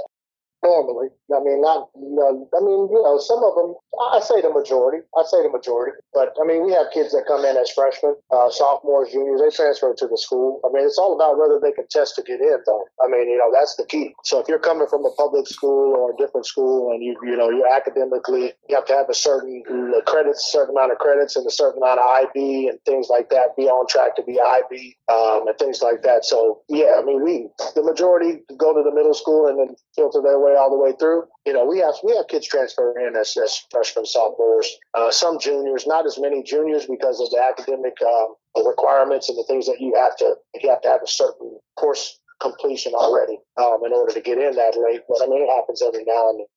normally. 0.64 1.10
I 1.34 1.39
mean, 1.43 1.62
not, 1.62 1.89
you 1.96 2.15
know, 2.15 2.48
I 2.56 2.60
mean, 2.63 2.88
you 2.89 3.02
know, 3.04 3.20
some 3.20 3.43
of 3.43 3.54
them, 3.56 3.76
I 4.13 4.20
say 4.22 4.41
the 4.41 4.50
majority. 4.50 5.04
I 5.17 5.24
say 5.28 5.43
the 5.43 5.50
majority. 5.50 5.98
But, 6.13 6.34
I 6.41 6.46
mean, 6.48 6.65
we 6.65 6.72
have 6.74 6.88
kids 6.93 7.12
that 7.12 7.28
come 7.28 7.43
in 7.43 7.58
as 7.58 7.70
freshmen, 7.72 8.15
uh, 8.32 8.50
sophomores, 8.50 9.12
juniors, 9.12 9.41
they 9.41 9.52
transfer 9.52 9.93
to 9.93 10.08
the 10.08 10.17
school. 10.17 10.62
I 10.63 10.72
mean, 10.72 10.86
it's 10.86 10.98
all 10.98 11.13
about 11.15 11.38
whether 11.38 11.60
they 11.60 11.74
can 11.74 11.86
test 11.91 12.15
to 12.15 12.24
get 12.24 12.39
in, 12.39 12.58
though. 12.65 12.86
I 13.04 13.08
mean, 13.08 13.30
you 13.30 13.38
know, 13.38 13.52
that's 13.52 13.76
the 13.76 13.86
key. 13.86 14.15
So 14.24 14.39
if 14.39 14.48
you're 14.48 14.63
coming 14.63 14.88
from 14.88 15.06
a 15.06 15.12
public 15.20 15.48
school 15.48 15.93
or 15.96 16.12
a 16.12 16.17
different 16.17 16.46
school 16.46 16.91
and 16.91 17.04
you, 17.04 17.15
you 17.24 17.36
know, 17.36 17.50
you're 17.50 17.72
academically, 17.72 18.54
you 18.70 18.76
have 18.76 18.86
to 18.86 18.96
have 18.96 19.10
a 19.10 19.13
certain 19.13 19.63
credits, 20.06 20.48
certain 20.52 20.76
amount 20.76 20.91
of 20.91 20.98
credits 20.98 21.36
and 21.36 21.46
a 21.46 21.52
certain 21.52 21.82
amount 21.82 22.00
of 22.00 22.08
IB 22.08 22.70
and 22.70 22.80
things 22.86 23.08
like 23.10 23.30
that, 23.30 23.56
be 23.58 23.67
on 23.67 23.88
track 23.88 24.15
to 24.15 24.24
be 24.24 24.39
IB 24.39 24.98
um, 25.12 25.48
and 25.48 25.58
things 25.60 25.82
like 25.82 26.04
that. 26.04 26.24
So, 26.24 26.62
yeah, 26.70 26.96
I 27.00 27.04
mean, 27.04 27.24
we, 27.24 27.48
the 27.76 27.84
majority 27.84 28.43
go 28.58 28.74
to 28.74 28.84
the 28.84 28.93
middle 28.93 29.13
school 29.13 29.48
and 29.48 29.60
then 29.60 29.76
filter 29.96 30.22
their 30.22 30.39
way 30.39 30.46
all 30.55 30.69
the 30.69 30.77
way 30.77 30.93
through. 30.99 31.25
You 31.45 31.53
know, 31.53 31.65
we 31.65 31.79
have 31.79 31.95
we 32.03 32.15
have 32.15 32.27
kids 32.27 32.47
transfer 32.47 32.97
in 32.99 33.15
as, 33.15 33.36
as 33.38 33.65
freshmen, 33.71 34.05
sophomores, 34.05 34.69
uh, 34.93 35.12
some 35.12 35.39
juniors, 35.39 35.86
not 35.88 36.05
as 36.05 36.19
many 36.19 36.43
juniors 36.43 36.86
because 36.86 37.19
of 37.19 37.29
the 37.31 37.43
academic 37.43 37.97
um, 38.01 38.36
requirements 38.65 39.29
and 39.29 39.38
the 39.38 39.45
things 39.47 39.65
that 39.65 39.81
you 39.81 39.93
have 39.95 40.15
to 40.17 40.36
you 40.62 40.69
have 40.69 40.81
to 40.81 40.89
have 40.89 41.01
a 41.03 41.07
certain 41.07 41.60
course 41.75 42.19
completion 42.39 42.93
already 42.93 43.39
um, 43.57 43.79
in 43.86 43.93
order 43.93 44.13
to 44.13 44.21
get 44.21 44.38
in 44.38 44.55
that 44.55 44.77
late. 44.77 45.01
But 45.10 45.21
I 45.23 45.27
mean, 45.27 45.43
it 45.43 45.55
happens 45.55 45.81
every 45.81 46.03
now 46.05 46.29
and 46.29 46.39
then. 46.39 46.47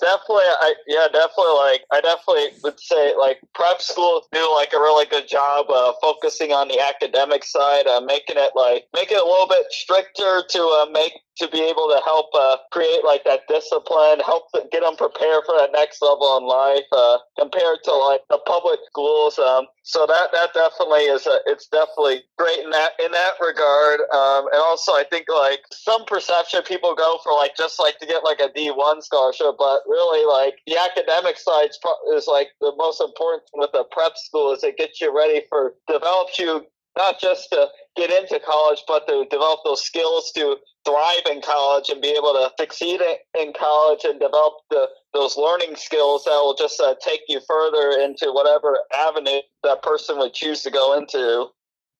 Definitely, 0.00 0.44
I 0.44 0.74
yeah, 0.86 1.06
definitely. 1.10 1.54
Like, 1.56 1.82
I 1.92 2.00
definitely 2.00 2.58
would 2.62 2.78
say 2.78 3.14
like 3.16 3.40
prep 3.54 3.80
schools 3.80 4.28
do 4.32 4.40
like 4.54 4.72
a 4.74 4.78
really 4.78 5.06
good 5.06 5.26
job 5.26 5.66
uh, 5.70 5.94
focusing 6.02 6.52
on 6.52 6.68
the 6.68 6.80
academic 6.80 7.44
side, 7.44 7.86
uh, 7.86 8.00
making 8.00 8.36
it 8.36 8.52
like 8.54 8.84
make 8.94 9.10
it 9.10 9.20
a 9.20 9.24
little 9.24 9.48
bit 9.48 9.66
stricter 9.70 10.42
to 10.50 10.60
uh, 10.60 10.86
make 10.92 11.12
to 11.38 11.48
be 11.48 11.60
able 11.60 11.88
to 11.88 12.00
help 12.04 12.26
uh, 12.34 12.56
create 12.72 13.04
like 13.04 13.24
that 13.24 13.40
discipline, 13.48 14.20
help 14.24 14.44
get 14.72 14.82
them 14.82 14.96
prepared 14.96 15.44
for 15.44 15.54
that 15.58 15.70
next 15.72 16.00
level 16.00 16.36
in 16.38 16.44
life 16.44 16.88
uh, 16.92 17.18
compared 17.38 17.78
to 17.84 17.92
like 17.92 18.22
the 18.30 18.38
public 18.46 18.80
schools. 18.86 19.38
Um, 19.38 19.66
so 19.82 20.06
that 20.06 20.32
that 20.32 20.54
definitely 20.54 21.04
is 21.06 21.26
a, 21.26 21.38
it's 21.46 21.68
definitely 21.68 22.22
great 22.38 22.58
in 22.58 22.70
that 22.70 22.92
in 23.04 23.12
that 23.12 23.34
regard. 23.40 24.00
Um, 24.12 24.48
and 24.52 24.60
also, 24.64 24.92
I 24.92 25.04
think 25.08 25.26
like 25.28 25.60
some 25.72 26.04
perception 26.06 26.62
people 26.62 26.94
go 26.94 27.18
for 27.22 27.32
like 27.34 27.56
just 27.56 27.78
like 27.78 27.98
to 27.98 28.06
get 28.06 28.24
like 28.24 28.40
a 28.40 28.52
D 28.52 28.70
one 28.70 29.02
scholarship, 29.02 29.56
but 29.58 29.80
really 29.86 30.24
like 30.24 30.58
the 30.66 30.78
academic 30.78 31.38
side 31.38 31.70
is 32.14 32.26
like 32.26 32.48
the 32.60 32.72
most 32.76 33.00
important 33.00 33.42
with 33.54 33.70
a 33.74 33.84
prep 33.90 34.16
school 34.16 34.52
is 34.52 34.64
it 34.64 34.76
gets 34.76 35.00
you 35.00 35.16
ready 35.16 35.42
for 35.48 35.74
develops 35.86 36.38
you 36.38 36.66
not 36.96 37.20
just 37.20 37.50
to 37.50 37.68
get 37.94 38.10
into 38.10 38.40
college, 38.40 38.82
but 38.88 39.06
to 39.06 39.26
develop 39.30 39.60
those 39.64 39.82
skills 39.82 40.32
to 40.32 40.56
thrive 40.86 41.26
in 41.30 41.42
college 41.42 41.90
and 41.90 42.00
be 42.00 42.14
able 42.16 42.32
to 42.32 42.50
succeed 42.58 43.00
in 43.38 43.52
college 43.52 44.04
and 44.04 44.20
develop 44.20 44.54
the, 44.70 44.86
those 45.12 45.36
learning 45.36 45.74
skills 45.74 46.24
that 46.24 46.38
will 46.38 46.54
just 46.54 46.80
uh, 46.80 46.94
take 47.02 47.20
you 47.28 47.40
further 47.46 48.00
into 48.00 48.32
whatever 48.32 48.78
avenue 48.94 49.40
that 49.64 49.82
person 49.82 50.18
would 50.18 50.32
choose 50.32 50.62
to 50.62 50.70
go 50.70 50.96
into. 50.96 51.46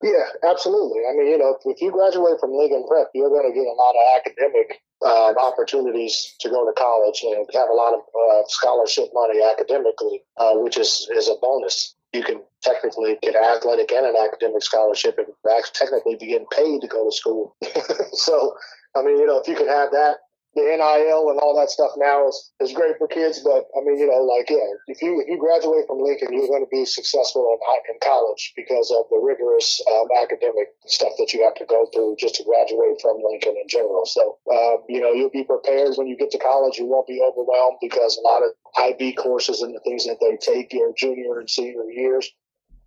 Yeah, 0.03 0.29
absolutely. 0.49 1.01
I 1.09 1.17
mean, 1.17 1.27
you 1.27 1.39
know, 1.39 1.59
if 1.65 1.81
you 1.81 1.91
graduate 1.91 2.39
from 2.39 2.53
Lincoln 2.53 2.85
Prep, 2.87 3.09
you're 3.15 3.31
going 3.31 3.51
to 3.51 3.55
get 3.55 3.67
a 3.67 3.75
lot 3.75 3.97
of 3.97 4.05
academic 4.21 4.83
uh, 5.03 5.35
opportunities 5.41 6.35
to 6.41 6.49
go 6.49 6.65
to 6.67 6.73
college 6.73 7.25
and 7.25 7.49
have 7.55 7.69
a 7.69 7.75
lot 7.75 7.95
of 7.95 8.01
uh, 8.01 8.43
scholarship 8.47 9.09
money 9.13 9.43
academically, 9.43 10.23
uh, 10.37 10.53
which 10.55 10.77
is, 10.77 11.09
is 11.17 11.29
a 11.29 11.35
bonus 11.41 11.96
you 12.13 12.23
can 12.23 12.41
technically 12.63 13.19
get 13.23 13.37
athletic 13.37 13.93
and 13.93 14.07
an 14.07 14.17
academic 14.17 14.63
scholarship 14.63 15.19
and 15.19 15.27
technically 15.75 16.17
be 16.17 16.27
getting 16.27 16.47
paid 16.53 16.81
to 16.81 16.89
go 16.89 17.09
to 17.09 17.15
school. 17.15 17.57
so, 18.13 18.57
I 18.97 19.03
mean, 19.03 19.19
you 19.19 19.27
know, 19.27 19.39
if 19.39 19.49
you 19.49 19.55
could 19.55 19.69
have 19.69 19.91
that, 19.93 20.17
the 20.57 20.65
NIL 20.65 21.29
and 21.29 21.39
all 21.39 21.53
that 21.61 21.69
stuff 21.69 21.93
now 22.01 22.27
is, 22.27 22.51
is 22.65 22.73
great 22.73 22.97
for 22.97 23.07
kids. 23.07 23.45
But 23.45 23.69
I 23.77 23.85
mean, 23.85 24.01
you 24.01 24.09
know, 24.09 24.25
like, 24.25 24.49
yeah, 24.49 24.65
if 24.89 25.05
you, 25.05 25.21
if 25.21 25.29
you 25.29 25.37
graduate 25.37 25.85
from 25.85 26.01
Lincoln, 26.01 26.33
you're 26.33 26.49
going 26.49 26.65
to 26.65 26.73
be 26.73 26.89
successful 26.89 27.45
in, 27.45 27.61
in 27.93 28.01
college 28.01 28.57
because 28.57 28.89
of 28.89 29.05
the 29.13 29.21
rigorous 29.21 29.85
um, 29.93 30.09
academic 30.17 30.73
stuff 30.89 31.13
that 31.21 31.37
you 31.37 31.45
have 31.45 31.55
to 31.61 31.69
go 31.69 31.85
through 31.93 32.17
just 32.19 32.41
to 32.41 32.45
graduate 32.49 32.97
from 33.05 33.21
Lincoln 33.21 33.61
in 33.61 33.69
general. 33.69 34.09
So, 34.09 34.41
um, 34.49 34.89
you 34.89 35.05
know, 35.05 35.13
you'll 35.13 35.29
be 35.29 35.45
prepared 35.45 36.01
when 36.01 36.09
you 36.09 36.17
get 36.17 36.33
to 36.33 36.41
college. 36.41 36.81
You 36.81 36.89
won't 36.89 37.07
be 37.07 37.21
overwhelmed 37.21 37.77
because 37.85 38.17
a 38.17 38.25
lot 38.25 38.41
of 38.41 38.57
IB 38.81 39.21
courses 39.21 39.61
and 39.61 39.77
the 39.77 39.85
things 39.85 40.09
that 40.09 40.25
they 40.25 40.41
take 40.41 40.73
your 40.73 40.97
junior 40.97 41.39
and 41.39 41.51
senior 41.51 41.85
years 41.93 42.33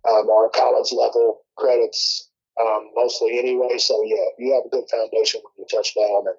um, 0.02 0.26
are 0.26 0.50
college 0.50 0.90
level 0.90 1.46
credits 1.54 2.28
um, 2.60 2.90
mostly 2.98 3.38
anyway. 3.38 3.78
So, 3.78 4.02
yeah, 4.02 4.26
you 4.42 4.58
have 4.58 4.66
a 4.66 4.74
good 4.74 4.90
foundation 4.90 5.40
when 5.46 5.54
you 5.62 5.66
touch 5.70 5.94
down. 5.94 6.26
And, 6.26 6.36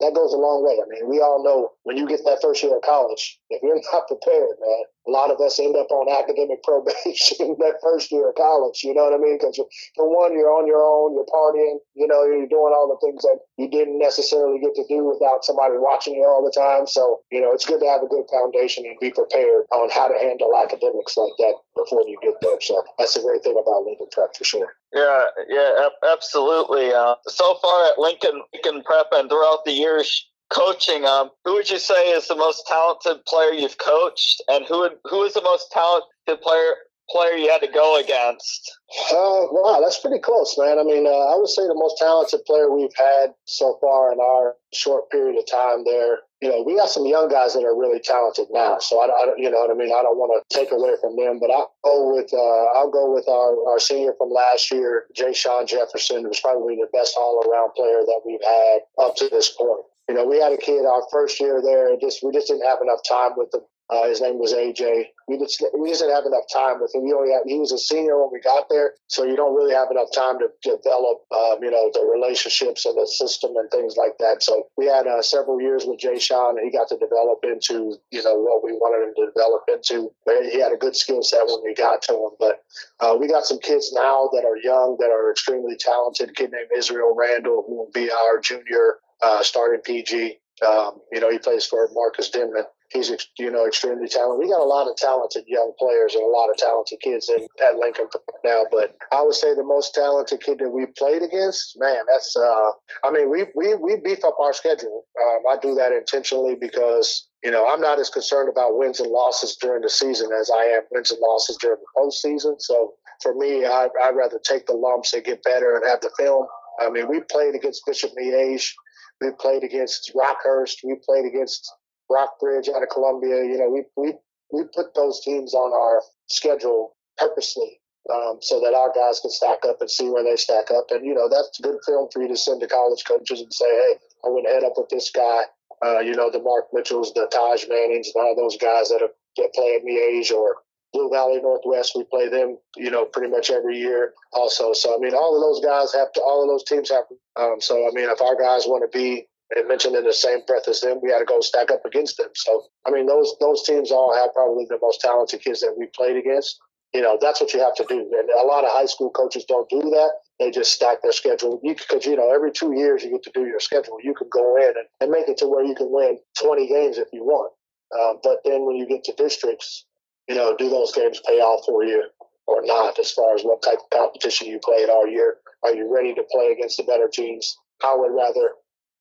that 0.00 0.16
goes 0.16 0.32
a 0.32 0.40
long 0.40 0.64
way. 0.64 0.80
I 0.80 0.88
mean, 0.88 1.08
we 1.08 1.20
all 1.20 1.44
know 1.44 1.76
when 1.84 1.96
you 1.96 2.08
get 2.08 2.24
that 2.24 2.40
first 2.40 2.62
year 2.62 2.76
of 2.76 2.82
college, 2.82 3.38
if 3.50 3.62
you're 3.62 3.76
not 3.92 4.08
prepared, 4.08 4.56
man, 4.56 4.84
a 5.06 5.10
lot 5.10 5.30
of 5.30 5.40
us 5.40 5.60
end 5.60 5.76
up 5.76 5.92
on 5.92 6.08
academic 6.08 6.62
probation 6.68 7.56
that 7.60 7.80
first 7.84 8.10
year 8.10 8.28
of 8.28 8.34
college. 8.34 8.80
You 8.82 8.96
know 8.96 9.04
what 9.04 9.16
I 9.16 9.20
mean? 9.20 9.36
Because 9.36 9.60
for 9.96 10.08
one, 10.08 10.32
you're 10.32 10.52
on 10.52 10.66
your 10.66 10.80
own, 10.80 11.12
you're 11.12 11.28
partying, 11.28 11.78
you 11.94 12.08
know, 12.08 12.24
you're 12.24 12.48
doing 12.48 12.72
all 12.72 12.88
the 12.88 13.00
things 13.04 13.22
that 13.22 13.44
you 13.60 13.68
didn't 13.68 14.00
necessarily 14.00 14.58
get 14.58 14.74
to 14.76 14.84
do 14.88 15.04
without 15.04 15.44
somebody 15.44 15.76
watching 15.76 16.16
you 16.16 16.24
all 16.24 16.40
the 16.40 16.54
time. 16.56 16.88
So, 16.88 17.20
you 17.30 17.40
know, 17.40 17.52
it's 17.52 17.68
good 17.68 17.80
to 17.80 17.88
have 17.88 18.02
a 18.02 18.08
good 18.08 18.24
foundation 18.32 18.88
and 18.88 18.96
be 19.00 19.12
prepared 19.12 19.68
on 19.72 19.92
how 19.92 20.08
to 20.08 20.16
handle 20.16 20.56
academics 20.56 21.16
like 21.16 21.36
that 21.38 21.54
before 21.76 22.08
you 22.08 22.16
get 22.24 22.40
there. 22.40 22.60
So 22.60 22.82
that's 22.98 23.14
the 23.14 23.20
great 23.20 23.44
thing 23.44 23.60
about 23.60 23.84
Lincoln 23.84 24.08
Prep 24.10 24.32
for 24.36 24.44
sure. 24.44 24.79
Yeah, 24.92 25.24
yeah, 25.48 25.88
absolutely. 26.12 26.92
Uh, 26.92 27.14
so 27.26 27.54
far 27.62 27.86
at 27.86 27.98
Lincoln, 27.98 28.42
Lincoln 28.52 28.82
Prep 28.82 29.06
and 29.12 29.28
throughout 29.28 29.64
the 29.64 29.72
years, 29.72 30.26
coaching, 30.50 31.04
um, 31.04 31.30
who 31.44 31.54
would 31.54 31.70
you 31.70 31.78
say 31.78 32.10
is 32.10 32.26
the 32.26 32.34
most 32.34 32.66
talented 32.66 33.24
player 33.24 33.52
you've 33.52 33.78
coached, 33.78 34.42
and 34.48 34.64
who 34.66 34.80
would, 34.80 34.96
who 35.04 35.22
is 35.22 35.34
the 35.34 35.42
most 35.42 35.70
talented 35.70 36.42
player 36.42 36.74
player 37.08 37.36
you 37.36 37.50
had 37.50 37.60
to 37.60 37.68
go 37.72 37.98
against? 37.98 38.72
Uh, 39.10 39.46
wow, 39.50 39.80
that's 39.82 39.98
pretty 39.98 40.20
close, 40.20 40.56
man. 40.58 40.78
I 40.78 40.84
mean, 40.84 41.06
uh, 41.06 41.10
I 41.10 41.36
would 41.36 41.48
say 41.48 41.62
the 41.66 41.74
most 41.74 41.98
talented 41.98 42.44
player 42.46 42.70
we've 42.70 42.94
had 42.96 43.30
so 43.46 43.78
far 43.80 44.12
in 44.12 44.20
our 44.20 44.54
short 44.72 45.10
period 45.10 45.38
of 45.38 45.46
time 45.50 45.84
there. 45.84 46.20
You 46.40 46.48
know, 46.48 46.62
we 46.62 46.76
got 46.76 46.88
some 46.88 47.04
young 47.04 47.28
guys 47.28 47.52
that 47.52 47.64
are 47.64 47.76
really 47.76 48.00
talented 48.00 48.46
now. 48.50 48.78
So 48.80 48.98
I, 49.00 49.06
I 49.12 49.34
you 49.36 49.50
know 49.50 49.60
what 49.60 49.70
I 49.70 49.74
mean. 49.74 49.92
I 49.92 50.00
don't 50.00 50.16
want 50.16 50.32
to 50.32 50.40
take 50.48 50.72
away 50.72 50.96
from 51.00 51.16
them, 51.16 51.38
but 51.38 51.50
I'll 51.50 51.72
go 51.84 52.14
with 52.16 52.32
uh, 52.32 52.64
I'll 52.80 52.90
go 52.90 53.12
with 53.12 53.28
our, 53.28 53.52
our 53.68 53.78
senior 53.78 54.14
from 54.16 54.30
last 54.30 54.70
year, 54.72 55.04
Jay 55.14 55.34
Sean 55.34 55.66
Jefferson, 55.66 56.24
who's 56.24 56.40
probably 56.40 56.76
the 56.76 56.88
best 56.96 57.14
all 57.18 57.44
around 57.44 57.72
player 57.76 58.00
that 58.06 58.20
we've 58.24 58.40
had 58.40 58.80
up 59.04 59.16
to 59.16 59.28
this 59.28 59.50
point. 59.52 59.84
You 60.08 60.14
know, 60.14 60.24
we 60.24 60.40
had 60.40 60.52
a 60.52 60.56
kid 60.56 60.86
our 60.86 61.04
first 61.12 61.38
year 61.38 61.60
there. 61.62 61.94
Just 62.00 62.24
we 62.24 62.32
just 62.32 62.48
didn't 62.48 62.66
have 62.66 62.80
enough 62.82 63.00
time 63.06 63.32
with 63.36 63.52
him. 63.52 63.60
Uh, 63.90 64.06
his 64.06 64.20
name 64.20 64.38
was 64.38 64.54
AJ. 64.54 65.10
We 65.26 65.38
just 65.38 65.62
we 65.76 65.90
just 65.90 66.00
didn't 66.00 66.14
have 66.14 66.26
enough 66.26 66.46
time 66.52 66.80
with 66.80 66.94
him. 66.94 67.06
You 67.06 67.18
only 67.18 67.32
had, 67.32 67.42
he 67.44 67.58
was 67.58 67.72
a 67.72 67.78
senior 67.78 68.18
when 68.22 68.30
we 68.32 68.40
got 68.40 68.68
there, 68.70 68.94
so 69.08 69.24
you 69.24 69.34
don't 69.34 69.54
really 69.54 69.74
have 69.74 69.90
enough 69.90 70.14
time 70.14 70.38
to 70.38 70.46
develop, 70.62 71.26
um, 71.34 71.58
you 71.62 71.70
know, 71.70 71.90
the 71.92 72.06
relationships 72.06 72.86
and 72.86 72.96
the 72.96 73.06
system 73.06 73.56
and 73.56 73.70
things 73.70 73.96
like 73.96 74.16
that. 74.18 74.42
So 74.42 74.68
we 74.76 74.86
had 74.86 75.06
uh, 75.06 75.22
several 75.22 75.60
years 75.60 75.84
with 75.86 75.98
Jay 75.98 76.18
Sean, 76.18 76.56
and 76.58 76.64
he 76.64 76.70
got 76.70 76.88
to 76.88 76.98
develop 76.98 77.42
into, 77.42 77.98
you 78.10 78.22
know, 78.22 78.38
what 78.38 78.62
we 78.62 78.72
wanted 78.72 79.08
him 79.10 79.14
to 79.18 79.32
develop 79.34 79.62
into. 79.66 80.10
He 80.50 80.60
had 80.60 80.72
a 80.72 80.78
good 80.78 80.94
skill 80.94 81.22
set 81.22 81.46
when 81.46 81.62
we 81.64 81.74
got 81.74 82.02
to 82.02 82.14
him, 82.14 82.30
but 82.38 82.62
uh, 83.00 83.16
we 83.18 83.26
got 83.26 83.44
some 83.44 83.58
kids 83.58 83.92
now 83.92 84.30
that 84.32 84.44
are 84.44 84.56
young 84.62 84.96
that 85.00 85.10
are 85.10 85.30
extremely 85.30 85.76
talented. 85.76 86.30
A 86.30 86.32
kid 86.32 86.52
named 86.52 86.70
Israel 86.76 87.14
Randall, 87.16 87.64
who 87.66 87.76
will 87.76 87.90
be 87.92 88.10
our 88.10 88.38
junior 88.40 88.98
uh, 89.22 89.42
starting 89.42 89.80
PG. 89.82 90.38
Um, 90.66 91.00
you 91.10 91.20
know, 91.20 91.30
he 91.30 91.38
plays 91.38 91.66
for 91.66 91.88
Marcus 91.92 92.30
Denman. 92.30 92.64
He's, 92.90 93.12
you 93.38 93.50
know, 93.50 93.66
extremely 93.66 94.08
talented. 94.08 94.44
We 94.44 94.50
got 94.50 94.60
a 94.60 94.64
lot 94.64 94.88
of 94.90 94.96
talented 94.96 95.44
young 95.46 95.72
players 95.78 96.14
and 96.14 96.24
a 96.24 96.26
lot 96.26 96.50
of 96.50 96.56
talented 96.56 96.98
kids 97.00 97.28
in, 97.28 97.46
at 97.64 97.76
Lincoln 97.76 98.08
now. 98.44 98.64
But 98.70 98.96
I 99.12 99.22
would 99.22 99.34
say 99.34 99.54
the 99.54 99.62
most 99.62 99.94
talented 99.94 100.40
kid 100.42 100.58
that 100.58 100.70
we 100.70 100.86
played 100.98 101.22
against, 101.22 101.78
man, 101.78 102.00
that's. 102.10 102.34
Uh, 102.36 102.70
I 103.04 103.12
mean, 103.12 103.30
we 103.30 103.46
we 103.54 103.74
we 103.76 103.96
beef 103.96 104.24
up 104.24 104.36
our 104.40 104.52
schedule. 104.52 105.04
Um, 105.22 105.42
I 105.48 105.56
do 105.62 105.74
that 105.76 105.92
intentionally 105.92 106.56
because 106.60 107.28
you 107.44 107.52
know 107.52 107.64
I'm 107.72 107.80
not 107.80 108.00
as 108.00 108.10
concerned 108.10 108.48
about 108.48 108.76
wins 108.76 108.98
and 108.98 109.10
losses 109.10 109.56
during 109.60 109.82
the 109.82 109.90
season 109.90 110.30
as 110.32 110.50
I 110.50 110.64
am 110.64 110.82
wins 110.90 111.12
and 111.12 111.20
losses 111.20 111.58
during 111.60 111.78
the 111.78 112.00
postseason. 112.00 112.60
So 112.60 112.94
for 113.22 113.34
me, 113.36 113.66
I, 113.66 113.88
I'd 114.02 114.16
rather 114.16 114.40
take 114.42 114.66
the 114.66 114.72
lumps 114.72 115.12
and 115.12 115.22
get 115.22 115.44
better 115.44 115.76
and 115.76 115.86
have 115.86 116.00
the 116.00 116.10
film. 116.18 116.46
I 116.80 116.90
mean, 116.90 117.08
we 117.08 117.20
played 117.30 117.54
against 117.54 117.86
Bishop 117.86 118.10
Miege 118.18 118.72
we 119.20 119.30
played 119.38 119.64
against 119.64 120.12
Rockhurst. 120.14 120.78
We 120.82 120.96
played 121.04 121.26
against 121.26 121.70
Rockbridge 122.10 122.68
out 122.68 122.82
of 122.82 122.88
Columbia. 122.88 123.44
You 123.44 123.58
know, 123.58 123.70
we 123.70 123.84
we 123.96 124.14
we 124.52 124.64
put 124.74 124.94
those 124.94 125.20
teams 125.20 125.54
on 125.54 125.72
our 125.72 126.02
schedule 126.26 126.96
purposely 127.16 127.80
um, 128.12 128.38
so 128.40 128.60
that 128.60 128.74
our 128.74 128.92
guys 128.92 129.20
can 129.20 129.30
stack 129.30 129.60
up 129.68 129.80
and 129.80 129.90
see 129.90 130.08
where 130.08 130.24
they 130.24 130.36
stack 130.36 130.70
up. 130.70 130.86
And 130.90 131.04
you 131.04 131.14
know, 131.14 131.28
that's 131.28 131.60
good 131.60 131.78
film 131.86 132.08
for 132.12 132.22
you 132.22 132.28
to 132.28 132.36
send 132.36 132.60
to 132.60 132.66
college 132.66 133.04
coaches 133.04 133.40
and 133.40 133.52
say, 133.52 133.68
hey, 133.68 133.94
I 134.24 134.28
went 134.30 134.48
head 134.48 134.64
up 134.64 134.74
with 134.76 134.88
this 134.88 135.10
guy. 135.10 135.42
Uh, 135.82 136.00
you 136.00 136.14
know, 136.14 136.30
the 136.30 136.42
Mark 136.42 136.66
Mitchells, 136.72 137.14
the 137.14 137.26
Taj 137.32 137.66
Mannings, 137.68 138.10
and 138.14 138.22
all 138.22 138.36
those 138.36 138.58
guys 138.58 138.90
that 138.90 139.00
have 139.00 139.10
that 139.36 139.54
play 139.54 139.76
at 139.76 139.84
Miege 139.84 140.30
or 140.32 140.56
Blue 140.92 141.08
Valley 141.10 141.40
Northwest. 141.40 141.92
We 141.96 142.04
play 142.04 142.28
them, 142.28 142.58
you 142.76 142.90
know, 142.90 143.04
pretty 143.04 143.30
much 143.30 143.50
every 143.50 143.78
year 143.78 144.12
also. 144.32 144.72
So, 144.72 144.94
I 144.94 144.98
mean, 144.98 145.14
all 145.14 145.36
of 145.36 145.40
those 145.40 145.64
guys 145.64 145.92
have 145.94 146.12
to, 146.12 146.20
all 146.20 146.42
of 146.42 146.48
those 146.48 146.64
teams 146.64 146.90
have. 146.90 147.04
Um, 147.36 147.60
so, 147.60 147.86
I 147.86 147.90
mean, 147.92 148.10
if 148.10 148.20
our 148.20 148.36
guys 148.36 148.66
want 148.66 148.90
to 148.90 148.98
be 148.98 149.26
and 149.56 149.68
mentioned 149.68 149.96
in 149.96 150.04
the 150.04 150.12
same 150.12 150.40
breath 150.46 150.68
as 150.68 150.80
them, 150.80 151.00
we 151.02 151.10
had 151.10 151.18
to 151.18 151.24
go 151.24 151.40
stack 151.40 151.70
up 151.70 151.84
against 151.84 152.16
them. 152.16 152.28
So, 152.34 152.64
I 152.86 152.90
mean, 152.90 153.06
those 153.06 153.34
those 153.40 153.62
teams 153.64 153.90
all 153.90 154.14
have 154.14 154.32
probably 154.34 154.66
the 154.68 154.78
most 154.80 155.00
talented 155.00 155.42
kids 155.42 155.60
that 155.60 155.74
we 155.78 155.86
played 155.94 156.16
against. 156.16 156.58
You 156.94 157.02
know, 157.02 157.18
that's 157.20 157.40
what 157.40 157.52
you 157.54 157.60
have 157.60 157.74
to 157.76 157.84
do. 157.88 157.98
And 157.98 158.30
a 158.30 158.46
lot 158.46 158.64
of 158.64 158.70
high 158.72 158.86
school 158.86 159.10
coaches 159.10 159.44
don't 159.44 159.68
do 159.68 159.80
that. 159.80 160.10
They 160.40 160.50
just 160.50 160.72
stack 160.72 161.02
their 161.02 161.12
schedule. 161.12 161.60
You 161.62 161.74
because 161.74 162.06
you 162.06 162.16
know 162.16 162.32
every 162.34 162.52
two 162.52 162.74
years 162.76 163.04
you 163.04 163.10
get 163.10 163.22
to 163.24 163.30
do 163.32 163.46
your 163.46 163.60
schedule. 163.60 163.98
You 164.02 164.14
can 164.14 164.28
go 164.30 164.56
in 164.56 164.74
and, 164.76 164.86
and 165.00 165.10
make 165.10 165.28
it 165.28 165.38
to 165.38 165.46
where 165.46 165.64
you 165.64 165.74
can 165.74 165.90
win 165.90 166.18
20 166.42 166.68
games 166.68 166.98
if 166.98 167.08
you 167.12 167.24
want. 167.24 167.52
Um, 167.98 168.18
but 168.22 168.38
then 168.44 168.66
when 168.66 168.76
you 168.76 168.86
get 168.86 169.04
to 169.04 169.12
districts, 169.14 169.84
you 170.28 170.34
know, 170.34 170.56
do 170.56 170.68
those 170.68 170.92
games 170.92 171.20
pay 171.26 171.40
off 171.40 171.64
for 171.66 171.84
you 171.84 172.04
or 172.46 172.62
not 172.64 172.98
as 172.98 173.12
far 173.12 173.34
as 173.34 173.42
what 173.42 173.62
type 173.62 173.78
of 173.78 173.90
competition 173.90 174.48
you 174.48 174.58
played 174.62 174.88
all 174.88 175.06
year? 175.06 175.36
Are 175.62 175.74
you 175.74 175.92
ready 175.92 176.14
to 176.14 176.22
play 176.30 176.52
against 176.52 176.76
the 176.76 176.82
better 176.84 177.08
teams? 177.08 177.56
I 177.82 177.94
would 177.96 178.12
rather, 178.12 178.50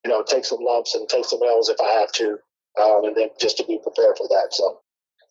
you 0.03 0.11
know, 0.11 0.23
take 0.23 0.45
some 0.45 0.59
lumps 0.61 0.95
and 0.95 1.07
take 1.07 1.25
some 1.25 1.39
L's 1.43 1.69
if 1.69 1.79
I 1.81 1.99
have 1.99 2.11
to, 2.13 2.37
um, 2.81 3.05
and 3.05 3.15
then 3.15 3.29
just 3.39 3.57
to 3.57 3.65
be 3.65 3.79
prepared 3.81 4.17
for 4.17 4.27
that. 4.27 4.47
So 4.51 4.79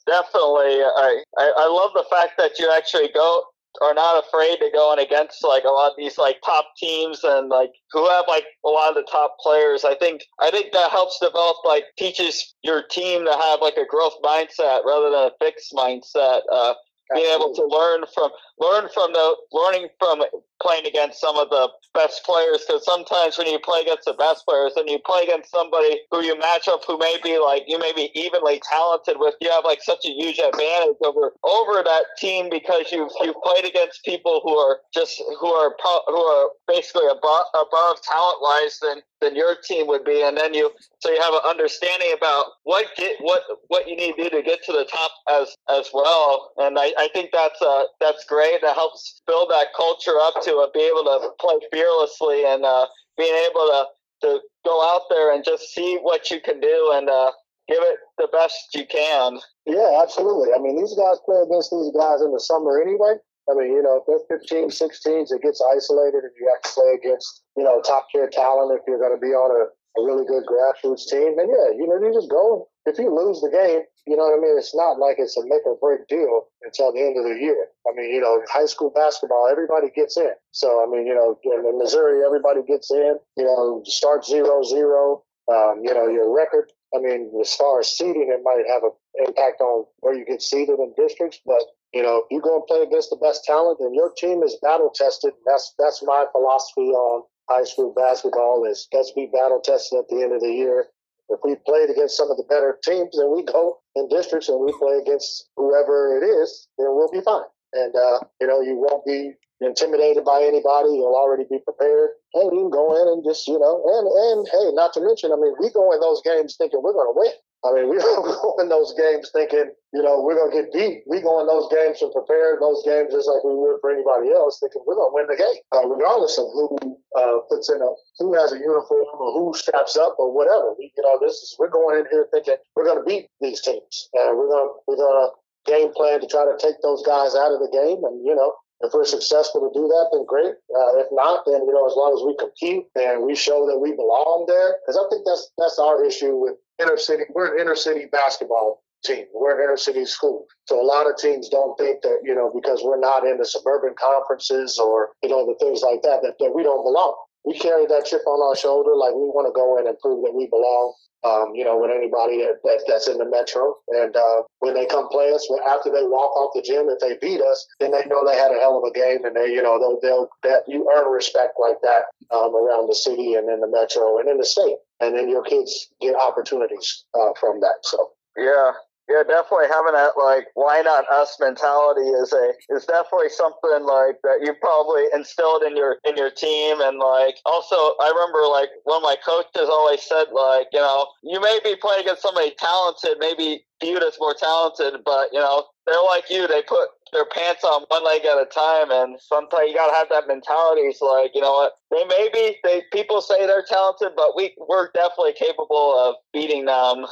definitely, 0.07 0.83
I, 0.83 1.23
I 1.39 1.53
I 1.57 1.69
love 1.69 1.93
the 1.95 2.07
fact 2.11 2.39
that 2.39 2.59
you 2.59 2.71
actually 2.75 3.09
go 3.15 3.45
are 3.81 3.95
not 3.95 4.25
afraid 4.25 4.57
to 4.57 4.71
go 4.73 4.93
in 4.93 4.99
against 4.99 5.45
like 5.45 5.65
a 5.65 5.69
lot 5.69 5.91
of 5.91 5.97
these 5.97 6.19
like 6.19 6.39
top 6.45 6.67
teams 6.77 7.21
and 7.23 7.49
like 7.49 7.71
who 7.93 8.09
have 8.09 8.25
like 8.27 8.45
a 8.65 8.69
lot 8.69 8.89
of 8.91 8.95
the 8.95 9.09
top 9.11 9.37
players. 9.41 9.85
I 9.85 9.95
think 9.95 10.23
I 10.41 10.51
think 10.51 10.73
that 10.73 10.91
helps 10.91 11.19
develop 11.21 11.57
like 11.65 11.85
teaches 11.99 12.55
your 12.63 12.83
team 12.83 13.25
to 13.25 13.33
have 13.33 13.61
like 13.61 13.77
a 13.77 13.87
growth 13.87 14.17
mindset 14.23 14.85
rather 14.85 15.11
than 15.11 15.31
a 15.31 15.31
fixed 15.41 15.73
mindset. 15.73 16.41
Uh, 16.51 16.75
being 17.15 17.27
able 17.35 17.55
to 17.55 17.65
learn 17.65 18.05
from 18.15 18.31
learn 18.59 18.89
from 18.93 19.13
the 19.13 19.37
learning 19.53 19.89
from 19.99 20.23
playing 20.61 20.87
against 20.87 21.21
some 21.21 21.39
of 21.39 21.49
the 21.51 21.69
best 21.95 22.25
players 22.25 22.65
because 22.67 22.85
sometimes 22.85 23.39
when 23.39 23.47
you 23.47 23.59
play 23.61 23.81
against 23.83 24.05
the 24.05 24.15
best 24.15 24.45
players 24.47 24.73
and 24.77 24.89
you 24.89 24.99
play 25.07 25.23
against 25.23 25.51
somebody 25.51 26.01
who 26.11 26.23
you 26.23 26.39
match 26.39 26.69
up 26.69 26.83
who 26.87 26.99
may 26.99 27.17
be 27.23 27.39
like 27.39 27.63
you 27.67 27.79
may 27.79 27.93
be 27.95 28.11
evenly 28.15 28.61
talented 28.69 29.17
with 29.19 29.35
you 29.41 29.51
have 29.51 29.65
like 29.65 29.83
such 29.83 30.05
a 30.05 30.11
huge 30.11 30.39
advantage 30.39 30.97
over 31.05 31.33
over 31.45 31.83
that 31.83 32.05
team 32.19 32.51
because 32.51 32.91
you've 32.93 33.11
you've 33.23 33.41
played 33.43 33.65
against 33.65 34.05
people 34.05 34.41
who 34.45 34.57
are 34.57 34.81
just 34.93 35.23
who 35.41 35.47
are 35.47 35.75
who 36.09 36.21
are 36.21 36.51
basically 36.67 37.07
above 37.07 37.45
above 37.55 38.03
talent 38.03 38.39
wise 38.43 38.79
than 38.83 39.03
than 39.21 39.35
your 39.35 39.57
team 39.65 39.87
would 39.87 40.05
be 40.05 40.23
and 40.23 40.37
then 40.37 40.55
you 40.55 40.71
so 41.01 41.11
you 41.11 41.21
have 41.21 41.35
an 41.35 41.41
understanding 41.49 42.15
about 42.17 42.47
what 42.65 42.87
get 42.97 43.17
what 43.21 43.43
what 43.69 43.89
you 43.89 43.97
need 43.97 44.15
to 44.17 44.25
do 44.25 44.31
to 44.31 44.43
get 44.43 44.63
to 44.65 44.73
the 44.73 44.87
top 44.91 45.11
as 45.31 45.55
as 45.69 45.91
well 45.93 46.53
and 46.59 46.79
I, 46.79 46.93
I 46.99 47.09
think 47.13 47.31
that's 47.33 47.61
uh 47.61 47.85
that's 48.01 48.25
great 48.25 48.61
that 48.63 48.75
helps 48.75 49.23
build 49.27 49.51
that 49.51 49.69
culture 49.77 50.19
up 50.21 50.35
to 50.43 50.57
uh, 50.59 50.69
be 50.73 50.81
able 50.81 51.05
to 51.05 51.31
play 51.41 51.59
fearlessly 51.73 52.45
and 52.47 52.65
uh, 52.65 52.87
being 53.17 53.35
able 53.51 53.67
to, 53.67 53.85
to 54.23 54.41
go 54.65 54.95
out 54.95 55.03
there 55.11 55.35
and 55.35 55.45
just 55.45 55.75
see 55.75 55.99
what 56.03 56.31
you 56.31 56.41
can 56.41 56.61
do 56.61 56.93
and 56.95 57.09
uh, 57.09 57.33
give 57.69 57.79
it 57.81 57.99
the 58.17 58.29
best 58.33 58.75
you 58.75 58.87
can. 58.87 59.39
Yeah, 59.67 60.01
absolutely. 60.03 60.49
I 60.55 60.59
mean, 60.59 60.77
these 60.77 60.95
guys 60.95 61.19
play 61.25 61.41
against 61.45 61.71
these 61.71 61.93
guys 61.93 62.21
in 62.21 62.33
the 62.33 62.41
summer 62.41 62.81
anyway. 62.81 63.17
I 63.49 63.57
mean, 63.57 63.73
you 63.73 63.83
know, 63.83 64.05
if 64.05 64.05
they're 64.05 64.39
15, 64.39 64.69
16s, 64.69 65.33
it 65.33 65.43
gets 65.43 65.65
isolated 65.65 66.21
and 66.21 66.35
you 66.37 66.45
have 66.53 66.61
to 66.63 66.71
play 66.77 66.93
against, 67.01 67.43
you 67.57 67.65
know, 67.65 67.81
top 67.81 68.07
tier 68.13 68.29
talent 68.29 68.77
if 68.77 68.85
you're 68.87 69.01
going 69.01 69.17
to 69.17 69.21
be 69.21 69.33
on 69.33 69.49
a, 69.49 69.73
a 69.73 70.01
really 70.05 70.29
good 70.29 70.45
grassroots 70.45 71.09
team. 71.09 71.39
And 71.41 71.49
yeah, 71.49 71.73
you 71.73 71.89
know, 71.89 71.97
you 71.97 72.13
just 72.13 72.29
go. 72.29 72.69
If 72.85 72.99
you 72.99 73.13
lose 73.13 73.41
the 73.41 73.53
game, 73.53 73.85
you 74.09 74.17
know 74.17 74.25
what 74.25 74.37
I 74.37 74.41
mean? 74.41 74.57
It's 74.57 74.75
not 74.75 74.97
like 74.97 75.17
it's 75.19 75.37
a 75.37 75.45
make 75.45 75.65
or 75.65 75.77
break 75.77 76.09
deal 76.09 76.49
until 76.65 76.93
the 76.93 77.01
end 77.01 77.21
of 77.21 77.25
the 77.25 77.37
year. 77.37 77.69
I 77.85 77.93
mean, 77.97 78.09
you 78.13 78.21
know, 78.21 78.41
high 78.49 78.65
school 78.65 78.89
basketball, 78.89 79.49
everybody 79.51 79.89
gets 79.93 80.17
in. 80.17 80.33
So, 80.53 80.85
I 80.85 80.89
mean, 80.89 81.07
you 81.07 81.15
know, 81.15 81.37
in 81.45 81.79
Missouri, 81.79 82.25
everybody 82.25 82.61
gets 82.65 82.91
in. 82.91 83.17
You 83.37 83.45
know, 83.45 83.83
start 83.85 84.25
zero 84.25 84.63
zero. 84.63 85.25
Um, 85.53 85.81
you 85.85 85.93
know, 85.93 86.09
your 86.09 86.35
record. 86.35 86.73
I 86.95 87.01
mean, 87.01 87.33
as 87.41 87.55
far 87.55 87.81
as 87.81 87.89
seeding, 87.97 88.33
it 88.33 88.41
might 88.45 88.65
have 88.69 88.83
an 88.85 88.93
impact 89.27 89.61
on 89.61 89.85
where 90.01 90.15
you 90.15 90.25
get 90.25 90.41
seeded 90.41 90.79
in 90.79 90.93
districts. 90.97 91.41
But 91.45 91.65
you 91.93 92.03
know, 92.03 92.19
if 92.19 92.27
you 92.31 92.41
go 92.41 92.57
and 92.57 92.67
play 92.67 92.83
against 92.83 93.11
the 93.11 93.17
best 93.17 93.45
talent, 93.45 93.79
and 93.81 93.95
your 93.95 94.13
team 94.17 94.43
is 94.43 94.59
battle 94.63 94.91
tested. 94.95 95.33
That's 95.47 95.75
that's 95.79 96.03
my 96.05 96.27
philosophy 96.33 96.93
on 96.93 97.25
high 97.49 97.65
school 97.65 97.95
basketball 97.97 98.67
is 98.69 98.89
let's 98.93 99.13
be 99.13 99.27
battle 99.33 99.61
tested 99.65 99.99
at 100.01 100.09
the 100.09 100.23
end 100.23 100.35
of 100.35 100.41
the 100.41 100.53
year 100.53 100.89
if 101.29 101.41
we 101.45 101.57
played 101.67 101.91
against 101.91 102.17
some 102.17 102.31
of 102.31 102.37
the 102.37 102.49
better 102.49 102.79
teams 102.83 103.17
and 103.19 103.31
we 103.31 103.45
go 103.45 103.79
in 103.95 104.09
districts 104.09 104.49
and 104.49 104.61
we 104.65 104.73
play 104.79 104.97
against 104.97 105.49
whoever 105.57 106.17
it 106.17 106.25
is, 106.25 106.69
then 106.79 106.89
we'll 106.91 107.13
be 107.13 107.21
fine. 107.21 107.49
And, 107.73 107.95
uh, 107.95 108.21
you 108.41 108.47
know, 108.47 108.61
you 108.61 108.77
won't 108.81 109.05
be 109.05 109.33
intimidated 109.61 110.25
by 110.25 110.41
anybody. 110.41 110.97
You'll 110.97 111.17
already 111.17 111.45
be 111.51 111.59
prepared. 111.61 112.17
And 112.35 112.53
you 112.53 112.65
can 112.65 112.71
go 112.71 112.97
in 112.97 113.09
and 113.13 113.25
just, 113.25 113.47
you 113.47 113.59
know, 113.59 113.85
and, 113.85 114.07
and 114.09 114.49
hey, 114.49 114.73
not 114.73 114.95
to 114.95 115.05
mention, 115.05 115.33
I 115.33 115.37
mean, 115.37 115.53
we 115.61 115.69
go 115.71 115.93
in 115.93 116.01
those 116.01 116.23
games 116.25 116.57
thinking 116.57 116.81
we're 116.83 116.97
going 116.97 117.13
to 117.13 117.19
win. 117.21 117.37
I 117.67 117.75
mean, 117.75 117.91
we 117.91 117.99
don't 118.03 118.23
go 118.23 118.57
in 118.63 118.69
those 118.69 118.95
games 118.95 119.31
thinking, 119.33 119.71
you 119.93 120.03
know, 120.03 120.23
we're 120.23 120.39
going 120.39 120.51
to 120.53 120.57
get 120.63 120.73
beat. 120.73 121.03
We 121.07 121.21
go 121.21 121.41
in 121.41 121.47
those 121.47 121.67
games 121.73 122.03
and 122.03 122.13
prepare 122.13 122.59
those 122.61 122.83
games 122.87 123.11
just 123.11 123.27
like 123.27 123.43
we 123.43 123.55
would 123.55 123.81
for 123.81 123.91
anybody 123.91 124.31
else, 124.31 124.61
thinking 124.63 124.83
we're 124.87 124.99
going 124.99 125.11
to 125.11 125.17
win 125.17 125.27
the 125.27 125.39
game, 125.39 125.61
uh, 125.75 125.87
regardless 125.89 126.39
of 126.39 126.47
who 126.55 126.79
uh, 127.19 127.43
puts 127.51 127.69
in 127.71 127.83
a, 127.83 127.91
who 128.19 128.35
has 128.35 128.53
a 128.53 128.59
uniform 128.59 129.19
or 129.19 129.33
who 129.35 129.57
straps 129.59 129.97
up 129.97 130.15
or 130.19 130.31
whatever. 130.31 130.75
We, 130.79 130.93
you 130.97 131.03
know, 131.03 131.19
this 131.19 131.35
is, 131.43 131.57
we're 131.59 131.73
going 131.73 131.99
in 131.99 132.07
here 132.11 132.29
thinking 132.31 132.57
we're 132.77 132.87
going 132.87 133.03
to 133.03 133.09
beat 133.09 133.27
these 133.41 133.61
teams 133.61 134.09
and 134.15 134.39
we're 134.39 134.49
going 134.49 134.69
to, 134.69 134.75
we're 134.87 135.01
going 135.01 135.19
to 135.27 135.29
game 135.67 135.93
plan 135.93 136.21
to 136.21 136.27
try 136.27 136.45
to 136.47 136.57
take 136.59 136.81
those 136.83 137.03
guys 137.05 137.35
out 137.35 137.53
of 137.53 137.61
the 137.61 137.69
game. 137.73 138.05
And, 138.05 138.25
you 138.25 138.35
know, 138.35 138.53
if 138.81 138.93
we're 138.95 139.05
successful 139.05 139.61
to 139.61 139.71
do 139.75 139.89
that, 139.89 140.09
then 140.13 140.25
great. 140.25 140.55
Uh, 140.71 140.99
if 141.03 141.09
not, 141.11 141.45
then 141.47 141.67
you 141.67 141.73
know, 141.73 141.87
as 141.87 141.97
long 141.97 142.15
as 142.15 142.23
we 142.25 142.37
compete 142.39 142.87
and 142.95 143.25
we 143.25 143.35
show 143.35 143.67
that 143.67 143.79
we 143.79 143.93
belong 143.93 144.45
there, 144.47 144.77
because 144.83 144.97
I 144.97 145.09
think 145.11 145.27
that's 145.27 145.51
that's 145.59 145.79
our 145.79 146.05
issue 146.05 146.37
with 146.37 146.55
inner 146.81 146.97
city. 146.97 147.25
We're 147.35 147.55
an 147.55 147.61
inner 147.61 147.75
city 147.75 148.07
basketball 148.11 148.83
team. 149.05 149.27
We're 149.35 149.59
an 149.59 149.65
inner 149.65 149.77
city 149.77 150.05
school, 150.05 150.47
so 150.67 150.81
a 150.81 150.87
lot 150.87 151.11
of 151.11 151.17
teams 151.17 151.49
don't 151.49 151.77
think 151.77 152.03
that 152.03 152.21
you 152.23 152.35
know 152.35 152.53
because 152.55 152.83
we're 152.85 153.01
not 153.01 153.27
in 153.27 153.39
the 153.39 153.47
suburban 153.47 153.95
conferences 153.99 154.79
or 154.79 155.11
you 155.23 155.29
know 155.29 155.47
the 155.47 155.59
things 155.59 155.83
like 155.83 156.03
that 156.03 156.23
that, 156.23 156.39
that 156.39 156.55
we 156.55 156.63
don't 156.63 156.85
belong. 156.85 157.17
We 157.49 157.57
carry 157.57 157.89
that 157.89 158.05
chip 158.05 158.29
on 158.29 158.45
our 158.45 158.55
shoulder, 158.55 158.93
like 158.93 159.17
we 159.17 159.25
want 159.33 159.49
to 159.49 159.57
go 159.57 159.81
in 159.81 159.89
and 159.89 159.97
prove 159.99 160.21
that 160.29 160.37
we 160.37 160.53
belong 160.53 160.93
um, 161.25 161.55
you 161.55 161.65
know, 161.65 161.79
with 161.79 161.91
anybody 161.91 162.39
that, 162.47 162.63
that, 162.63 162.85
that's 162.87 163.09
in 163.09 163.19
the 163.19 163.29
metro. 163.29 163.75
And 163.89 164.15
uh, 164.15 164.43
when 164.61 164.75
they 164.75 164.87
come 164.87 165.09
play 165.09 165.33
us, 165.33 165.49
after 165.67 165.91
they 165.91 166.05
walk 166.05 166.31
off 166.37 166.55
the 166.55 166.63
gym, 166.63 166.87
if 166.89 167.01
they 167.01 167.19
beat 167.21 167.41
us, 167.41 167.67
then 167.81 167.91
they 167.91 168.05
know 168.07 168.23
they 168.25 168.37
had 168.37 168.53
a 168.53 168.61
hell 168.61 168.79
of 168.79 168.85
a 168.89 168.95
game, 168.95 169.25
and 169.25 169.35
they, 169.35 169.51
you 169.51 169.63
know, 169.63 169.79
they'll, 169.79 169.99
they'll 170.01 170.29
that 170.43 170.63
you 170.69 170.89
earn 170.95 171.11
respect 171.11 171.55
like 171.59 171.81
that 171.83 172.07
um, 172.31 172.55
around 172.55 172.89
the 172.89 172.95
city 172.95 173.35
and 173.35 173.51
in 173.51 173.61
the 173.61 173.71
metro 173.71 174.19
and 174.19 174.29
in 174.29 174.39
the 174.39 174.47
state, 174.47 174.77
and 175.01 175.17
then 175.17 175.29
your 175.29 175.43
kids 175.43 175.89
get 176.01 176.15
opportunities 176.15 177.05
uh, 177.15 177.33
from 177.41 177.61
that. 177.61 177.83
So. 177.83 178.11
Yeah, 178.37 178.73
yeah, 179.09 179.23
definitely 179.27 179.69
having 179.73 179.95
that 179.97 180.21
like 180.21 180.47
why 180.55 180.83
not 180.83 181.09
us 181.11 181.37
mentality 181.41 182.09
is 182.09 182.33
a 182.33 182.53
is 182.69 182.85
definitely 182.85 183.31
something 183.31 183.85
like 183.89 184.21
that 184.23 184.41
you 184.45 184.53
probably 184.61 185.05
instilled 185.15 185.63
in 185.63 185.77
your 185.77 185.97
in 186.05 186.17
your 186.17 186.31
team. 186.31 186.81
And 186.81 186.99
like 186.99 187.37
also 187.47 187.75
I 187.75 188.13
remember 188.13 188.47
like 188.49 188.69
one 188.85 188.99
of 188.99 189.03
my 189.03 189.17
coaches 189.25 189.69
always 189.73 190.03
said 190.03 190.29
like 190.33 190.69
you 190.73 190.81
know 190.81 191.09
you 191.23 191.41
may 191.41 191.59
be 191.65 191.75
playing 191.77 192.03
against 192.03 192.23
somebody 192.23 192.53
talented 192.59 193.17
maybe 193.19 193.65
viewed 193.81 194.03
as 194.03 194.19
more 194.21 194.35
talented 194.35 195.01
but 195.05 195.33
you 195.33 195.39
know 195.39 195.65
they're 195.87 196.05
like 196.05 196.29
you. 196.29 196.47
They 196.47 196.63
put 196.63 196.91
their 197.13 197.25
pants 197.25 197.65
on 197.65 197.85
one 197.89 198.05
leg 198.05 198.27
at 198.27 198.37
a 198.37 198.45
time. 198.45 198.91
And 198.91 199.19
sometimes 199.21 199.71
you 199.71 199.75
gotta 199.75 199.97
have 199.97 200.11
that 200.11 200.29
mentality. 200.29 200.83
It's 200.83 201.01
like 201.01 201.33
you 201.35 201.41
know 201.41 201.53
what? 201.53 201.73
They 201.91 202.05
maybe 202.05 202.59
they 202.63 202.83
people 202.93 203.23
say 203.23 203.47
they're 203.47 203.65
talented 203.67 204.13
but 204.17 204.37
we 204.37 204.55
we're 204.69 204.91
definitely 204.93 205.33
capable 205.33 205.97
of 205.99 206.17
beating 206.33 206.67
them 206.67 207.07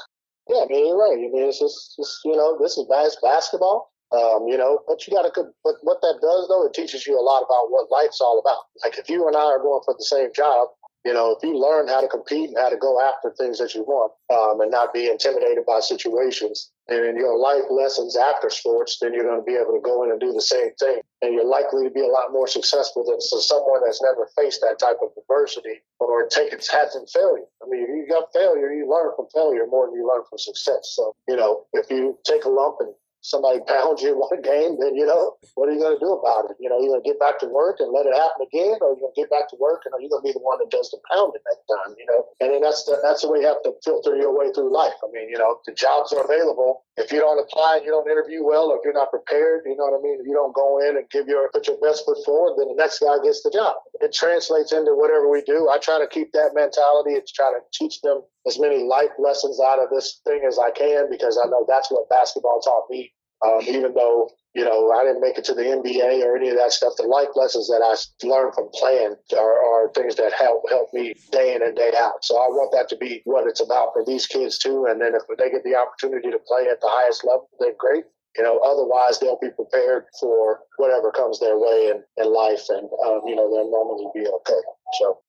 yeah, 0.49 0.63
I 0.63 0.67
mean, 0.69 0.87
you're 0.87 0.99
right. 0.99 1.19
I 1.19 1.29
mean, 1.31 1.49
it's 1.49 1.59
just, 1.59 1.99
you 2.25 2.37
know, 2.37 2.59
this 2.61 2.79
is 2.79 2.87
basketball. 3.23 3.93
Um, 4.13 4.47
you 4.47 4.57
know, 4.57 4.79
but 4.87 5.05
you 5.07 5.13
got 5.13 5.23
to, 5.23 5.45
but 5.65 5.75
what 5.83 6.01
that 6.01 6.19
does 6.23 6.47
though, 6.47 6.65
it 6.65 6.75
teaches 6.75 7.09
you 7.09 7.19
a 7.19 7.27
lot 7.27 7.43
about 7.43 7.71
what 7.71 7.91
life's 7.91 8.21
all 8.21 8.39
about. 8.39 8.63
Like 8.85 8.99
if 8.99 9.11
you 9.11 9.27
and 9.27 9.37
I 9.37 9.43
are 9.43 9.59
going 9.59 9.83
for 9.85 9.95
the 9.99 10.05
same 10.05 10.31
job, 10.33 10.69
you 11.07 11.15
know, 11.15 11.39
if 11.39 11.43
you 11.47 11.55
learn 11.55 11.87
how 11.87 12.01
to 12.01 12.09
compete 12.09 12.51
and 12.51 12.59
how 12.59 12.69
to 12.69 12.77
go 12.77 12.99
after 13.01 13.31
things 13.39 13.63
that 13.63 13.79
you 13.79 13.87
want, 13.87 14.11
um, 14.27 14.61
and 14.61 14.73
not 14.75 14.93
be 14.93 15.07
intimidated 15.07 15.63
by 15.65 15.79
situations, 15.79 16.73
and 16.89 17.07
in 17.07 17.15
your 17.15 17.39
life 17.39 17.63
lessons 17.71 18.17
after 18.17 18.51
sports, 18.51 18.99
then 18.99 19.15
you're 19.15 19.23
going 19.23 19.39
to 19.39 19.47
be 19.47 19.55
able 19.55 19.71
to 19.71 19.81
go 19.87 20.03
in 20.03 20.11
and 20.11 20.19
do 20.19 20.33
the 20.33 20.43
same 20.43 20.75
thing, 20.83 20.99
and 21.23 21.33
you're 21.33 21.47
likely 21.47 21.87
to 21.87 21.95
be 21.95 22.03
a 22.03 22.11
lot 22.11 22.35
more 22.35 22.49
successful 22.49 23.07
than 23.07 23.21
someone 23.21 23.87
that's 23.87 24.03
never 24.03 24.27
faced 24.35 24.61
that 24.67 24.83
type 24.83 24.99
of 24.99 25.15
adversity 25.15 25.79
or 26.01 26.27
taken 26.27 26.61
some 26.61 27.07
failure. 27.07 27.47
I 27.63 27.71
mean, 27.71 27.87
if 27.87 27.89
you 27.89 28.07
got 28.11 28.33
failure, 28.35 28.75
you 28.75 28.91
learn 28.91 29.15
from 29.15 29.31
failure 29.33 29.67
more 29.71 29.87
than 29.87 29.95
you 29.95 30.11
learn 30.11 30.27
from 30.29 30.39
success. 30.39 30.91
So, 30.99 31.15
you 31.29 31.37
know, 31.37 31.67
if 31.73 31.87
you 31.89 32.19
take 32.27 32.45
a 32.45 32.51
lump 32.51 32.79
and 32.81 32.91
somebody 33.27 33.59
pounds 33.67 34.03
you 34.03 34.15
one 34.15 34.39
game, 34.41 34.79
then 34.79 34.95
you 34.95 35.05
know 35.05 35.35
what 35.59 35.69
are 35.69 35.75
you 35.75 35.83
going 35.83 35.99
to 35.99 36.03
do 36.03 36.15
about 36.15 36.47
it? 36.47 36.57
You 36.63 36.71
know, 36.71 36.79
you're 36.79 36.95
going 36.95 37.03
to 37.03 37.11
get 37.11 37.19
back 37.19 37.43
to 37.43 37.51
work 37.51 37.83
and 37.83 37.91
let 37.91 38.07
it 38.07 38.15
happen 38.15 38.47
again, 38.47 38.79
or 38.79 38.95
you're 38.95 39.11
going 39.11 39.17
to 39.19 39.21
get 39.27 39.35
back 39.35 39.51
to 39.51 39.59
work 39.59 39.83
and 39.85 39.93
are 39.95 40.01
you 40.01 40.07
going 40.07 40.23
to 40.23 40.29
be 40.31 40.37
the 40.37 40.43
one 40.43 40.63
that 40.63 40.71
does 40.71 40.95
the 40.95 41.03
pounding 41.11 41.43
that 41.43 41.61
time? 41.67 41.99
You 41.99 42.07
know, 42.07 42.23
and 42.39 42.55
then 42.55 42.63
that's 42.63 42.87
the, 42.87 43.03
that's 43.03 43.27
the 43.27 43.29
way 43.29 43.43
you 43.43 43.51
have 43.51 43.67
to 43.67 43.75
filter 43.83 44.15
your 44.15 44.31
way 44.31 44.55
through 44.55 44.71
life. 44.71 44.95
I 45.03 45.11
mean, 45.11 45.27
you 45.29 45.39
know, 45.39 45.59
the 45.67 45.75
jobs 45.75 46.15
are 46.15 46.23
available. 46.23 46.87
If 46.97 47.11
you 47.11 47.19
don't 47.19 47.43
apply 47.43 47.83
and 47.83 47.85
you 47.85 47.91
don't 47.91 48.09
interview 48.09 48.47
well, 48.47 48.71
or 48.71 48.79
if 48.79 48.87
you're 48.87 48.97
not 48.97 49.11
prepared, 49.11 49.67
you 49.67 49.75
know 49.75 49.91
what 49.91 49.99
I 49.99 50.03
mean. 50.03 50.23
If 50.23 50.27
you 50.27 50.33
don't 50.33 50.55
go 50.55 50.79
in 50.79 50.97
and 50.97 51.05
give 51.11 51.27
your 51.27 51.51
put 51.51 51.67
your 51.67 51.77
best 51.83 52.07
foot 52.07 52.23
forward, 52.25 52.57
then 52.57 52.71
the 52.71 52.79
next 52.79 53.03
guy 53.03 53.19
gets 53.21 53.43
the 53.43 53.51
job. 53.51 53.75
It 54.01 54.15
translates 54.15 54.73
into 54.73 54.95
whatever 54.95 55.29
we 55.29 55.43
do. 55.43 55.69
I 55.69 55.79
try 55.79 55.99
to 55.99 56.07
keep 56.07 56.33
that 56.33 56.55
mentality 56.55 57.19
and 57.19 57.27
try 57.27 57.53
to 57.53 57.61
teach 57.75 58.01
them 58.01 58.23
as 58.47 58.59
many 58.59 58.85
life 58.85 59.13
lessons 59.19 59.61
out 59.61 59.83
of 59.83 59.91
this 59.91 60.21
thing 60.25 60.47
as 60.47 60.59
I 60.59 60.71
can 60.71 61.11
because 61.11 61.37
I 61.37 61.49
know 61.51 61.67
that's 61.67 61.91
what 61.91 62.09
basketball 62.09 62.61
taught 62.61 62.87
me 62.89 63.13
um, 63.45 63.61
even 63.63 63.93
though 63.95 64.31
you 64.55 64.65
know 64.65 64.91
I 64.93 65.05
didn't 65.05 65.21
make 65.21 65.37
it 65.37 65.45
to 65.47 65.55
the 65.55 65.65
NBA 65.65 66.25
or 66.25 66.37
any 66.37 66.49
of 66.49 66.57
that 66.57 66.73
stuff, 66.73 66.95
the 66.97 67.05
life 67.05 67.29
lessons 67.35 67.69
that 67.69 67.85
I 67.85 67.93
learned 68.27 68.55
from 68.55 68.71
playing 68.73 69.17
are, 69.37 69.59
are 69.61 69.93
things 69.93 70.17
that 70.17 70.33
help 70.33 70.65
help 70.71 70.93
me 70.95 71.15
day 71.31 71.55
in 71.55 71.63
and 71.63 71.77
day 71.77 71.93
out. 71.97 72.25
So 72.25 72.37
I 72.37 72.49
want 72.49 72.73
that 72.73 72.89
to 72.91 72.97
be 72.97 73.21
what 73.25 73.47
it's 73.47 73.61
about 73.61 73.93
for 73.93 74.05
these 74.05 74.27
kids 74.27 74.59
too. 74.59 74.87
And 74.89 75.01
then 75.01 75.15
if 75.15 75.23
they 75.39 75.51
get 75.51 75.65
the 75.65 75.77
opportunity 75.77 76.31
to 76.31 76.41
play 76.47 76.69
at 76.69 76.81
the 76.81 76.89
highest 76.89 77.25
level, 77.25 77.49
then 77.61 77.73
great. 77.79 78.05
You 78.37 78.45
know, 78.45 78.61
otherwise 78.61 79.19
they'll 79.19 79.41
be 79.41 79.51
prepared 79.51 80.05
for 80.21 80.61
whatever 80.77 81.11
comes 81.11 81.41
their 81.41 81.59
way 81.59 81.93
in, 81.93 82.03
in 82.23 82.33
life, 82.33 82.69
and 82.69 82.89
um, 83.05 83.23
you 83.27 83.35
know 83.35 83.49
they'll 83.49 83.71
normally 83.71 84.09
be 84.15 84.27
okay. 84.29 84.61
So. 84.99 85.21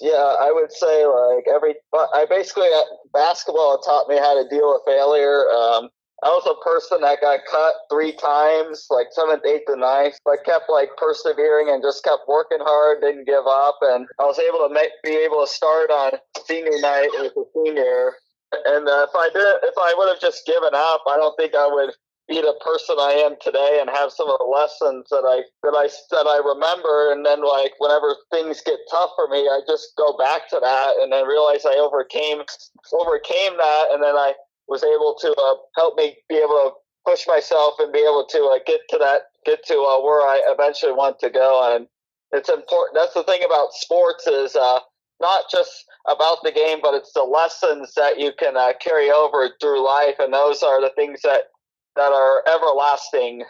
Yeah, 0.00 0.36
I 0.40 0.50
would 0.52 0.72
say 0.72 1.04
like 1.04 1.44
every. 1.54 1.74
I 1.92 2.24
basically 2.28 2.68
basketball 3.12 3.78
taught 3.78 4.08
me 4.08 4.16
how 4.16 4.42
to 4.42 4.48
deal 4.48 4.72
with 4.72 4.82
failure. 4.86 5.48
Um, 5.50 5.90
I 6.22 6.30
was 6.30 6.46
a 6.46 6.54
person 6.62 7.00
that 7.02 7.20
got 7.20 7.40
cut 7.50 7.74
three 7.90 8.12
times, 8.14 8.86
like 8.90 9.10
seventh, 9.10 9.42
eighth, 9.44 9.66
and 9.66 9.82
ninth. 9.82 10.14
But 10.24 10.44
kept 10.46 10.70
like 10.70 10.90
persevering 10.96 11.68
and 11.68 11.82
just 11.82 12.04
kept 12.04 12.28
working 12.28 12.62
hard, 12.62 13.02
didn't 13.02 13.26
give 13.26 13.46
up, 13.46 13.78
and 13.82 14.06
I 14.20 14.24
was 14.24 14.38
able 14.38 14.62
to 14.68 14.72
make, 14.72 14.90
be 15.02 15.18
able 15.18 15.42
to 15.42 15.50
start 15.50 15.90
on 15.90 16.12
senior 16.46 16.78
night 16.78 17.10
as 17.18 17.34
a 17.34 17.44
senior. 17.54 18.14
And 18.52 18.86
uh, 18.86 19.06
if 19.08 19.14
I 19.18 19.30
did, 19.34 19.66
if 19.66 19.74
I 19.74 19.94
would 19.98 20.14
have 20.14 20.20
just 20.20 20.46
given 20.46 20.70
up, 20.74 21.02
I 21.10 21.16
don't 21.16 21.34
think 21.36 21.54
I 21.54 21.66
would 21.66 21.90
be 22.28 22.38
the 22.38 22.54
person 22.62 22.96
I 23.00 23.18
am 23.26 23.34
today 23.42 23.78
and 23.80 23.90
have 23.90 24.12
some 24.12 24.30
of 24.30 24.38
the 24.38 24.46
lessons 24.46 25.10
that 25.10 25.26
I 25.26 25.42
that 25.66 25.74
I 25.74 25.90
that 26.14 26.26
I 26.30 26.38
remember. 26.38 27.10
And 27.10 27.26
then 27.26 27.42
like 27.42 27.72
whenever 27.78 28.14
things 28.30 28.62
get 28.62 28.78
tough 28.90 29.10
for 29.16 29.26
me, 29.26 29.42
I 29.42 29.60
just 29.66 29.96
go 29.98 30.14
back 30.16 30.46
to 30.50 30.60
that 30.62 31.02
and 31.02 31.10
then 31.10 31.26
realize 31.26 31.66
I 31.66 31.74
overcame 31.82 32.46
overcame 32.94 33.58
that, 33.58 33.84
and 33.90 34.02
then 34.02 34.14
I 34.14 34.34
was 34.68 34.84
able 34.84 35.16
to 35.20 35.30
uh, 35.32 35.56
help 35.76 35.96
me 35.96 36.16
be 36.28 36.36
able 36.36 36.48
to 36.48 36.72
push 37.04 37.26
myself 37.26 37.74
and 37.78 37.92
be 37.92 37.98
able 37.98 38.26
to 38.30 38.38
uh, 38.54 38.58
get 38.66 38.80
to 38.90 38.98
that, 38.98 39.22
get 39.44 39.64
to 39.66 39.74
uh, 39.74 40.02
where 40.02 40.20
I 40.20 40.40
eventually 40.46 40.92
want 40.92 41.18
to 41.20 41.30
go. 41.30 41.74
And 41.74 41.86
it's 42.32 42.48
important. 42.48 42.96
That's 42.96 43.14
the 43.14 43.24
thing 43.24 43.42
about 43.44 43.72
sports 43.72 44.26
is 44.26 44.54
uh, 44.56 44.80
not 45.20 45.44
just 45.50 45.84
about 46.08 46.38
the 46.42 46.52
game, 46.52 46.78
but 46.82 46.94
it's 46.94 47.12
the 47.12 47.22
lessons 47.22 47.92
that 47.96 48.18
you 48.18 48.32
can 48.38 48.56
uh, 48.56 48.72
carry 48.80 49.10
over 49.10 49.50
through 49.60 49.84
life, 49.84 50.16
and 50.18 50.32
those 50.32 50.62
are 50.62 50.80
the 50.80 50.92
things 50.96 51.22
that 51.22 51.50
that 51.96 52.12
are 52.12 52.42
everlasting. 52.48 53.44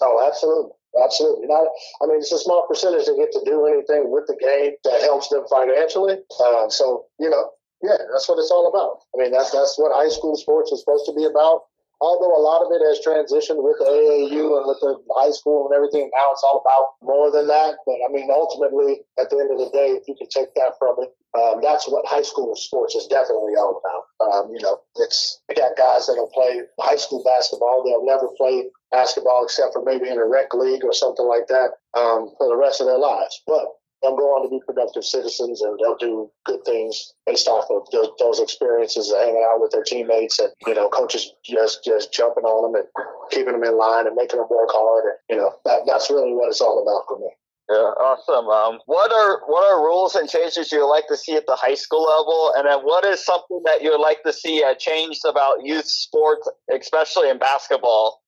Oh, 0.00 0.26
absolutely. 0.26 0.72
Absolutely. 1.04 1.46
Not, 1.46 1.68
I 2.02 2.06
mean, 2.06 2.18
it's 2.18 2.32
a 2.32 2.38
small 2.38 2.66
percentage 2.66 3.04
that 3.04 3.16
get 3.18 3.30
to 3.32 3.44
do 3.44 3.66
anything 3.66 4.10
with 4.10 4.24
the 4.26 4.36
game 4.40 4.72
that 4.84 5.02
helps 5.02 5.28
them 5.28 5.44
financially. 5.50 6.16
Uh, 6.40 6.70
so, 6.70 7.04
you 7.18 7.28
know, 7.28 7.50
yeah, 7.82 7.96
that's 8.12 8.28
what 8.28 8.38
it's 8.38 8.50
all 8.50 8.68
about. 8.68 9.04
I 9.14 9.22
mean, 9.22 9.32
that's 9.32 9.50
that's 9.50 9.76
what 9.78 9.92
high 9.94 10.08
school 10.08 10.36
sports 10.36 10.72
is 10.72 10.80
supposed 10.80 11.06
to 11.06 11.14
be 11.14 11.24
about. 11.24 11.68
Although 12.00 12.36
a 12.36 12.44
lot 12.44 12.60
of 12.60 12.68
it 12.76 12.84
has 12.84 13.00
transitioned 13.00 13.64
with 13.64 13.80
the 13.80 13.88
AAU 13.88 14.60
and 14.60 14.68
with 14.68 14.80
the 14.84 15.00
high 15.16 15.32
school 15.32 15.64
and 15.64 15.72
everything, 15.74 16.10
now 16.12 16.28
it's 16.28 16.44
all 16.44 16.60
about 16.60 17.00
more 17.00 17.32
than 17.32 17.48
that. 17.48 17.80
But 17.86 17.96
I 18.04 18.12
mean, 18.12 18.28
ultimately, 18.28 19.00
at 19.18 19.30
the 19.30 19.40
end 19.40 19.50
of 19.50 19.58
the 19.58 19.70
day, 19.72 19.96
if 19.96 20.04
you 20.06 20.14
can 20.14 20.28
take 20.28 20.52
that 20.56 20.76
from 20.78 20.96
it, 21.00 21.16
um, 21.32 21.60
that's 21.62 21.88
what 21.88 22.04
high 22.04 22.22
school 22.22 22.54
sports 22.54 22.94
is 22.94 23.06
definitely 23.06 23.56
all 23.56 23.80
about. 23.80 24.04
Um, 24.20 24.52
you 24.52 24.60
know, 24.60 24.80
it's 24.96 25.40
you 25.48 25.56
got 25.56 25.76
guys 25.76 26.06
that'll 26.06 26.32
play 26.32 26.60
high 26.80 26.96
school 26.96 27.24
basketball; 27.24 27.84
they'll 27.84 28.04
never 28.04 28.28
play 28.36 28.68
basketball 28.92 29.44
except 29.44 29.72
for 29.72 29.82
maybe 29.82 30.08
in 30.08 30.18
a 30.18 30.26
rec 30.26 30.52
league 30.52 30.84
or 30.84 30.92
something 30.92 31.26
like 31.26 31.48
that 31.48 31.80
um, 31.96 32.32
for 32.36 32.48
the 32.48 32.56
rest 32.56 32.80
of 32.80 32.86
their 32.86 33.00
lives. 33.00 33.40
But 33.46 33.72
they'll 34.02 34.16
go 34.16 34.36
on 34.36 34.44
to 34.44 34.50
be 34.50 34.60
productive 34.66 35.04
citizens 35.04 35.60
and 35.60 35.78
they'll 35.78 35.96
do 35.96 36.30
good 36.44 36.64
things 36.64 37.12
based 37.26 37.48
off 37.48 37.66
of 37.70 37.88
those, 37.92 38.10
those 38.18 38.40
experiences 38.40 39.10
of 39.10 39.18
hanging 39.18 39.46
out 39.48 39.60
with 39.60 39.72
their 39.72 39.84
teammates 39.84 40.38
and 40.38 40.50
you 40.66 40.74
know 40.74 40.88
coaches 40.88 41.32
just 41.44 41.84
just 41.84 42.12
jumping 42.12 42.44
on 42.44 42.72
them 42.72 42.80
and 42.80 42.88
keeping 43.30 43.52
them 43.52 43.64
in 43.64 43.78
line 43.78 44.06
and 44.06 44.16
making 44.16 44.38
them 44.38 44.48
work 44.50 44.70
hard 44.70 45.04
and 45.04 45.18
you 45.30 45.36
know 45.36 45.52
that, 45.64 45.82
that's 45.86 46.10
really 46.10 46.32
what 46.32 46.48
it's 46.48 46.60
all 46.60 46.82
about 46.82 47.04
for 47.08 47.18
me 47.18 47.30
yeah, 47.68 47.98
awesome. 47.98 48.46
Um, 48.46 48.78
what 48.86 49.10
are 49.10 49.42
what 49.48 49.66
are 49.66 49.82
rules 49.82 50.14
and 50.14 50.28
changes 50.28 50.70
you 50.70 50.78
would 50.78 50.90
like 50.90 51.08
to 51.08 51.16
see 51.16 51.34
at 51.34 51.46
the 51.48 51.56
high 51.56 51.74
school 51.74 52.04
level, 52.04 52.52
and 52.56 52.64
then 52.64 52.78
what 52.86 53.04
is 53.04 53.24
something 53.24 53.60
that 53.64 53.82
you 53.82 53.90
would 53.90 54.00
like 54.00 54.22
to 54.22 54.32
see 54.32 54.62
uh, 54.62 54.76
changed 54.76 55.22
about 55.28 55.64
youth 55.64 55.86
sports, 55.86 56.48
especially 56.72 57.28
in 57.28 57.38
basketball? 57.38 58.22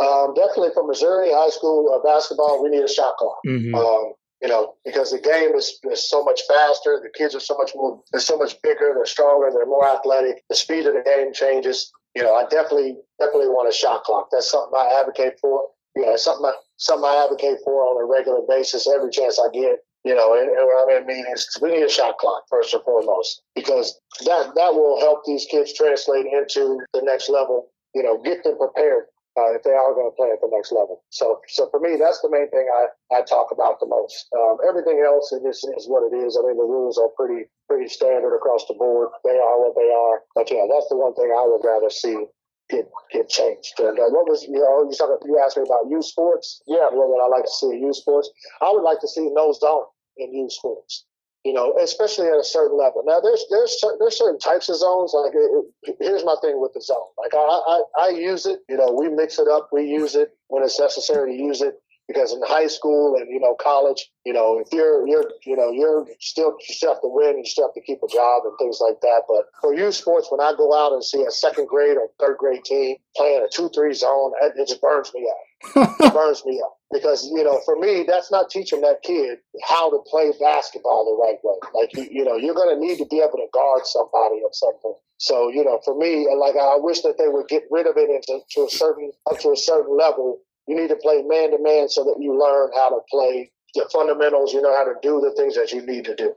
Um, 0.00 0.32
definitely 0.32 0.70
for 0.72 0.86
Missouri 0.86 1.28
high 1.30 1.50
school 1.50 1.92
uh, 1.92 2.00
basketball, 2.02 2.62
we 2.62 2.70
need 2.70 2.82
a 2.82 2.88
shot 2.88 3.16
clock. 3.18 3.36
Mm-hmm. 3.46 3.74
Um, 3.74 4.14
you 4.42 4.48
know, 4.48 4.74
because 4.84 5.10
the 5.10 5.20
game 5.20 5.54
is, 5.54 5.78
is 5.84 6.08
so 6.08 6.24
much 6.24 6.40
faster. 6.48 7.00
The 7.02 7.10
kids 7.16 7.34
are 7.34 7.40
so 7.40 7.56
much 7.56 7.72
more, 7.74 8.00
they're 8.10 8.20
so 8.20 8.36
much 8.36 8.60
bigger, 8.62 8.92
they're 8.94 9.06
stronger, 9.06 9.50
they're 9.52 9.66
more 9.66 9.86
athletic. 9.86 10.42
The 10.48 10.56
speed 10.56 10.86
of 10.86 10.94
the 10.94 11.02
game 11.02 11.32
changes. 11.32 11.92
You 12.16 12.22
know, 12.22 12.34
I 12.34 12.44
definitely, 12.44 12.96
definitely 13.20 13.48
want 13.48 13.68
a 13.68 13.76
shot 13.76 14.04
clock. 14.04 14.28
That's 14.32 14.50
something 14.50 14.72
I 14.76 15.00
advocate 15.00 15.34
for. 15.40 15.62
You 15.94 16.06
know, 16.06 16.16
something 16.16 16.46
I, 16.46 16.52
something 16.76 17.04
I 17.04 17.24
advocate 17.24 17.58
for 17.64 17.82
on 17.82 18.02
a 18.02 18.06
regular 18.06 18.40
basis 18.48 18.88
every 18.88 19.10
chance 19.10 19.38
I 19.38 19.50
get. 19.52 19.78
You 20.02 20.14
know, 20.14 20.32
and, 20.32 20.48
and 20.48 20.66
when 20.66 20.76
I'm 20.80 21.02
in 21.02 21.06
meetings, 21.06 21.46
we 21.60 21.70
need 21.70 21.84
a 21.84 21.88
shot 21.88 22.16
clock 22.16 22.44
first 22.48 22.72
and 22.72 22.82
foremost 22.84 23.42
because 23.54 24.00
that 24.24 24.54
that 24.54 24.72
will 24.72 24.98
help 24.98 25.20
these 25.26 25.46
kids 25.50 25.74
translate 25.74 26.24
into 26.24 26.80
the 26.94 27.02
next 27.02 27.28
level. 27.28 27.68
You 27.94 28.02
know, 28.02 28.18
get 28.22 28.42
them 28.42 28.56
prepared 28.56 29.04
uh, 29.40 29.56
if 29.56 29.64
they 29.64 29.72
are 29.72 29.96
going 29.96 30.10
to 30.10 30.16
play 30.16 30.28
at 30.28 30.40
the 30.44 30.52
next 30.52 30.72
level. 30.72 31.00
So, 31.08 31.40
so 31.48 31.68
for 31.72 31.80
me, 31.80 31.96
that's 31.96 32.20
the 32.20 32.28
main 32.28 32.50
thing 32.52 32.68
I, 32.68 33.16
I 33.16 33.24
talk 33.24 33.48
about 33.50 33.80
the 33.80 33.88
most. 33.88 34.28
Um, 34.36 34.60
everything 34.68 35.00
else 35.00 35.32
is, 35.32 35.64
is 35.64 35.88
what 35.88 36.04
it 36.04 36.12
is. 36.12 36.36
I 36.36 36.44
mean, 36.44 36.60
the 36.60 36.68
rules 36.68 37.00
are 37.00 37.08
pretty 37.16 37.48
pretty 37.68 37.88
standard 37.88 38.36
across 38.36 38.66
the 38.68 38.74
board. 38.74 39.08
They 39.24 39.38
are 39.40 39.56
what 39.56 39.74
they 39.74 39.88
are. 39.88 40.22
But 40.36 40.50
yeah, 40.52 40.68
that's 40.68 40.88
the 40.92 41.00
one 41.00 41.14
thing 41.16 41.32
I 41.32 41.46
would 41.48 41.64
rather 41.64 41.88
see 41.88 42.28
get 42.68 42.90
get 43.12 43.28
changed. 43.32 43.80
And 43.80 43.96
uh, 43.96 44.12
what 44.12 44.28
was 44.28 44.44
you 44.44 44.60
know 44.60 44.84
you 44.84 44.92
talking, 44.92 45.24
you 45.24 45.40
asked 45.40 45.56
me 45.56 45.64
about 45.64 45.88
youth 45.88 46.04
sports? 46.04 46.60
Yeah, 46.68 46.92
what 46.92 47.08
would 47.08 47.24
I 47.24 47.28
like 47.32 47.48
to 47.48 47.56
see 47.56 47.72
in 47.72 47.80
youth 47.80 47.96
sports? 47.96 48.28
I 48.60 48.68
would 48.70 48.84
like 48.84 49.00
to 49.00 49.08
see 49.08 49.24
no 49.32 49.52
zone 49.56 49.88
in 50.18 50.34
youth 50.34 50.52
sports 50.52 51.06
you 51.44 51.54
know, 51.54 51.74
especially 51.82 52.26
at 52.26 52.38
a 52.38 52.44
certain 52.44 52.76
level. 52.76 53.02
Now, 53.06 53.20
there's 53.20 53.44
there's 53.50 53.76
there's 53.98 54.18
certain 54.18 54.38
types 54.38 54.68
of 54.68 54.76
zones. 54.76 55.12
Like, 55.14 55.32
it, 55.34 55.64
it, 55.84 55.96
here's 56.00 56.24
my 56.24 56.36
thing 56.42 56.60
with 56.60 56.72
the 56.74 56.82
zone. 56.82 57.08
Like, 57.16 57.32
I, 57.34 57.38
I 57.38 57.82
I 57.98 58.08
use 58.10 58.46
it. 58.46 58.60
You 58.68 58.76
know, 58.76 58.92
we 58.92 59.08
mix 59.08 59.38
it 59.38 59.48
up. 59.48 59.70
We 59.72 59.84
use 59.84 60.14
it 60.14 60.36
when 60.48 60.62
it's 60.62 60.78
necessary 60.78 61.36
to 61.36 61.42
use 61.42 61.62
it. 61.62 61.80
Because 62.08 62.32
in 62.32 62.42
high 62.42 62.66
school 62.66 63.14
and 63.14 63.28
you 63.30 63.38
know 63.38 63.54
college, 63.54 64.10
you 64.26 64.32
know 64.32 64.58
if 64.58 64.66
you're 64.72 65.06
you're 65.06 65.30
you 65.46 65.56
know 65.56 65.70
you're 65.70 66.06
still 66.18 66.56
you 66.68 66.74
still 66.74 66.92
have 66.92 67.00
to 67.02 67.08
win, 67.08 67.36
and 67.36 67.38
you 67.38 67.44
still 67.44 67.68
have 67.68 67.74
to 67.74 67.80
keep 67.80 68.02
a 68.02 68.08
job 68.08 68.42
and 68.44 68.52
things 68.58 68.80
like 68.80 69.00
that. 69.00 69.22
But 69.28 69.46
for 69.60 69.72
youth 69.72 69.94
sports, 69.94 70.26
when 70.28 70.40
I 70.40 70.52
go 70.56 70.74
out 70.74 70.92
and 70.92 71.04
see 71.04 71.22
a 71.22 71.30
second 71.30 71.68
grade 71.68 71.96
or 71.96 72.08
third 72.18 72.36
grade 72.36 72.64
team 72.64 72.96
playing 73.16 73.46
a 73.46 73.48
two 73.48 73.70
three 73.72 73.94
zone, 73.94 74.32
it 74.42 74.54
just 74.66 74.80
burns 74.80 75.12
me 75.14 75.30
out. 75.30 75.94
it 76.00 76.12
burns 76.12 76.44
me 76.44 76.60
out 76.64 76.79
because 76.92 77.28
you 77.32 77.42
know 77.42 77.60
for 77.64 77.76
me 77.76 78.04
that's 78.06 78.30
not 78.30 78.50
teaching 78.50 78.80
that 78.80 79.02
kid 79.02 79.38
how 79.64 79.90
to 79.90 79.98
play 80.10 80.32
basketball 80.40 81.04
the 81.04 81.22
right 81.22 81.38
way. 81.42 81.58
Like 81.74 81.94
you, 81.94 82.06
you 82.10 82.24
know 82.24 82.36
you're 82.36 82.54
going 82.54 82.74
to 82.74 82.80
need 82.80 82.98
to 82.98 83.06
be 83.06 83.18
able 83.20 83.38
to 83.38 83.46
guard 83.52 83.86
somebody 83.86 84.40
or 84.42 84.50
something. 84.52 84.94
So 85.18 85.48
you 85.48 85.64
know 85.64 85.80
for 85.84 85.96
me 85.96 86.26
like 86.34 86.56
i 86.56 86.76
wish 86.76 87.02
that 87.02 87.18
they 87.18 87.28
would 87.28 87.48
get 87.48 87.64
rid 87.70 87.86
of 87.86 87.96
it 87.96 88.10
into 88.10 88.40
to 88.52 88.60
a 88.66 88.70
certain 88.70 89.12
up 89.30 89.38
to 89.40 89.50
a 89.50 89.56
certain 89.56 89.96
level. 89.96 90.40
You 90.66 90.76
need 90.76 90.88
to 90.88 90.96
play 90.96 91.22
man 91.22 91.50
to 91.50 91.58
man 91.60 91.88
so 91.88 92.04
that 92.04 92.16
you 92.20 92.38
learn 92.38 92.70
how 92.76 92.90
to 92.90 93.00
play 93.10 93.50
the 93.74 93.88
fundamentals 93.92 94.52
you 94.52 94.60
know 94.60 94.74
how 94.74 94.84
to 94.84 94.94
do 95.02 95.20
the 95.20 95.32
things 95.36 95.54
that 95.56 95.72
you 95.72 95.84
need 95.84 96.04
to 96.06 96.14
do. 96.14 96.34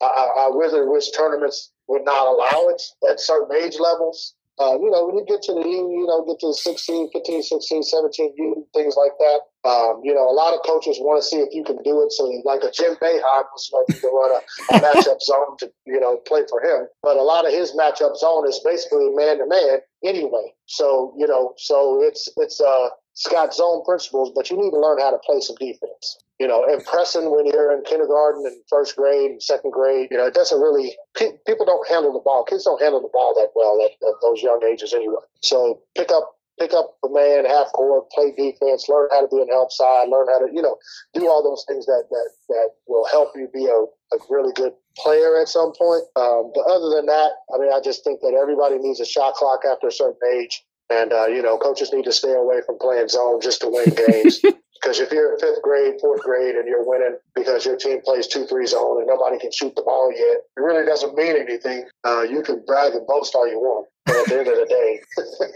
I, 0.00 0.06
I, 0.06 0.46
I 0.46 0.56
really 0.56 0.86
wish 0.86 1.10
tournaments 1.10 1.70
would 1.88 2.04
not 2.04 2.26
allow 2.26 2.68
it 2.68 2.82
at 3.08 3.20
certain 3.20 3.56
age 3.56 3.78
levels 3.78 4.34
uh, 4.60 4.76
you 4.78 4.90
know, 4.90 5.06
when 5.06 5.16
you 5.16 5.24
get 5.24 5.42
to 5.42 5.54
the 5.54 5.64
you 5.64 6.06
know, 6.06 6.24
get 6.26 6.40
to 6.40 6.52
16, 6.52 7.10
15, 7.12 7.42
16, 7.42 7.82
17, 7.82 8.34
U, 8.36 8.66
things 8.74 8.94
like 8.96 9.12
that. 9.18 9.40
Um, 9.64 10.00
you 10.02 10.12
know, 10.12 10.28
a 10.28 10.34
lot 10.34 10.54
of 10.54 10.60
coaches 10.66 10.98
want 11.00 11.22
to 11.22 11.26
see 11.26 11.38
if 11.38 11.54
you 11.54 11.64
can 11.64 11.80
do 11.82 12.02
it. 12.02 12.12
So, 12.12 12.26
like 12.44 12.62
a 12.62 12.70
Jim 12.70 12.96
Boeheim 13.00 13.46
was 13.54 13.70
you 13.88 13.94
can 13.96 14.10
run 14.12 14.32
a, 14.34 14.40
a 14.74 14.80
matchup 14.80 15.22
zone 15.22 15.56
to, 15.58 15.72
you 15.86 16.00
know, 16.00 16.18
play 16.26 16.42
for 16.50 16.60
him. 16.60 16.86
But 17.02 17.16
a 17.16 17.22
lot 17.22 17.46
of 17.46 17.52
his 17.52 17.72
matchup 17.72 18.16
zone 18.16 18.46
is 18.48 18.60
basically 18.64 19.08
man 19.14 19.38
to 19.38 19.46
man 19.46 19.78
anyway. 20.04 20.52
So, 20.66 21.14
you 21.16 21.26
know, 21.26 21.54
so 21.56 22.02
it's 22.02 22.28
it's 22.36 22.60
uh, 22.60 22.88
Scott 23.14 23.54
zone 23.54 23.84
principles, 23.84 24.32
but 24.34 24.50
you 24.50 24.56
need 24.56 24.70
to 24.70 24.80
learn 24.80 24.98
how 24.98 25.10
to 25.10 25.18
play 25.18 25.40
some 25.40 25.56
defense 25.56 26.18
you 26.42 26.48
know, 26.48 26.66
impressing 26.66 27.30
when 27.30 27.46
you're 27.46 27.70
in 27.70 27.84
kindergarten 27.84 28.44
and 28.44 28.56
first 28.68 28.96
grade 28.96 29.30
and 29.30 29.40
second 29.40 29.70
grade. 29.70 30.08
You 30.10 30.18
know, 30.18 30.26
it 30.26 30.34
doesn't 30.34 30.60
really, 30.60 30.90
people 31.14 31.64
don't 31.64 31.88
handle 31.88 32.12
the 32.12 32.18
ball. 32.18 32.42
Kids 32.42 32.64
don't 32.64 32.82
handle 32.82 33.00
the 33.00 33.14
ball 33.14 33.32
that 33.38 33.54
well 33.54 33.78
at, 33.86 33.92
at 34.02 34.18
those 34.20 34.42
young 34.42 34.60
ages 34.66 34.92
anyway. 34.92 35.22
So 35.40 35.82
pick 35.96 36.10
up, 36.10 36.34
pick 36.58 36.72
up 36.72 36.98
a 37.04 37.08
man, 37.08 37.44
half 37.46 37.70
court, 37.70 38.10
play 38.10 38.34
defense, 38.34 38.88
learn 38.88 39.06
how 39.12 39.20
to 39.20 39.28
be 39.30 39.40
an 39.40 39.54
help 39.54 39.70
side, 39.70 40.08
learn 40.08 40.26
how 40.26 40.40
to, 40.44 40.50
you 40.52 40.62
know, 40.62 40.78
do 41.14 41.28
all 41.28 41.44
those 41.44 41.64
things 41.68 41.86
that, 41.86 42.10
that, 42.10 42.30
that 42.48 42.68
will 42.88 43.06
help 43.06 43.30
you 43.36 43.46
be 43.54 43.66
a, 43.66 43.78
a 44.16 44.18
really 44.28 44.52
good 44.54 44.72
player 44.98 45.40
at 45.40 45.46
some 45.46 45.70
point. 45.78 46.02
Um, 46.16 46.50
but 46.52 46.66
other 46.66 46.90
than 46.90 47.06
that, 47.06 47.38
I 47.54 47.58
mean, 47.58 47.72
I 47.72 47.78
just 47.78 48.02
think 48.02 48.18
that 48.22 48.34
everybody 48.34 48.78
needs 48.78 48.98
a 48.98 49.06
shot 49.06 49.34
clock 49.34 49.60
after 49.64 49.86
a 49.86 49.92
certain 49.92 50.18
age. 50.34 50.64
And, 50.90 51.12
uh, 51.12 51.26
you 51.26 51.42
know, 51.42 51.58
coaches 51.58 51.92
need 51.92 52.04
to 52.04 52.12
stay 52.12 52.32
away 52.32 52.60
from 52.66 52.78
playing 52.78 53.08
zone 53.08 53.40
just 53.40 53.60
to 53.62 53.68
win 53.68 53.94
games. 54.06 54.40
Because 54.82 54.98
if 54.98 55.12
you're 55.12 55.32
in 55.32 55.38
fifth 55.38 55.62
grade, 55.62 55.94
fourth 56.00 56.22
grade, 56.22 56.56
and 56.56 56.66
you're 56.66 56.84
winning 56.84 57.16
because 57.36 57.64
your 57.64 57.76
team 57.76 58.00
plays 58.04 58.26
two 58.26 58.46
three 58.46 58.66
zone 58.66 58.98
and 58.98 59.06
nobody 59.06 59.38
can 59.38 59.52
shoot 59.52 59.74
the 59.76 59.82
ball 59.82 60.10
yet, 60.10 60.42
it 60.56 60.60
really 60.60 60.84
doesn't 60.84 61.14
mean 61.14 61.36
anything. 61.36 61.84
Uh, 62.04 62.22
you 62.22 62.42
can 62.42 62.64
brag 62.66 62.92
and 62.92 63.06
boast 63.06 63.34
all 63.36 63.48
you 63.48 63.60
want, 63.60 63.86
but 64.06 64.16
at 64.16 64.26
the 64.26 64.38
end 64.40 64.48
of 64.48 64.56
the 64.56 64.66
day, 64.66 65.00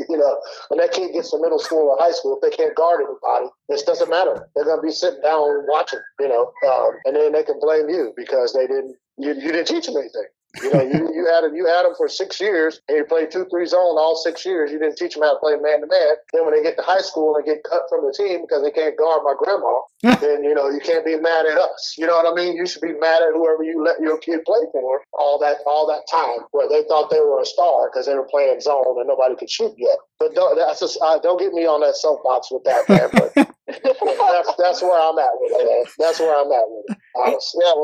you 0.09 0.17
know, 0.17 0.39
when 0.69 0.79
that 0.79 0.93
kid 0.93 1.13
gets 1.13 1.33
to 1.33 1.43
middle 1.43 1.59
school 1.59 1.91
or 1.91 1.99
high 1.99 2.13
school, 2.13 2.39
if 2.39 2.41
they 2.41 2.57
can't 2.57 2.77
guard 2.77 3.01
anybody, 3.01 3.51
this 3.69 3.83
doesn't 3.83 4.09
matter. 4.09 4.49
They're 4.55 4.65
going 4.65 4.79
to 4.79 4.87
be 4.87 4.93
sitting 4.93 5.23
down 5.23 5.67
watching, 5.67 5.99
you 6.21 6.29
know, 6.29 6.53
um, 6.71 6.91
and 7.05 7.17
then 7.17 7.33
they 7.33 7.43
can 7.43 7.59
blame 7.59 7.89
you 7.89 8.15
because 8.17 8.53
they 8.53 8.69
didn't 8.69 8.95
you, 9.19 9.35
you 9.35 9.51
didn't 9.51 9.67
teach 9.67 9.87
them 9.87 9.97
anything. 9.97 10.29
You 10.63 10.73
know, 10.73 10.83
you, 10.83 11.01
you 11.15 11.27
had 11.27 11.45
him 11.45 11.55
you 11.55 11.67
had 11.67 11.85
him 11.85 11.95
for 11.97 12.09
six 12.09 12.41
years, 12.41 12.81
and 12.89 12.99
you 12.99 13.05
played 13.05 13.31
two 13.31 13.47
three 13.51 13.67
zone 13.67 13.99
all 13.99 14.17
six 14.17 14.45
years. 14.45 14.71
You 14.71 14.79
didn't 14.79 14.97
teach 14.97 15.15
them 15.15 15.23
how 15.23 15.35
to 15.35 15.41
play 15.41 15.57
man 15.57 15.81
to 15.81 15.87
man. 15.87 16.15
Then 16.33 16.45
when 16.45 16.55
they 16.55 16.63
get 16.63 16.77
to 16.77 16.83
high 16.83 17.01
school 17.03 17.35
and 17.35 17.45
they 17.45 17.55
get 17.55 17.65
cut 17.65 17.83
from 17.89 18.07
the 18.07 18.15
team 18.17 18.43
because 18.43 18.63
they 18.63 18.71
can't 18.71 18.97
guard 18.97 19.23
my 19.25 19.35
grandma, 19.37 19.81
then 20.21 20.45
you 20.45 20.55
know 20.55 20.69
you 20.71 20.81
can't 20.81 21.05
be 21.05 21.17
mad 21.17 21.47
at 21.47 21.59
us. 21.59 21.95
You 21.99 22.07
know 22.07 22.17
what 22.17 22.31
I 22.31 22.35
mean? 22.35 22.57
You 22.57 22.67
should 22.67 22.83
be 22.83 22.95
mad 22.95 23.23
at 23.23 23.35
whoever 23.35 23.63
you 23.63 23.83
let 23.85 24.01
your 24.01 24.19
kid 24.19 24.45
play 24.45 24.65
for 24.73 25.03
all 25.13 25.39
that 25.41 25.59
all 25.67 25.87
that 25.89 26.05
time 26.11 26.47
where 26.53 26.69
they 26.69 26.87
thought 26.89 27.11
they 27.11 27.21
were 27.21 27.41
a 27.41 27.47
star 27.47 27.91
because 27.91 28.07
they 28.07 28.15
were 28.15 28.29
playing 28.31 28.61
zone 28.61 28.97
and 28.99 29.09
nobody 29.09 29.37
could 29.37 29.51
shoot 29.51 29.75
yet. 29.77 29.99
But 30.19 30.35
don't 30.35 30.57
that's 30.57 30.81
just, 30.81 30.99
uh, 31.03 31.19
don't 31.19 31.39
get 31.39 31.53
me 31.53 31.67
on 31.67 31.81
that 31.81 31.97
soapbox 31.97 32.49
with 32.51 32.65
that, 32.65 32.89
man. 32.89 33.09
But 33.13 33.33
that's 33.67 34.53
that's 34.59 34.83
where 34.83 35.01
I'm 35.01 35.19
at 35.19 35.35
with 35.41 35.53
it. 35.53 35.67
Man. 35.67 35.85
That's 35.99 36.21
where 36.21 36.35
I'm 36.35 36.51
at 36.53 36.65
with 36.69 36.85
it. 36.91 36.99
Honestly. 37.17 37.63
Yeah, 37.65 37.75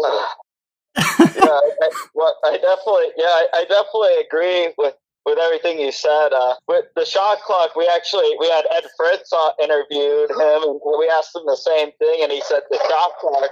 yeah, 0.96 1.04
I, 1.04 1.90
well, 2.14 2.36
I 2.44 2.58
definitely, 2.58 3.12
yeah, 3.16 3.32
I, 3.32 3.46
I, 3.54 3.64
definitely 3.64 4.16
agree 4.26 4.74
with 4.76 4.94
with 5.24 5.38
everything 5.38 5.78
you 5.78 5.92
said. 5.92 6.32
Uh, 6.32 6.54
with 6.68 6.86
the 6.96 7.04
shot 7.04 7.40
clock, 7.42 7.76
we 7.76 7.88
actually 7.88 8.28
we 8.38 8.48
had 8.48 8.64
Ed 8.70 8.84
Fritz 8.96 9.30
interviewed 9.62 10.30
him, 10.30 10.60
and 10.66 10.80
we 10.98 11.08
asked 11.08 11.34
him 11.34 11.46
the 11.46 11.56
same 11.56 11.90
thing, 11.98 12.20
and 12.22 12.32
he 12.32 12.42
said 12.42 12.62
the 12.70 12.78
shot 12.78 13.10
clock 13.20 13.50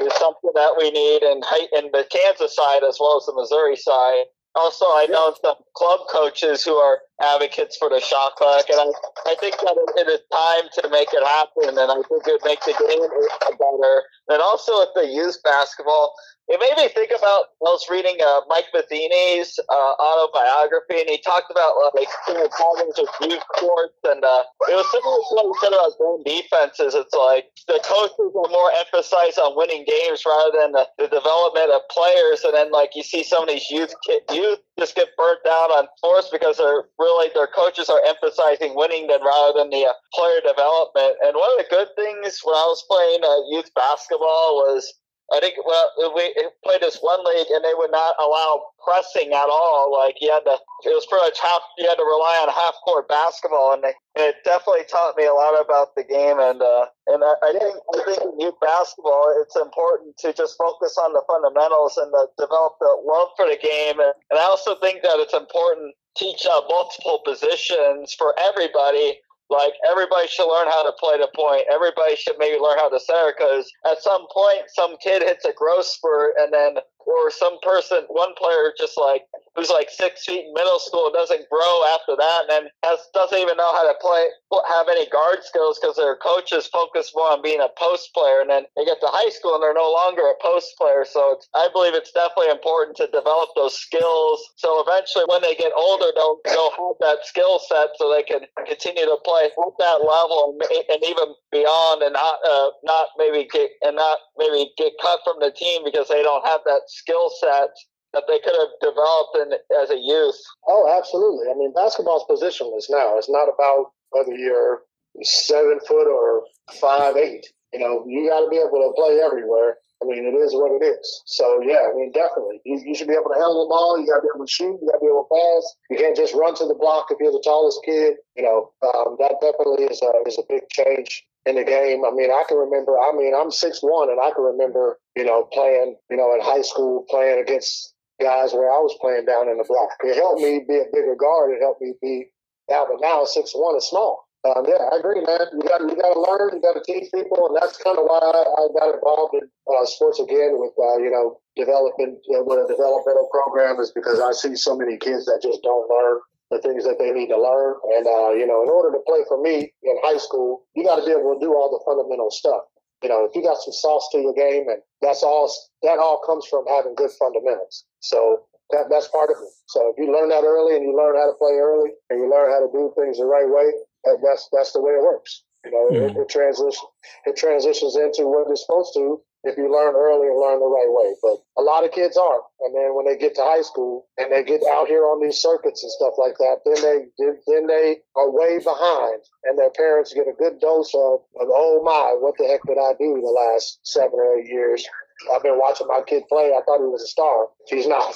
is 0.00 0.12
something 0.14 0.50
that 0.54 0.74
we 0.78 0.90
need 0.90 1.22
in 1.22 1.40
in 1.76 1.90
the 1.92 2.06
Kansas 2.10 2.54
side 2.56 2.82
as 2.82 2.98
well 3.00 3.18
as 3.18 3.26
the 3.26 3.34
Missouri 3.34 3.76
side. 3.76 4.24
Also, 4.54 4.84
I 4.84 5.06
know 5.08 5.32
some 5.40 5.56
club 5.74 6.00
coaches 6.12 6.62
who 6.62 6.76
are 6.76 7.00
advocates 7.22 7.76
for 7.78 7.88
the 7.88 8.00
shot 8.00 8.36
clock, 8.36 8.68
and 8.68 8.78
I, 8.78 9.32
I 9.32 9.34
think 9.40 9.56
that 9.56 9.76
it 9.96 10.08
is 10.08 10.20
time 10.28 10.68
to 10.76 10.90
make 10.92 11.08
it 11.12 11.24
happen, 11.24 11.72
and 11.72 11.90
I 11.90 11.96
think 12.04 12.28
it 12.28 12.36
would 12.36 12.44
make 12.44 12.60
the 12.60 12.76
game 12.76 13.08
better. 13.56 14.02
And 14.28 14.42
also 14.42 14.80
with 14.80 14.92
the 14.94 15.08
youth 15.08 15.38
basketball, 15.42 16.12
it 16.52 16.60
made 16.60 16.76
me 16.76 16.92
think 16.92 17.08
about 17.16 17.56
I 17.64 17.72
was 17.72 17.88
reading 17.88 18.20
uh, 18.20 18.44
Mike 18.44 18.68
Matheny's 18.76 19.56
uh, 19.72 19.92
autobiography, 19.96 21.00
and 21.00 21.08
he 21.08 21.16
talked 21.24 21.48
about 21.48 21.72
uh, 21.80 21.96
like 21.96 22.12
you 22.28 22.34
know, 22.34 22.48
problems 22.52 23.00
with 23.00 23.08
youth 23.24 23.40
sports, 23.56 23.96
and 24.04 24.20
uh, 24.20 24.44
it 24.68 24.76
was 24.76 24.84
similar 24.92 25.16
to 25.16 25.32
what 25.32 25.48
he 25.48 25.56
said 25.64 25.72
about 25.72 25.96
zone 25.96 26.20
defenses. 26.28 26.92
It's 26.92 27.16
like 27.16 27.48
the 27.64 27.80
coaches 27.80 28.36
are 28.36 28.52
more 28.52 28.68
emphasized 28.76 29.40
on 29.40 29.56
winning 29.56 29.88
games 29.88 30.28
rather 30.28 30.52
than 30.52 30.76
the, 30.76 30.84
the 31.00 31.08
development 31.08 31.72
of 31.72 31.88
players, 31.88 32.44
and 32.44 32.52
then 32.52 32.68
like 32.68 32.92
you 32.92 33.02
see 33.02 33.24
some 33.24 33.44
of 33.44 33.48
these 33.48 33.72
youth 33.72 33.96
youth 34.28 34.60
just 34.76 34.92
get 34.92 35.08
burnt 35.16 35.40
out 35.48 35.72
on 35.72 35.88
force 36.04 36.28
because 36.28 36.60
they're 36.60 36.84
really 37.00 37.32
their 37.32 37.48
coaches 37.48 37.88
are 37.88 38.00
emphasizing 38.04 38.76
winning 38.76 39.08
than 39.08 39.24
rather 39.24 39.56
than 39.56 39.72
the 39.72 39.88
uh, 39.88 39.96
player 40.12 40.44
development. 40.44 41.16
And 41.24 41.32
one 41.32 41.48
of 41.56 41.64
the 41.64 41.68
good 41.72 41.88
things 41.96 42.44
when 42.44 42.56
I 42.56 42.68
was 42.68 42.84
playing 42.84 43.24
uh, 43.24 43.40
youth 43.56 43.72
basketball 43.72 44.68
was 44.68 44.84
I 45.32 45.40
think 45.40 45.56
well 45.64 46.12
we 46.14 46.34
played 46.64 46.82
this 46.82 46.98
one 47.00 47.24
league 47.24 47.48
and 47.50 47.64
they 47.64 47.74
would 47.74 47.90
not 47.90 48.14
allow 48.20 48.72
pressing 48.84 49.32
at 49.32 49.48
all. 49.48 49.90
Like 49.90 50.18
you 50.20 50.30
had 50.30 50.44
to, 50.44 50.58
it 50.84 50.94
was 50.94 51.06
pretty 51.06 51.24
much 51.24 51.38
half. 51.40 51.62
You 51.78 51.88
had 51.88 51.96
to 51.96 52.04
rely 52.04 52.42
on 52.42 52.50
half 52.50 52.74
court 52.84 53.08
basketball, 53.08 53.72
and, 53.72 53.82
they, 53.82 53.94
and 54.18 54.34
it 54.34 54.42
definitely 54.44 54.84
taught 54.90 55.16
me 55.16 55.26
a 55.26 55.32
lot 55.34 55.54
about 55.58 55.94
the 55.94 56.04
game. 56.04 56.38
And 56.38 56.60
uh, 56.60 56.86
and 57.06 57.22
I, 57.22 57.34
I 57.42 57.50
think 57.54 57.74
I 57.94 57.98
think 58.04 58.20
in 58.22 58.40
youth 58.40 58.58
basketball, 58.60 59.30
it's 59.40 59.56
important 59.56 60.18
to 60.26 60.34
just 60.34 60.58
focus 60.58 60.98
on 60.98 61.14
the 61.14 61.22
fundamentals 61.26 61.96
and 61.96 62.12
the, 62.12 62.28
develop 62.38 62.76
the 62.80 62.92
love 63.06 63.30
for 63.36 63.46
the 63.46 63.58
game. 63.58 63.98
And, 64.02 64.12
and 64.30 64.38
I 64.38 64.44
also 64.44 64.76
think 64.82 65.02
that 65.02 65.22
it's 65.22 65.34
important 65.34 65.94
teach 66.16 66.44
uh, 66.44 66.60
multiple 66.68 67.24
positions 67.24 68.12
for 68.12 68.34
everybody 68.38 69.16
like 69.50 69.72
everybody 69.90 70.28
should 70.28 70.48
learn 70.48 70.68
how 70.68 70.82
to 70.84 70.92
play 70.98 71.18
the 71.18 71.28
point. 71.34 71.64
Everybody 71.72 72.16
should 72.16 72.36
maybe 72.38 72.58
learn 72.58 72.78
how 72.78 72.88
to 72.88 73.00
center 73.00 73.34
because 73.36 73.70
at 73.86 74.02
some 74.02 74.26
point, 74.32 74.62
some 74.74 74.96
kid 75.02 75.22
hits 75.22 75.44
a 75.44 75.52
growth 75.52 75.86
spurt, 75.86 76.34
and 76.38 76.52
then 76.52 76.76
or 77.06 77.30
some 77.30 77.58
person, 77.62 78.04
one 78.08 78.34
player 78.36 78.72
just 78.78 78.98
like 78.98 79.22
who's 79.54 79.70
like 79.70 79.90
six 79.90 80.24
feet 80.24 80.46
in 80.46 80.52
middle 80.54 80.78
school 80.78 81.10
doesn't 81.12 81.48
grow 81.50 81.84
after 81.92 82.16
that, 82.16 82.42
and 82.52 82.68
has, 82.84 82.98
doesn't 83.14 83.38
even 83.38 83.56
know 83.56 83.72
how 83.72 83.84
to 83.84 83.96
play, 84.00 84.26
have 84.68 84.88
any 84.88 85.08
guard 85.10 85.44
skills 85.44 85.78
because 85.80 85.96
their 85.96 86.16
coaches 86.16 86.66
focus 86.72 87.12
more 87.14 87.32
on 87.32 87.42
being 87.42 87.60
a 87.60 87.68
post 87.76 88.10
player, 88.14 88.40
and 88.40 88.50
then 88.50 88.64
they 88.76 88.84
get 88.84 89.00
to 89.00 89.10
high 89.12 89.30
school 89.30 89.54
and 89.54 89.62
they're 89.62 89.76
no 89.76 89.92
longer 89.92 90.22
a 90.22 90.36
post 90.40 90.72
player. 90.78 91.04
So 91.04 91.38
I 91.54 91.68
believe 91.72 91.94
it's 91.94 92.12
definitely 92.12 92.50
important 92.50 92.96
to 92.98 93.06
develop 93.12 93.50
those 93.56 93.76
skills. 93.76 94.40
So 94.56 94.82
eventually, 94.86 95.24
when 95.28 95.42
they 95.42 95.54
get 95.54 95.72
older, 95.76 96.08
they'll 96.16 96.40
they'll 96.44 96.72
have 96.72 96.98
that 97.00 97.24
skill 97.24 97.60
set 97.60 97.92
so 97.96 98.08
they 98.08 98.24
can 98.24 98.48
continue 98.66 99.04
to 99.04 99.18
play 99.24 99.52
at 99.52 99.76
that 99.78 100.00
level 100.04 100.56
and, 100.56 100.84
and 100.88 101.00
even 101.04 101.36
beyond, 101.52 102.02
and 102.02 102.14
not 102.16 102.36
uh, 102.48 102.70
not 102.84 103.12
maybe 103.18 103.48
get 103.52 103.70
and 103.82 103.96
not 103.96 104.18
maybe 104.38 104.72
get 104.78 104.92
cut 105.00 105.20
from 105.24 105.36
the 105.40 105.52
team 105.52 105.84
because 105.84 106.08
they 106.08 106.22
don't 106.22 106.46
have 106.46 106.60
that 106.64 106.88
skill 106.92 107.30
set 107.40 107.72
that 108.12 108.24
they 108.28 108.38
could 108.40 108.54
have 108.60 108.72
developed 108.80 109.36
in, 109.40 109.48
as 109.82 109.90
a 109.90 109.98
youth. 109.98 110.36
Oh, 110.68 110.84
absolutely. 110.86 111.48
I 111.50 111.56
mean, 111.56 111.72
basketball's 111.72 112.28
positionless 112.28 112.90
now. 112.90 113.16
It's 113.16 113.30
not 113.30 113.48
about 113.48 113.92
whether 114.10 114.34
you're 114.34 114.82
seven 115.22 115.80
foot 115.86 116.08
or 116.08 116.44
five 116.80 117.16
eight. 117.16 117.46
You 117.72 117.80
know, 117.80 118.04
you 118.06 118.28
got 118.28 118.44
to 118.44 118.50
be 118.50 118.60
able 118.60 118.84
to 118.84 118.92
play 118.94 119.20
everywhere. 119.24 119.76
I 120.02 120.04
mean, 120.04 120.26
it 120.26 120.36
is 120.36 120.52
what 120.52 120.74
it 120.76 120.84
is. 120.84 121.22
So 121.24 121.62
yeah, 121.64 121.88
I 121.88 121.94
mean, 121.94 122.12
definitely, 122.12 122.60
you, 122.66 122.82
you 122.84 122.94
should 122.94 123.08
be 123.08 123.14
able 123.14 123.30
to 123.32 123.38
handle 123.38 123.64
the 123.64 123.70
ball. 123.70 123.96
You 123.96 124.06
got 124.06 124.20
to 124.20 124.26
be 124.28 124.32
able 124.34 124.44
to 124.44 124.50
shoot. 124.50 124.76
You 124.82 124.90
got 124.92 124.98
to 124.98 125.04
be 125.04 125.08
able 125.08 125.24
to 125.24 125.32
pass. 125.32 125.62
You 125.88 125.96
can't 125.96 126.16
just 126.16 126.34
run 126.34 126.54
to 126.56 126.66
the 126.66 126.74
block 126.74 127.08
if 127.08 127.16
you're 127.20 127.32
the 127.32 127.44
tallest 127.44 127.80
kid. 127.86 128.20
You 128.36 128.42
know, 128.42 128.72
um, 128.82 129.16
that 129.20 129.40
definitely 129.40 129.88
is 129.88 130.02
a 130.02 130.12
is 130.28 130.36
a 130.36 130.44
big 130.50 130.68
change 130.68 131.24
in 131.46 131.56
the 131.56 131.64
game. 131.64 132.04
I 132.04 132.10
mean, 132.14 132.30
I 132.30 132.44
can 132.48 132.58
remember. 132.58 132.98
I 132.98 133.12
mean, 133.12 133.34
I'm 133.34 133.50
six 133.50 133.82
one, 133.82 134.10
and 134.10 134.20
I 134.20 134.30
can 134.30 134.44
remember, 134.44 134.98
you 135.16 135.24
know, 135.24 135.44
playing, 135.52 135.96
you 136.10 136.16
know, 136.16 136.34
in 136.34 136.40
high 136.40 136.62
school, 136.62 137.04
playing 137.10 137.40
against 137.40 137.94
guys 138.20 138.52
where 138.52 138.70
I 138.70 138.78
was 138.78 138.96
playing 139.00 139.26
down 139.26 139.48
in 139.48 139.58
the 139.58 139.66
block. 139.66 139.90
It 140.04 140.14
helped 140.14 140.40
me 140.40 140.62
be 140.66 140.78
a 140.78 140.92
bigger 140.92 141.16
guard. 141.18 141.50
It 141.50 141.62
helped 141.62 141.82
me 141.82 141.94
be 142.00 142.30
now, 142.70 142.86
but 142.86 143.00
now 143.00 143.24
six 143.24 143.52
one 143.54 143.76
is 143.76 143.88
small. 143.88 144.28
Um, 144.42 144.66
yeah, 144.66 144.90
I 144.90 144.98
agree, 144.98 145.22
man. 145.22 145.46
You 145.54 145.62
got 145.62 145.82
you 145.86 145.94
got 145.94 146.14
to 146.14 146.18
learn. 146.18 146.58
You 146.58 146.62
got 146.62 146.74
to 146.74 146.82
teach 146.82 147.10
people, 147.14 147.46
and 147.46 147.54
that's 147.54 147.78
kind 147.78 147.94
of 147.94 148.10
why 148.10 148.18
I, 148.18 148.42
I 148.42 148.62
got 148.74 148.94
involved 148.94 149.38
in 149.38 149.46
uh, 149.70 149.86
sports 149.86 150.18
again 150.18 150.58
with 150.58 150.74
uh, 150.78 150.98
you 150.98 151.10
know 151.14 151.38
developing 151.54 152.18
you 152.26 152.34
know, 152.38 152.42
with 152.42 152.58
a 152.58 152.66
developmental 152.66 153.30
program 153.30 153.78
is 153.78 153.92
because 153.94 154.18
I 154.18 154.32
see 154.34 154.56
so 154.56 154.74
many 154.74 154.98
kids 154.98 155.26
that 155.26 155.42
just 155.42 155.62
don't 155.62 155.86
learn 155.86 156.18
the 156.52 156.60
things 156.60 156.84
that 156.84 157.00
they 157.00 157.10
need 157.10 157.32
to 157.32 157.40
learn. 157.40 157.74
And 157.96 158.04
uh, 158.04 158.36
you 158.36 158.46
know, 158.46 158.62
in 158.62 158.68
order 158.68 158.92
to 158.92 159.00
play 159.08 159.24
for 159.26 159.40
me 159.40 159.72
in 159.82 159.96
high 160.04 160.20
school, 160.20 160.68
you 160.76 160.84
got 160.84 161.00
to 161.00 161.04
be 161.04 161.10
able 161.10 161.32
to 161.32 161.40
do 161.40 161.56
all 161.56 161.72
the 161.72 161.80
fundamental 161.88 162.30
stuff. 162.30 162.68
You 163.02 163.08
know, 163.08 163.24
if 163.24 163.34
you 163.34 163.42
got 163.42 163.58
some 163.58 163.72
sauce 163.72 164.06
to 164.12 164.20
your 164.20 164.36
game, 164.36 164.68
and 164.68 164.78
that's 165.00 165.24
all 165.24 165.50
that 165.82 165.98
all 165.98 166.20
comes 166.22 166.46
from 166.46 166.68
having 166.68 166.94
good 166.94 167.10
fundamentals. 167.18 167.84
So 168.00 168.44
that, 168.70 168.86
that's 168.92 169.08
part 169.08 169.30
of 169.30 169.40
it. 169.40 169.52
So 169.66 169.90
if 169.90 169.96
you 169.98 170.12
learn 170.12 170.28
that 170.28 170.44
early 170.44 170.76
and 170.76 170.84
you 170.84 170.94
learn 170.94 171.16
how 171.16 171.26
to 171.26 171.36
play 171.40 171.56
early 171.56 171.90
and 172.10 172.20
you 172.20 172.30
learn 172.30 172.52
how 172.52 172.60
to 172.60 172.70
do 172.70 172.92
things 172.94 173.18
the 173.18 173.26
right 173.26 173.48
way, 173.48 173.72
that, 174.04 174.20
that's 174.22 174.48
that's 174.52 174.72
the 174.72 174.80
way 174.80 174.92
it 174.92 175.02
works. 175.02 175.42
You 175.64 175.72
know, 175.72 175.84
mm-hmm. 175.90 176.18
it, 176.18 176.22
it 176.22 176.28
transitions 176.28 176.78
it 177.26 177.36
transitions 177.36 177.96
into 177.96 178.28
what 178.28 178.50
it's 178.50 178.62
supposed 178.62 178.94
to 178.94 179.20
if 179.44 179.56
you 179.56 179.66
learn 179.70 179.94
early 179.94 180.28
and 180.28 180.38
learn 180.38 180.60
the 180.60 180.70
right 180.70 180.90
way. 180.90 181.14
But 181.22 181.42
a 181.58 181.62
lot 181.62 181.84
of 181.84 181.92
kids 181.92 182.16
aren't, 182.16 182.44
and 182.60 182.74
then 182.74 182.94
when 182.94 183.06
they 183.06 183.16
get 183.16 183.34
to 183.36 183.42
high 183.42 183.62
school 183.62 184.06
and 184.18 184.30
they 184.30 184.42
get 184.42 184.62
out 184.70 184.88
here 184.88 185.04
on 185.04 185.22
these 185.22 185.38
circuits 185.38 185.82
and 185.82 185.92
stuff 185.92 186.14
like 186.18 186.38
that, 186.38 186.62
then 186.64 186.78
they 186.82 186.98
then 187.46 187.66
they 187.66 187.98
are 188.16 188.30
way 188.30 188.58
behind, 188.58 189.22
and 189.44 189.58
their 189.58 189.70
parents 189.70 190.14
get 190.14 190.28
a 190.28 190.38
good 190.38 190.60
dose 190.60 190.94
of, 190.94 191.20
of 191.40 191.48
oh 191.50 191.82
my, 191.84 192.14
what 192.18 192.34
the 192.38 192.46
heck 192.46 192.62
did 192.66 192.78
I 192.78 192.92
do 192.98 193.20
the 193.20 193.34
last 193.34 193.80
seven 193.82 194.14
or 194.14 194.38
eight 194.38 194.48
years? 194.48 194.86
I've 195.32 195.42
been 195.42 195.58
watching 195.58 195.86
my 195.86 196.02
kid 196.06 196.24
play. 196.28 196.50
I 196.50 196.62
thought 196.66 196.78
he 196.78 196.90
was 196.90 197.02
a 197.02 197.06
star. 197.06 197.46
He's 197.68 197.86
not. 197.86 198.14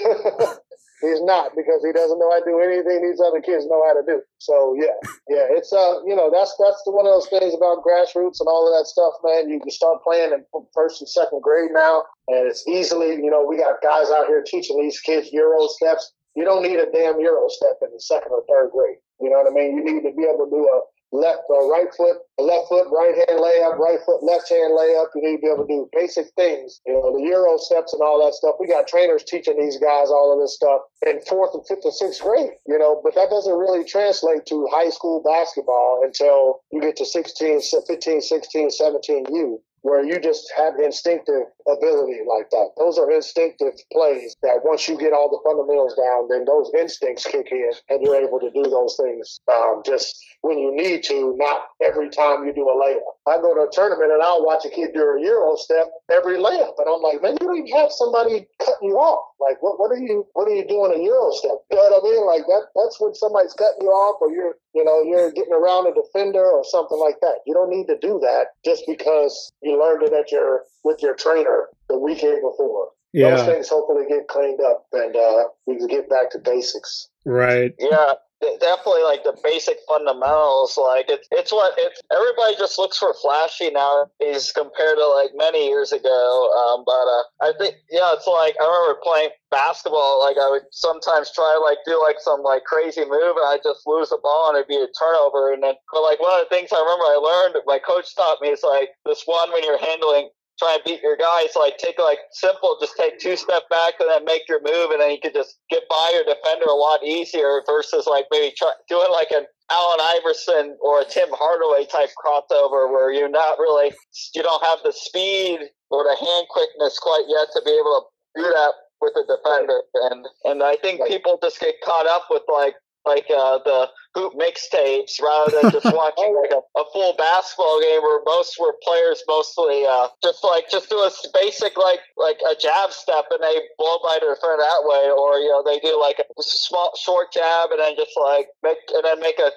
He's 1.00 1.22
not 1.22 1.54
because 1.54 1.84
he 1.86 1.92
doesn't 1.92 2.18
know 2.18 2.30
how 2.30 2.42
to 2.42 2.50
do 2.50 2.58
anything 2.58 3.06
these 3.06 3.22
other 3.22 3.40
kids 3.40 3.66
know 3.70 3.82
how 3.86 3.94
to 3.94 4.02
do. 4.02 4.18
So 4.38 4.74
yeah, 4.74 4.98
yeah, 5.30 5.46
it's 5.46 5.72
uh, 5.72 6.02
you 6.04 6.14
know, 6.14 6.30
that's 6.30 6.54
that's 6.58 6.82
the, 6.82 6.90
one 6.90 7.06
of 7.06 7.14
those 7.14 7.30
things 7.30 7.54
about 7.54 7.86
grassroots 7.86 8.42
and 8.42 8.50
all 8.50 8.66
of 8.66 8.74
that 8.74 8.90
stuff, 8.90 9.14
man. 9.22 9.48
You 9.48 9.60
can 9.60 9.70
start 9.70 10.02
playing 10.02 10.32
in 10.32 10.42
first 10.74 11.00
and 11.00 11.08
second 11.08 11.42
grade 11.42 11.70
now, 11.72 12.02
and 12.26 12.50
it's 12.50 12.66
easily, 12.66 13.14
you 13.14 13.30
know, 13.30 13.46
we 13.46 13.58
got 13.58 13.78
guys 13.82 14.10
out 14.10 14.26
here 14.26 14.42
teaching 14.42 14.80
these 14.80 14.98
kids 15.00 15.30
Euro 15.32 15.68
steps. 15.68 16.12
You 16.34 16.44
don't 16.44 16.62
need 16.62 16.78
a 16.78 16.90
damn 16.90 17.20
Euro 17.20 17.48
step 17.48 17.78
in 17.82 17.90
the 17.94 18.00
second 18.00 18.32
or 18.32 18.42
third 18.48 18.70
grade. 18.74 18.98
You 19.20 19.30
know 19.30 19.38
what 19.38 19.50
I 19.50 19.54
mean? 19.54 19.76
You 19.76 19.84
need 19.84 20.02
to 20.02 20.14
be 20.14 20.26
able 20.26 20.46
to 20.46 20.50
do 20.50 20.66
a 20.66 20.78
left 21.12 21.42
uh, 21.50 21.66
right 21.68 21.88
foot, 21.96 22.18
left 22.38 22.68
foot, 22.68 22.86
right 22.92 23.14
hand 23.14 23.40
layup, 23.40 23.78
right 23.78 23.98
foot, 24.04 24.22
left 24.22 24.48
hand 24.48 24.72
layup. 24.76 25.08
You 25.14 25.22
need 25.22 25.36
to 25.36 25.42
be 25.42 25.48
able 25.48 25.66
to 25.66 25.68
do 25.68 25.88
basic 25.92 26.26
things, 26.36 26.80
you 26.86 26.92
know, 26.92 27.16
the 27.16 27.24
Euro 27.30 27.56
steps 27.58 27.92
and 27.92 28.02
all 28.02 28.24
that 28.24 28.34
stuff. 28.34 28.56
We 28.60 28.66
got 28.66 28.86
trainers 28.86 29.24
teaching 29.24 29.58
these 29.58 29.78
guys 29.78 30.08
all 30.10 30.32
of 30.32 30.40
this 30.40 30.54
stuff 30.54 30.82
in 31.06 31.20
fourth 31.22 31.54
and 31.54 31.66
fifth 31.66 31.84
and 31.84 31.94
sixth 31.94 32.22
grade, 32.22 32.52
you 32.66 32.78
know, 32.78 33.00
but 33.02 33.14
that 33.14 33.30
doesn't 33.30 33.56
really 33.58 33.84
translate 33.84 34.46
to 34.46 34.68
high 34.70 34.90
school 34.90 35.22
basketball 35.22 36.02
until 36.04 36.60
you 36.72 36.80
get 36.80 36.96
to 36.96 37.06
16, 37.06 37.60
15, 37.86 38.20
16, 38.20 38.70
17 38.70 39.26
U 39.30 39.62
where 39.82 40.04
you 40.04 40.20
just 40.20 40.52
have 40.56 40.74
instinctive 40.78 41.44
ability 41.66 42.20
like 42.26 42.50
that. 42.50 42.70
Those 42.76 42.98
are 42.98 43.10
instinctive 43.10 43.74
plays 43.92 44.36
that 44.42 44.60
once 44.64 44.88
you 44.88 44.98
get 44.98 45.12
all 45.12 45.28
the 45.28 45.40
fundamentals 45.44 45.94
down, 45.96 46.28
then 46.28 46.44
those 46.44 46.70
instincts 46.78 47.24
kick 47.24 47.48
in 47.50 47.70
and 47.88 48.02
you're 48.02 48.16
able 48.16 48.40
to 48.40 48.50
do 48.50 48.62
those 48.68 48.96
things 48.96 49.40
um, 49.52 49.82
just 49.84 50.16
when 50.42 50.58
you 50.58 50.74
need 50.74 51.02
to, 51.04 51.34
not 51.36 51.62
every 51.84 52.10
time 52.10 52.46
you 52.46 52.52
do 52.52 52.68
a 52.68 52.74
layup. 52.74 53.17
I 53.28 53.40
go 53.40 53.54
to 53.54 53.68
a 53.68 53.72
tournament 53.72 54.12
and 54.12 54.22
I'll 54.22 54.44
watch 54.44 54.64
a 54.64 54.70
kid 54.70 54.90
do 54.94 55.00
a 55.00 55.20
Euro 55.20 55.56
step 55.56 55.86
every 56.10 56.36
layup. 56.38 56.74
And 56.78 56.88
I'm 56.88 57.02
like, 57.02 57.22
man, 57.22 57.36
you 57.40 57.46
don't 57.46 57.60
even 57.60 57.76
have 57.78 57.92
somebody 57.92 58.48
cutting 58.58 58.88
you 58.88 58.96
off. 58.96 59.34
Like, 59.40 59.62
what, 59.62 59.78
what 59.78 59.92
are 59.92 60.00
you, 60.00 60.26
what 60.32 60.48
are 60.48 60.54
you 60.54 60.66
doing 60.66 60.92
a 60.96 61.00
Euro 61.02 61.30
step? 61.32 61.60
You 61.70 61.76
know 61.76 61.86
what 61.88 62.00
I 62.00 62.02
mean? 62.02 62.24
Like 62.26 62.44
that, 62.46 62.72
that's 62.74 63.00
when 63.00 63.14
somebody's 63.14 63.54
cutting 63.54 63.82
you 63.86 63.92
off 63.92 64.18
or 64.20 64.30
you're, 64.32 64.56
you 64.74 64.84
know, 64.84 65.02
you're 65.02 65.30
getting 65.32 65.54
around 65.54 65.86
a 65.86 65.94
defender 65.94 66.44
or 66.44 66.64
something 66.64 66.98
like 66.98 67.20
that. 67.20 67.44
You 67.46 67.54
don't 67.54 67.70
need 67.70 67.86
to 67.86 67.98
do 67.98 68.18
that 68.20 68.56
just 68.64 68.84
because 68.86 69.52
you 69.62 69.78
learned 69.78 70.02
it 70.02 70.12
at 70.12 70.32
your, 70.32 70.64
with 70.84 71.02
your 71.02 71.14
trainer 71.14 71.68
the 71.88 71.98
weekend 71.98 72.42
before. 72.42 72.90
Yeah. 73.12 73.36
Those 73.36 73.46
things 73.46 73.68
hopefully 73.68 74.04
get 74.08 74.28
cleaned 74.28 74.60
up 74.60 74.86
and 74.92 75.16
uh, 75.16 75.44
we 75.66 75.76
can 75.76 75.86
get 75.86 76.08
back 76.08 76.30
to 76.32 76.38
basics. 76.38 77.08
Right. 77.24 77.74
Yeah 77.78 78.14
definitely 78.40 79.02
like 79.02 79.24
the 79.24 79.36
basic 79.42 79.78
fundamentals. 79.88 80.78
Like 80.78 81.06
it's 81.08 81.26
it's 81.30 81.52
what 81.52 81.74
it's 81.76 82.00
everybody 82.12 82.54
just 82.56 82.78
looks 82.78 82.98
for 82.98 83.14
flashy 83.14 83.70
nowadays 83.70 84.52
compared 84.52 84.98
to 84.98 85.06
like 85.06 85.30
many 85.34 85.66
years 85.66 85.92
ago. 85.92 86.50
Um, 86.54 86.84
but 86.86 87.06
uh, 87.06 87.24
I 87.42 87.52
think 87.58 87.74
yeah, 87.90 88.14
it's 88.14 88.26
like 88.26 88.54
I 88.60 88.64
remember 88.64 89.00
playing 89.02 89.30
basketball. 89.50 90.20
Like 90.22 90.36
I 90.38 90.50
would 90.50 90.66
sometimes 90.70 91.32
try 91.34 91.58
like 91.58 91.78
do 91.86 91.98
like 92.02 92.16
some 92.20 92.42
like 92.42 92.64
crazy 92.64 93.02
move 93.02 93.34
and 93.36 93.48
I 93.48 93.58
just 93.62 93.86
lose 93.86 94.10
the 94.10 94.22
ball 94.22 94.50
and 94.50 94.56
it'd 94.56 94.68
be 94.68 94.78
a 94.78 94.90
turnover. 94.94 95.52
And 95.52 95.62
then 95.62 95.74
but 95.92 96.02
like 96.02 96.20
one 96.20 96.38
of 96.38 96.46
the 96.46 96.54
things 96.54 96.70
I 96.72 96.78
remember 96.78 97.06
I 97.10 97.18
learned 97.18 97.62
my 97.66 97.78
coach 97.78 98.14
taught 98.14 98.40
me 98.40 98.48
is 98.54 98.62
like 98.62 98.90
this 99.06 99.22
one 99.26 99.50
when 99.52 99.64
you're 99.64 99.82
handling 99.82 100.30
try 100.58 100.74
and 100.74 100.84
beat 100.84 101.02
your 101.02 101.16
guy. 101.16 101.46
So 101.50 101.60
Like 101.60 101.78
take 101.78 101.98
like 101.98 102.18
simple, 102.32 102.76
just 102.80 102.96
take 102.96 103.18
two 103.18 103.36
step 103.36 103.62
back 103.70 103.94
and 104.00 104.08
then 104.10 104.24
make 104.24 104.42
your 104.48 104.60
move, 104.62 104.90
and 104.90 105.00
then 105.00 105.10
you 105.12 105.20
could 105.22 105.34
just 105.34 105.58
get 105.70 105.82
by 105.88 106.10
your 106.14 106.24
defender 106.24 106.66
a 106.66 106.74
lot 106.74 107.02
easier 107.04 107.62
versus 107.66 108.06
like 108.06 108.26
maybe 108.30 108.54
try, 108.56 108.72
doing 108.88 109.10
like 109.12 109.30
an 109.30 109.46
Allen 109.70 110.00
Iverson 110.18 110.76
or 110.80 111.00
a 111.00 111.04
Tim 111.04 111.28
Hardaway 111.30 111.86
type 111.86 112.10
crossover 112.16 112.90
where 112.90 113.12
you're 113.12 113.28
not 113.28 113.58
really 113.58 113.92
you 114.34 114.42
don't 114.42 114.64
have 114.64 114.78
the 114.84 114.92
speed 114.92 115.60
or 115.90 116.04
the 116.04 116.16
hand 116.16 116.46
quickness 116.50 116.98
quite 116.98 117.24
yet 117.28 117.48
to 117.52 117.62
be 117.64 117.72
able 117.72 118.10
to 118.36 118.42
do 118.42 118.48
that 118.48 118.72
with 119.00 119.12
a 119.16 119.24
defender. 119.26 119.82
And 120.10 120.26
and 120.44 120.62
I 120.62 120.76
think 120.76 121.06
people 121.06 121.38
just 121.42 121.60
get 121.60 121.74
caught 121.84 122.06
up 122.06 122.26
with 122.30 122.42
like 122.48 122.74
like 123.04 123.26
uh, 123.30 123.58
the 123.64 123.88
hoop 124.18 124.34
mixtapes 124.34 125.22
rather 125.22 125.54
than 125.54 125.70
just 125.70 125.86
watching 125.94 126.34
like 126.34 126.50
a, 126.50 126.58
a, 126.74 126.84
full 126.90 127.14
basketball 127.14 127.78
game 127.78 128.02
where 128.02 128.18
most 128.26 128.58
were 128.58 128.74
players 128.82 129.22
mostly 129.30 129.86
uh, 129.86 130.10
just 130.22 130.42
like 130.42 130.66
just 130.66 130.90
do 130.90 130.98
a 130.98 131.10
basic 131.32 131.78
like 131.78 132.02
like 132.18 132.42
a 132.50 132.58
jab 132.58 132.90
step 132.90 133.30
and 133.30 133.38
they 133.38 133.62
blow 133.78 134.02
by 134.02 134.18
their 134.18 134.34
friend 134.42 134.58
that 134.58 134.82
way 134.82 135.06
or 135.06 135.38
you 135.38 135.46
know 135.46 135.62
they 135.62 135.78
do 135.78 135.94
like 135.94 136.18
a 136.18 136.26
small 136.42 136.90
short 136.98 137.30
jab 137.30 137.70
and 137.70 137.78
then 137.78 137.94
just 137.94 138.18
like 138.18 138.50
make 138.66 138.82
and 138.90 139.04
then 139.06 139.20
make 139.20 139.38
a, 139.38 139.54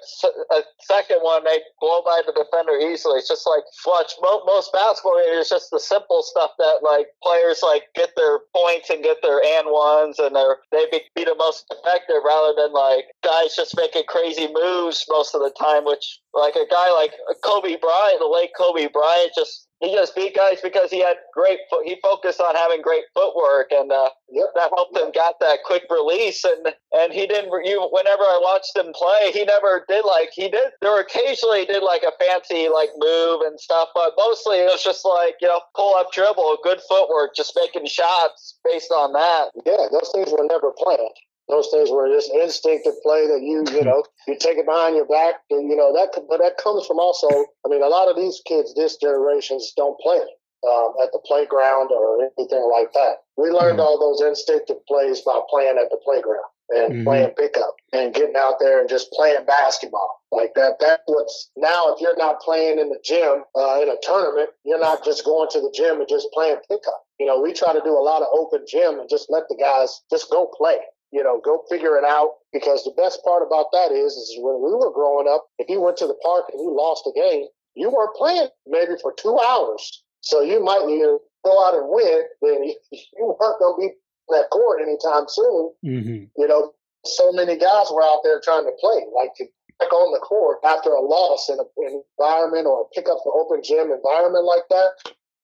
a 0.54 0.60
second 0.86 1.18
one 1.26 1.42
they 1.42 1.58
blow 1.80 2.02
by 2.06 2.22
the 2.22 2.32
defender 2.32 2.78
easily. 2.78 3.18
It's 3.18 3.28
just 3.28 3.46
like 3.46 3.64
watch 3.86 4.14
mo- 4.22 4.46
most 4.46 4.72
basketball 4.72 5.18
games 5.18 5.42
it's 5.42 5.50
just 5.50 5.70
the 5.70 5.80
simple 5.80 6.22
stuff 6.22 6.52
that 6.58 6.84
like 6.86 7.08
players 7.22 7.60
like 7.62 7.90
get 7.94 8.14
their 8.16 8.40
points 8.54 8.90
and 8.90 9.02
get 9.02 9.18
their 9.22 9.42
and 9.58 9.66
ones 9.66 10.18
and 10.18 10.36
they're 10.36 10.58
they 10.70 10.86
be, 10.92 11.00
be 11.16 11.24
the 11.24 11.34
most 11.34 11.66
effective 11.72 12.22
rather 12.24 12.54
than 12.54 12.72
like 12.72 13.06
guys 13.24 13.56
just 13.56 13.76
making 13.76 14.04
crazy 14.06 14.46
moves 14.52 15.04
most 15.08 15.34
of 15.34 15.40
the 15.40 15.52
time, 15.58 15.84
which 15.84 16.20
like 16.34 16.54
a 16.56 16.66
guy 16.70 16.90
like 16.92 17.12
Kobe 17.44 17.76
Bryant, 17.76 18.18
the 18.20 18.26
late 18.26 18.50
Kobe 18.56 18.88
Bryant, 18.92 19.32
just 19.36 19.68
he 19.80 19.92
just 19.92 20.14
beat 20.14 20.36
guys 20.36 20.60
because 20.62 20.90
he 20.92 21.00
had 21.00 21.16
great. 21.34 21.58
Fo- 21.68 21.82
he 21.82 21.98
focused 22.00 22.40
on 22.40 22.54
having 22.54 22.82
great 22.82 23.02
footwork, 23.14 23.72
and 23.72 23.90
uh, 23.90 24.10
Yep. 24.30 24.46
that 24.54 24.70
helped 24.74 24.96
him 24.96 25.10
got 25.12 25.40
that 25.40 25.58
quick 25.64 25.82
release. 25.90 26.44
And 26.44 26.72
and 26.92 27.12
he 27.12 27.26
didn't. 27.26 27.50
You 27.64 27.88
whenever 27.90 28.22
I 28.22 28.38
watched 28.40 28.76
him 28.76 28.92
play, 28.94 29.32
he 29.32 29.44
never 29.44 29.84
did 29.88 30.04
like 30.04 30.30
he 30.32 30.48
did. 30.48 30.70
There 30.80 30.92
were 30.92 31.00
occasionally 31.00 31.60
he 31.60 31.66
did 31.66 31.82
like 31.82 32.02
a 32.02 32.12
fancy 32.24 32.68
like 32.68 32.90
move 32.96 33.40
and 33.42 33.58
stuff, 33.58 33.88
but 33.94 34.12
mostly 34.16 34.58
it 34.58 34.70
was 34.70 34.82
just 34.82 35.04
like 35.04 35.34
you 35.40 35.48
know 35.48 35.60
pull 35.74 35.96
up 35.96 36.12
dribble, 36.12 36.58
good 36.62 36.80
footwork, 36.88 37.34
just 37.34 37.52
making 37.56 37.86
shots 37.86 38.58
based 38.64 38.92
on 38.92 39.12
that. 39.14 39.50
Yeah, 39.66 39.88
those 39.90 40.10
things 40.14 40.30
were 40.30 40.46
never 40.48 40.72
planned. 40.78 41.16
Those 41.52 41.68
things 41.70 41.90
were 41.92 42.08
just 42.08 42.32
instinctive 42.32 42.96
play 43.04 43.28
that 43.28 43.44
you, 43.44 43.68
you 43.76 43.84
know, 43.84 44.02
you 44.26 44.38
take 44.40 44.56
it 44.56 44.64
behind 44.64 44.96
your 44.96 45.04
back, 45.04 45.44
and 45.50 45.68
you 45.68 45.76
know 45.76 45.92
that. 45.92 46.16
But 46.28 46.40
that 46.40 46.56
comes 46.56 46.86
from 46.86 46.98
also. 46.98 47.52
I 47.66 47.68
mean, 47.68 47.82
a 47.82 47.92
lot 47.92 48.08
of 48.08 48.16
these 48.16 48.40
kids, 48.48 48.72
this 48.74 48.96
generations, 48.96 49.74
don't 49.76 50.00
play 50.00 50.24
um, 50.64 50.94
at 51.02 51.12
the 51.12 51.20
playground 51.26 51.90
or 51.92 52.30
anything 52.38 52.64
like 52.72 52.92
that. 52.94 53.20
We 53.36 53.50
learned 53.50 53.78
Mhm. 53.78 53.84
all 53.84 53.98
those 54.00 54.26
instinctive 54.26 54.84
plays 54.86 55.20
by 55.20 55.40
playing 55.50 55.76
at 55.76 55.90
the 55.90 55.98
playground 55.98 56.48
and 56.70 56.94
Mhm. 56.94 57.04
playing 57.04 57.30
pickup 57.34 57.76
and 57.92 58.14
getting 58.14 58.36
out 58.36 58.58
there 58.58 58.80
and 58.80 58.88
just 58.88 59.12
playing 59.12 59.44
basketball 59.44 60.22
like 60.30 60.54
that. 60.54 60.78
That's 60.78 61.02
what's 61.06 61.50
now. 61.56 61.92
If 61.92 62.00
you're 62.00 62.16
not 62.16 62.40
playing 62.40 62.78
in 62.78 62.88
the 62.88 63.00
gym 63.04 63.44
uh, 63.54 63.80
in 63.82 63.90
a 63.90 63.96
tournament, 64.02 64.50
you're 64.64 64.78
not 64.78 65.04
just 65.04 65.24
going 65.24 65.50
to 65.50 65.60
the 65.60 65.70
gym 65.74 66.00
and 66.00 66.08
just 66.08 66.28
playing 66.32 66.56
pickup. 66.68 67.04
You 67.18 67.26
know, 67.26 67.40
we 67.40 67.52
try 67.52 67.72
to 67.74 67.80
do 67.84 67.92
a 67.92 68.00
lot 68.00 68.22
of 68.22 68.28
open 68.32 68.64
gym 68.66 69.00
and 69.00 69.08
just 69.10 69.28
let 69.28 69.48
the 69.48 69.56
guys 69.56 70.02
just 70.10 70.30
go 70.30 70.46
play. 70.56 70.78
You 71.12 71.22
know, 71.22 71.40
go 71.44 71.62
figure 71.68 71.96
it 71.96 72.04
out. 72.04 72.40
Because 72.52 72.84
the 72.84 72.94
best 72.96 73.22
part 73.24 73.42
about 73.46 73.72
that 73.72 73.92
is, 73.92 74.12
is 74.12 74.36
when 74.38 74.56
we 74.56 74.72
were 74.74 74.92
growing 74.92 75.28
up, 75.28 75.46
if 75.58 75.68
you 75.68 75.80
went 75.80 75.96
to 75.98 76.06
the 76.06 76.18
park 76.22 76.46
and 76.52 76.60
you 76.60 76.74
lost 76.74 77.06
a 77.06 77.12
game, 77.14 77.46
you 77.74 77.90
weren't 77.90 78.14
playing 78.16 78.48
maybe 78.66 78.92
for 79.00 79.14
two 79.16 79.38
hours. 79.38 80.02
So 80.20 80.40
you 80.40 80.62
might 80.62 80.84
either 80.88 81.18
go 81.44 81.66
out 81.66 81.74
and 81.74 81.88
win, 81.88 82.22
then 82.42 82.64
you, 82.92 83.36
weren't 83.40 83.58
going 83.58 83.74
to 83.76 83.88
be 83.88 83.94
that 84.28 84.50
court 84.50 84.80
anytime 84.82 85.24
soon. 85.28 85.72
Mm-hmm. 85.84 86.24
You 86.36 86.48
know, 86.48 86.72
so 87.04 87.32
many 87.32 87.56
guys 87.56 87.86
were 87.92 88.02
out 88.02 88.20
there 88.22 88.40
trying 88.42 88.64
to 88.64 88.72
play, 88.80 89.04
like 89.14 89.34
to 89.36 89.46
back 89.82 89.92
on 89.92 90.12
the 90.12 90.20
court 90.20 90.58
after 90.64 90.90
a 90.90 91.00
loss 91.00 91.48
in 91.48 91.58
a- 91.58 91.86
an 91.88 92.02
environment 92.18 92.66
or 92.66 92.88
pick 92.94 93.08
up 93.08 93.18
the 93.24 93.32
open 93.32 93.62
gym 93.62 93.90
environment 93.90 94.44
like 94.44 94.68
that. 94.70 94.90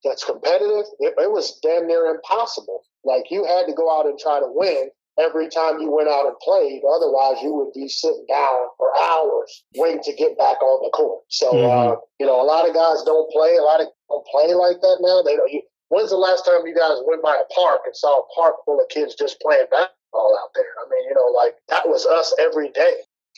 That's 0.05 0.25
competitive. 0.25 0.87
It, 1.01 1.15
it 1.19 1.33
was 1.33 1.59
damn 1.61 1.87
near 1.87 2.07
impossible. 2.07 2.85
Like 3.05 3.31
you 3.31 3.45
had 3.45 3.67
to 3.67 3.73
go 3.73 3.91
out 3.91 4.07
and 4.07 4.19
try 4.19 4.39
to 4.39 4.47
win 4.47 4.91
every 5.19 5.49
time 5.49 5.81
you 5.81 5.91
went 5.91 6.09
out 6.09 6.27
and 6.27 6.39
played. 6.41 6.83
Otherwise, 6.87 7.43
you 7.43 7.53
would 7.55 7.73
be 7.75 7.89
sitting 7.89 8.25
down 8.29 8.71
for 8.77 8.89
hours 8.97 9.65
waiting 9.77 10.03
to 10.03 10.15
get 10.15 10.39
back 10.39 10.63
on 10.63 10.83
the 10.83 10.91
court. 10.91 11.25
So, 11.29 11.51
uh, 11.51 11.97
you 12.19 12.27
know, 12.27 12.41
a 12.41 12.47
lot 12.47 12.69
of 12.69 12.75
guys 12.75 13.03
don't 13.05 13.31
play. 13.31 13.57
A 13.57 13.63
lot 13.63 13.81
of 13.81 13.89
don't 14.09 14.27
play 14.27 14.55
like 14.55 14.81
that 14.81 14.99
now. 15.01 15.23
They 15.23 15.37
don't. 15.37 15.53
You, 15.53 15.63
when's 15.89 16.11
the 16.11 16.17
last 16.17 16.45
time 16.45 16.67
you 16.67 16.75
guys 16.75 16.99
went 17.05 17.23
by 17.23 17.37
a 17.37 17.53
park 17.53 17.83
and 17.87 17.97
saw 17.97 18.21
a 18.21 18.29
park 18.35 18.57
full 18.65 18.81
of 18.81 18.89
kids 18.89 19.15
just 19.15 19.41
playing 19.41 19.67
basketball 19.71 20.39
out 20.43 20.51
there? 20.55 20.73
I 20.85 20.89
mean, 20.89 21.05
you 21.09 21.15
know, 21.15 21.31
like 21.35 21.55
that 21.69 21.89
was 21.89 22.07
us 22.07 22.35
every 22.39 22.71
day. 22.71 22.95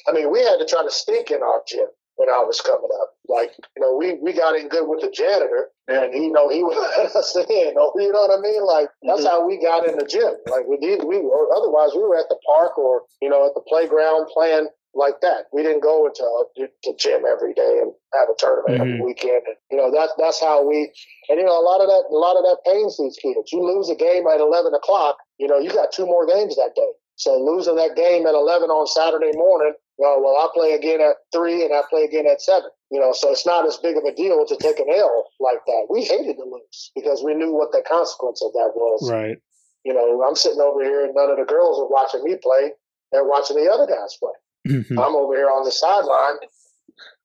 I 0.08 0.12
mean, 0.12 0.30
we 0.32 0.40
had 0.40 0.56
to 0.58 0.66
try 0.66 0.82
to 0.82 0.90
stink 0.90 1.30
in 1.30 1.42
our 1.42 1.62
gym 1.66 1.88
when 2.20 2.28
I 2.28 2.44
was 2.44 2.60
coming 2.60 2.92
up. 3.00 3.16
Like, 3.32 3.56
you 3.74 3.80
know, 3.80 3.96
we, 3.96 4.20
we 4.20 4.36
got 4.36 4.52
in 4.60 4.68
good 4.68 4.84
with 4.84 5.00
the 5.00 5.08
janitor 5.08 5.72
and 5.88 6.12
he, 6.12 6.24
you 6.28 6.32
know, 6.36 6.52
he 6.52 6.60
would 6.62 6.76
let 6.76 7.16
us 7.16 7.32
in. 7.34 7.72
Oh, 7.80 7.96
You 7.96 8.12
know 8.12 8.28
what 8.28 8.36
I 8.36 8.40
mean? 8.44 8.60
Like, 8.60 8.92
that's 9.00 9.24
how 9.24 9.40
we 9.48 9.56
got 9.56 9.88
in 9.88 9.96
the 9.96 10.04
gym. 10.04 10.36
Like, 10.44 10.68
we 10.68 10.76
did, 10.76 11.00
we 11.08 11.16
were, 11.16 11.48
otherwise 11.56 11.96
we 11.96 12.04
were 12.04 12.20
at 12.20 12.28
the 12.28 12.36
park 12.44 12.76
or, 12.76 13.08
you 13.24 13.30
know, 13.32 13.46
at 13.48 13.56
the 13.56 13.64
playground 13.64 14.28
playing 14.28 14.68
like 14.92 15.22
that. 15.22 15.46
We 15.54 15.62
didn't 15.62 15.80
go 15.86 16.04
into 16.04 16.20
uh, 16.20 16.68
the 16.84 16.92
gym 16.98 17.22
every 17.24 17.54
day 17.54 17.78
and 17.80 17.94
have 18.12 18.28
a 18.28 18.36
tournament 18.36 18.76
every 18.76 19.00
Mhm. 19.00 19.04
weekend. 19.06 19.48
And, 19.48 19.56
you 19.70 19.78
know, 19.80 19.88
that's, 19.88 20.12
that's 20.18 20.40
how 20.42 20.60
we, 20.66 20.92
and, 21.30 21.40
you 21.40 21.46
know, 21.46 21.56
a 21.56 21.64
lot 21.64 21.80
of 21.80 21.88
that, 21.88 22.04
a 22.10 22.18
lot 22.20 22.36
of 22.36 22.44
that 22.44 22.60
pains 22.68 22.98
these 23.00 23.16
kids. 23.16 23.48
You 23.54 23.64
lose 23.64 23.88
a 23.88 23.94
game 23.96 24.26
at 24.28 24.40
11 24.44 24.74
o'clock, 24.74 25.16
you 25.38 25.48
know, 25.48 25.56
you 25.58 25.70
got 25.72 25.92
two 25.92 26.04
more 26.04 26.26
games 26.26 26.56
that 26.56 26.74
day. 26.76 26.90
So 27.20 27.36
losing 27.36 27.76
that 27.76 27.96
game 27.96 28.26
at 28.26 28.32
11 28.32 28.70
on 28.70 28.86
Saturday 28.86 29.36
morning, 29.36 29.74
well, 29.98 30.24
well, 30.24 30.40
I 30.40 30.48
play 30.54 30.72
again 30.72 31.02
at 31.02 31.16
three 31.36 31.62
and 31.62 31.74
I 31.74 31.82
play 31.90 32.04
again 32.04 32.24
at 32.26 32.40
seven. 32.40 32.70
You 32.90 32.98
know, 32.98 33.12
so 33.12 33.30
it's 33.30 33.44
not 33.44 33.66
as 33.68 33.76
big 33.76 33.98
of 33.98 34.04
a 34.04 34.14
deal 34.14 34.46
to 34.46 34.56
take 34.56 34.80
an 34.80 34.88
L 34.88 35.28
like 35.38 35.60
that. 35.66 35.86
We 35.90 36.02
hated 36.02 36.40
to 36.40 36.44
lose 36.44 36.90
because 36.96 37.22
we 37.22 37.34
knew 37.34 37.52
what 37.52 37.72
the 37.72 37.84
consequence 37.86 38.40
of 38.42 38.52
that 38.54 38.72
was. 38.74 39.10
Right. 39.12 39.36
You 39.84 39.92
know, 39.92 40.24
I'm 40.24 40.34
sitting 40.34 40.64
over 40.64 40.82
here 40.82 41.04
and 41.04 41.14
none 41.14 41.28
of 41.28 41.36
the 41.36 41.44
girls 41.44 41.78
are 41.78 41.92
watching 41.92 42.24
me 42.24 42.36
play. 42.42 42.72
They're 43.12 43.28
watching 43.28 43.56
the 43.56 43.70
other 43.70 43.86
guys 43.86 44.16
play. 44.16 44.32
Mhm. 44.80 44.96
I'm 44.96 45.14
over 45.14 45.36
here 45.36 45.50
on 45.50 45.64
the 45.64 45.72
sideline 45.72 46.40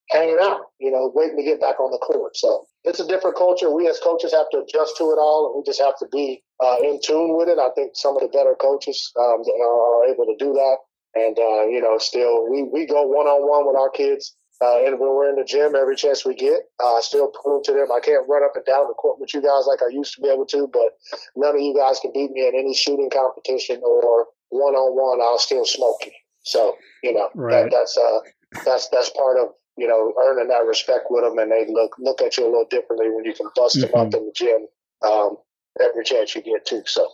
hanging 0.10 0.40
out, 0.42 0.72
you 0.80 0.92
know, 0.92 1.10
waiting 1.16 1.38
to 1.38 1.44
get 1.44 1.62
back 1.62 1.80
on 1.80 1.92
the 1.92 2.00
court. 2.00 2.36
So 2.36 2.68
it's 2.86 3.00
a 3.00 3.08
different 3.08 3.36
culture. 3.36 3.72
We 3.72 3.88
as 3.88 4.00
coaches 4.00 4.34
have 4.34 4.50
to 4.52 4.60
adjust 4.60 4.98
to 4.98 5.12
it 5.12 5.18
all, 5.18 5.48
and 5.48 5.58
we 5.58 5.64
just 5.66 5.82
have 5.82 5.98
to 6.00 6.08
be 6.12 6.44
uh, 6.64 6.78
in 6.82 7.00
tune 7.04 7.38
with 7.38 7.50
it. 7.50 7.58
I 7.60 7.70
think 7.76 7.92
some 7.96 8.16
of 8.16 8.22
the 8.22 8.30
better 8.30 8.56
coaches 8.60 9.12
um, 9.20 9.42
are 9.42 10.06
able 10.06 10.26
to 10.26 10.36
do 10.38 10.54
that. 10.54 10.78
And, 11.16 11.40
uh, 11.40 11.66
you 11.68 11.82
know, 11.82 11.98
still, 11.98 12.50
we, 12.50 12.64
we 12.64 12.86
go 12.86 13.04
one 13.04 13.26
on 13.26 13.48
one 13.48 13.66
with 13.66 13.78
our 13.78 13.90
kids. 13.90 14.36
Uh, 14.62 14.86
and 14.86 15.00
when 15.00 15.10
we're 15.10 15.30
in 15.30 15.36
the 15.36 15.44
gym, 15.44 15.76
every 15.76 15.96
chance 15.96 16.26
we 16.26 16.34
get, 16.34 16.62
uh, 16.84 17.02
still 17.02 17.32
prove 17.44 17.64
to 17.64 17.74
them 17.74 17.92
I 17.92 18.00
can't 18.00 18.28
run 18.28 18.44
up 18.44 18.56
and 18.56 18.64
down 18.66 18.88
the 18.88 18.94
court 18.94 19.20
with 19.20 19.34
you 19.34 19.42
guys 19.42 19.68
like 19.68 19.80
I 19.82 19.92
used 19.92 20.16
to 20.16 20.22
be 20.22 20.30
able 20.30 20.46
to, 20.48 20.68
but 20.72 20.96
none 21.36 21.56
of 21.56 21.62
you 21.62 21.76
guys 21.76 22.00
can 22.00 22.12
beat 22.14 22.32
me 22.32 22.48
in 22.48 22.56
any 22.56 22.74
shooting 22.74 23.10
competition 23.10 23.82
or 23.84 24.28
one 24.50 24.76
on 24.76 24.96
one. 24.96 25.20
I'll 25.22 25.40
still 25.40 25.66
smoke 25.66 26.00
you. 26.06 26.12
So, 26.44 26.78
you 27.04 27.14
know, 27.14 27.30
Right. 27.34 27.64
that, 27.64 27.72
that's, 27.72 27.98
uh, 27.98 28.20
that's, 28.64 28.90
that's 28.90 29.10
part 29.10 29.38
of, 29.38 29.50
you 29.78 29.88
know, 29.88 30.14
earning 30.24 30.48
that 30.48 30.66
respect 30.66 31.08
with 31.10 31.24
them. 31.24 31.38
And 31.38 31.52
they 31.52 31.66
look, 31.68 31.96
look 32.00 32.22
at 32.22 32.38
you 32.38 32.46
a 32.46 32.50
little 32.50 32.68
differently 32.70 33.08
when 33.10 33.26
you 33.26 33.34
can 33.34 33.50
bust 33.56 33.80
them 33.80 33.92
up 33.96 34.08
mm-hmm. 34.08 34.18
in 34.18 34.26
the 34.26 34.34
gym, 34.36 34.68
um, 35.06 35.38
every 35.82 36.04
chance 36.04 36.36
you 36.36 36.42
get 36.42 36.66
to. 36.68 36.84
So, 36.86 37.08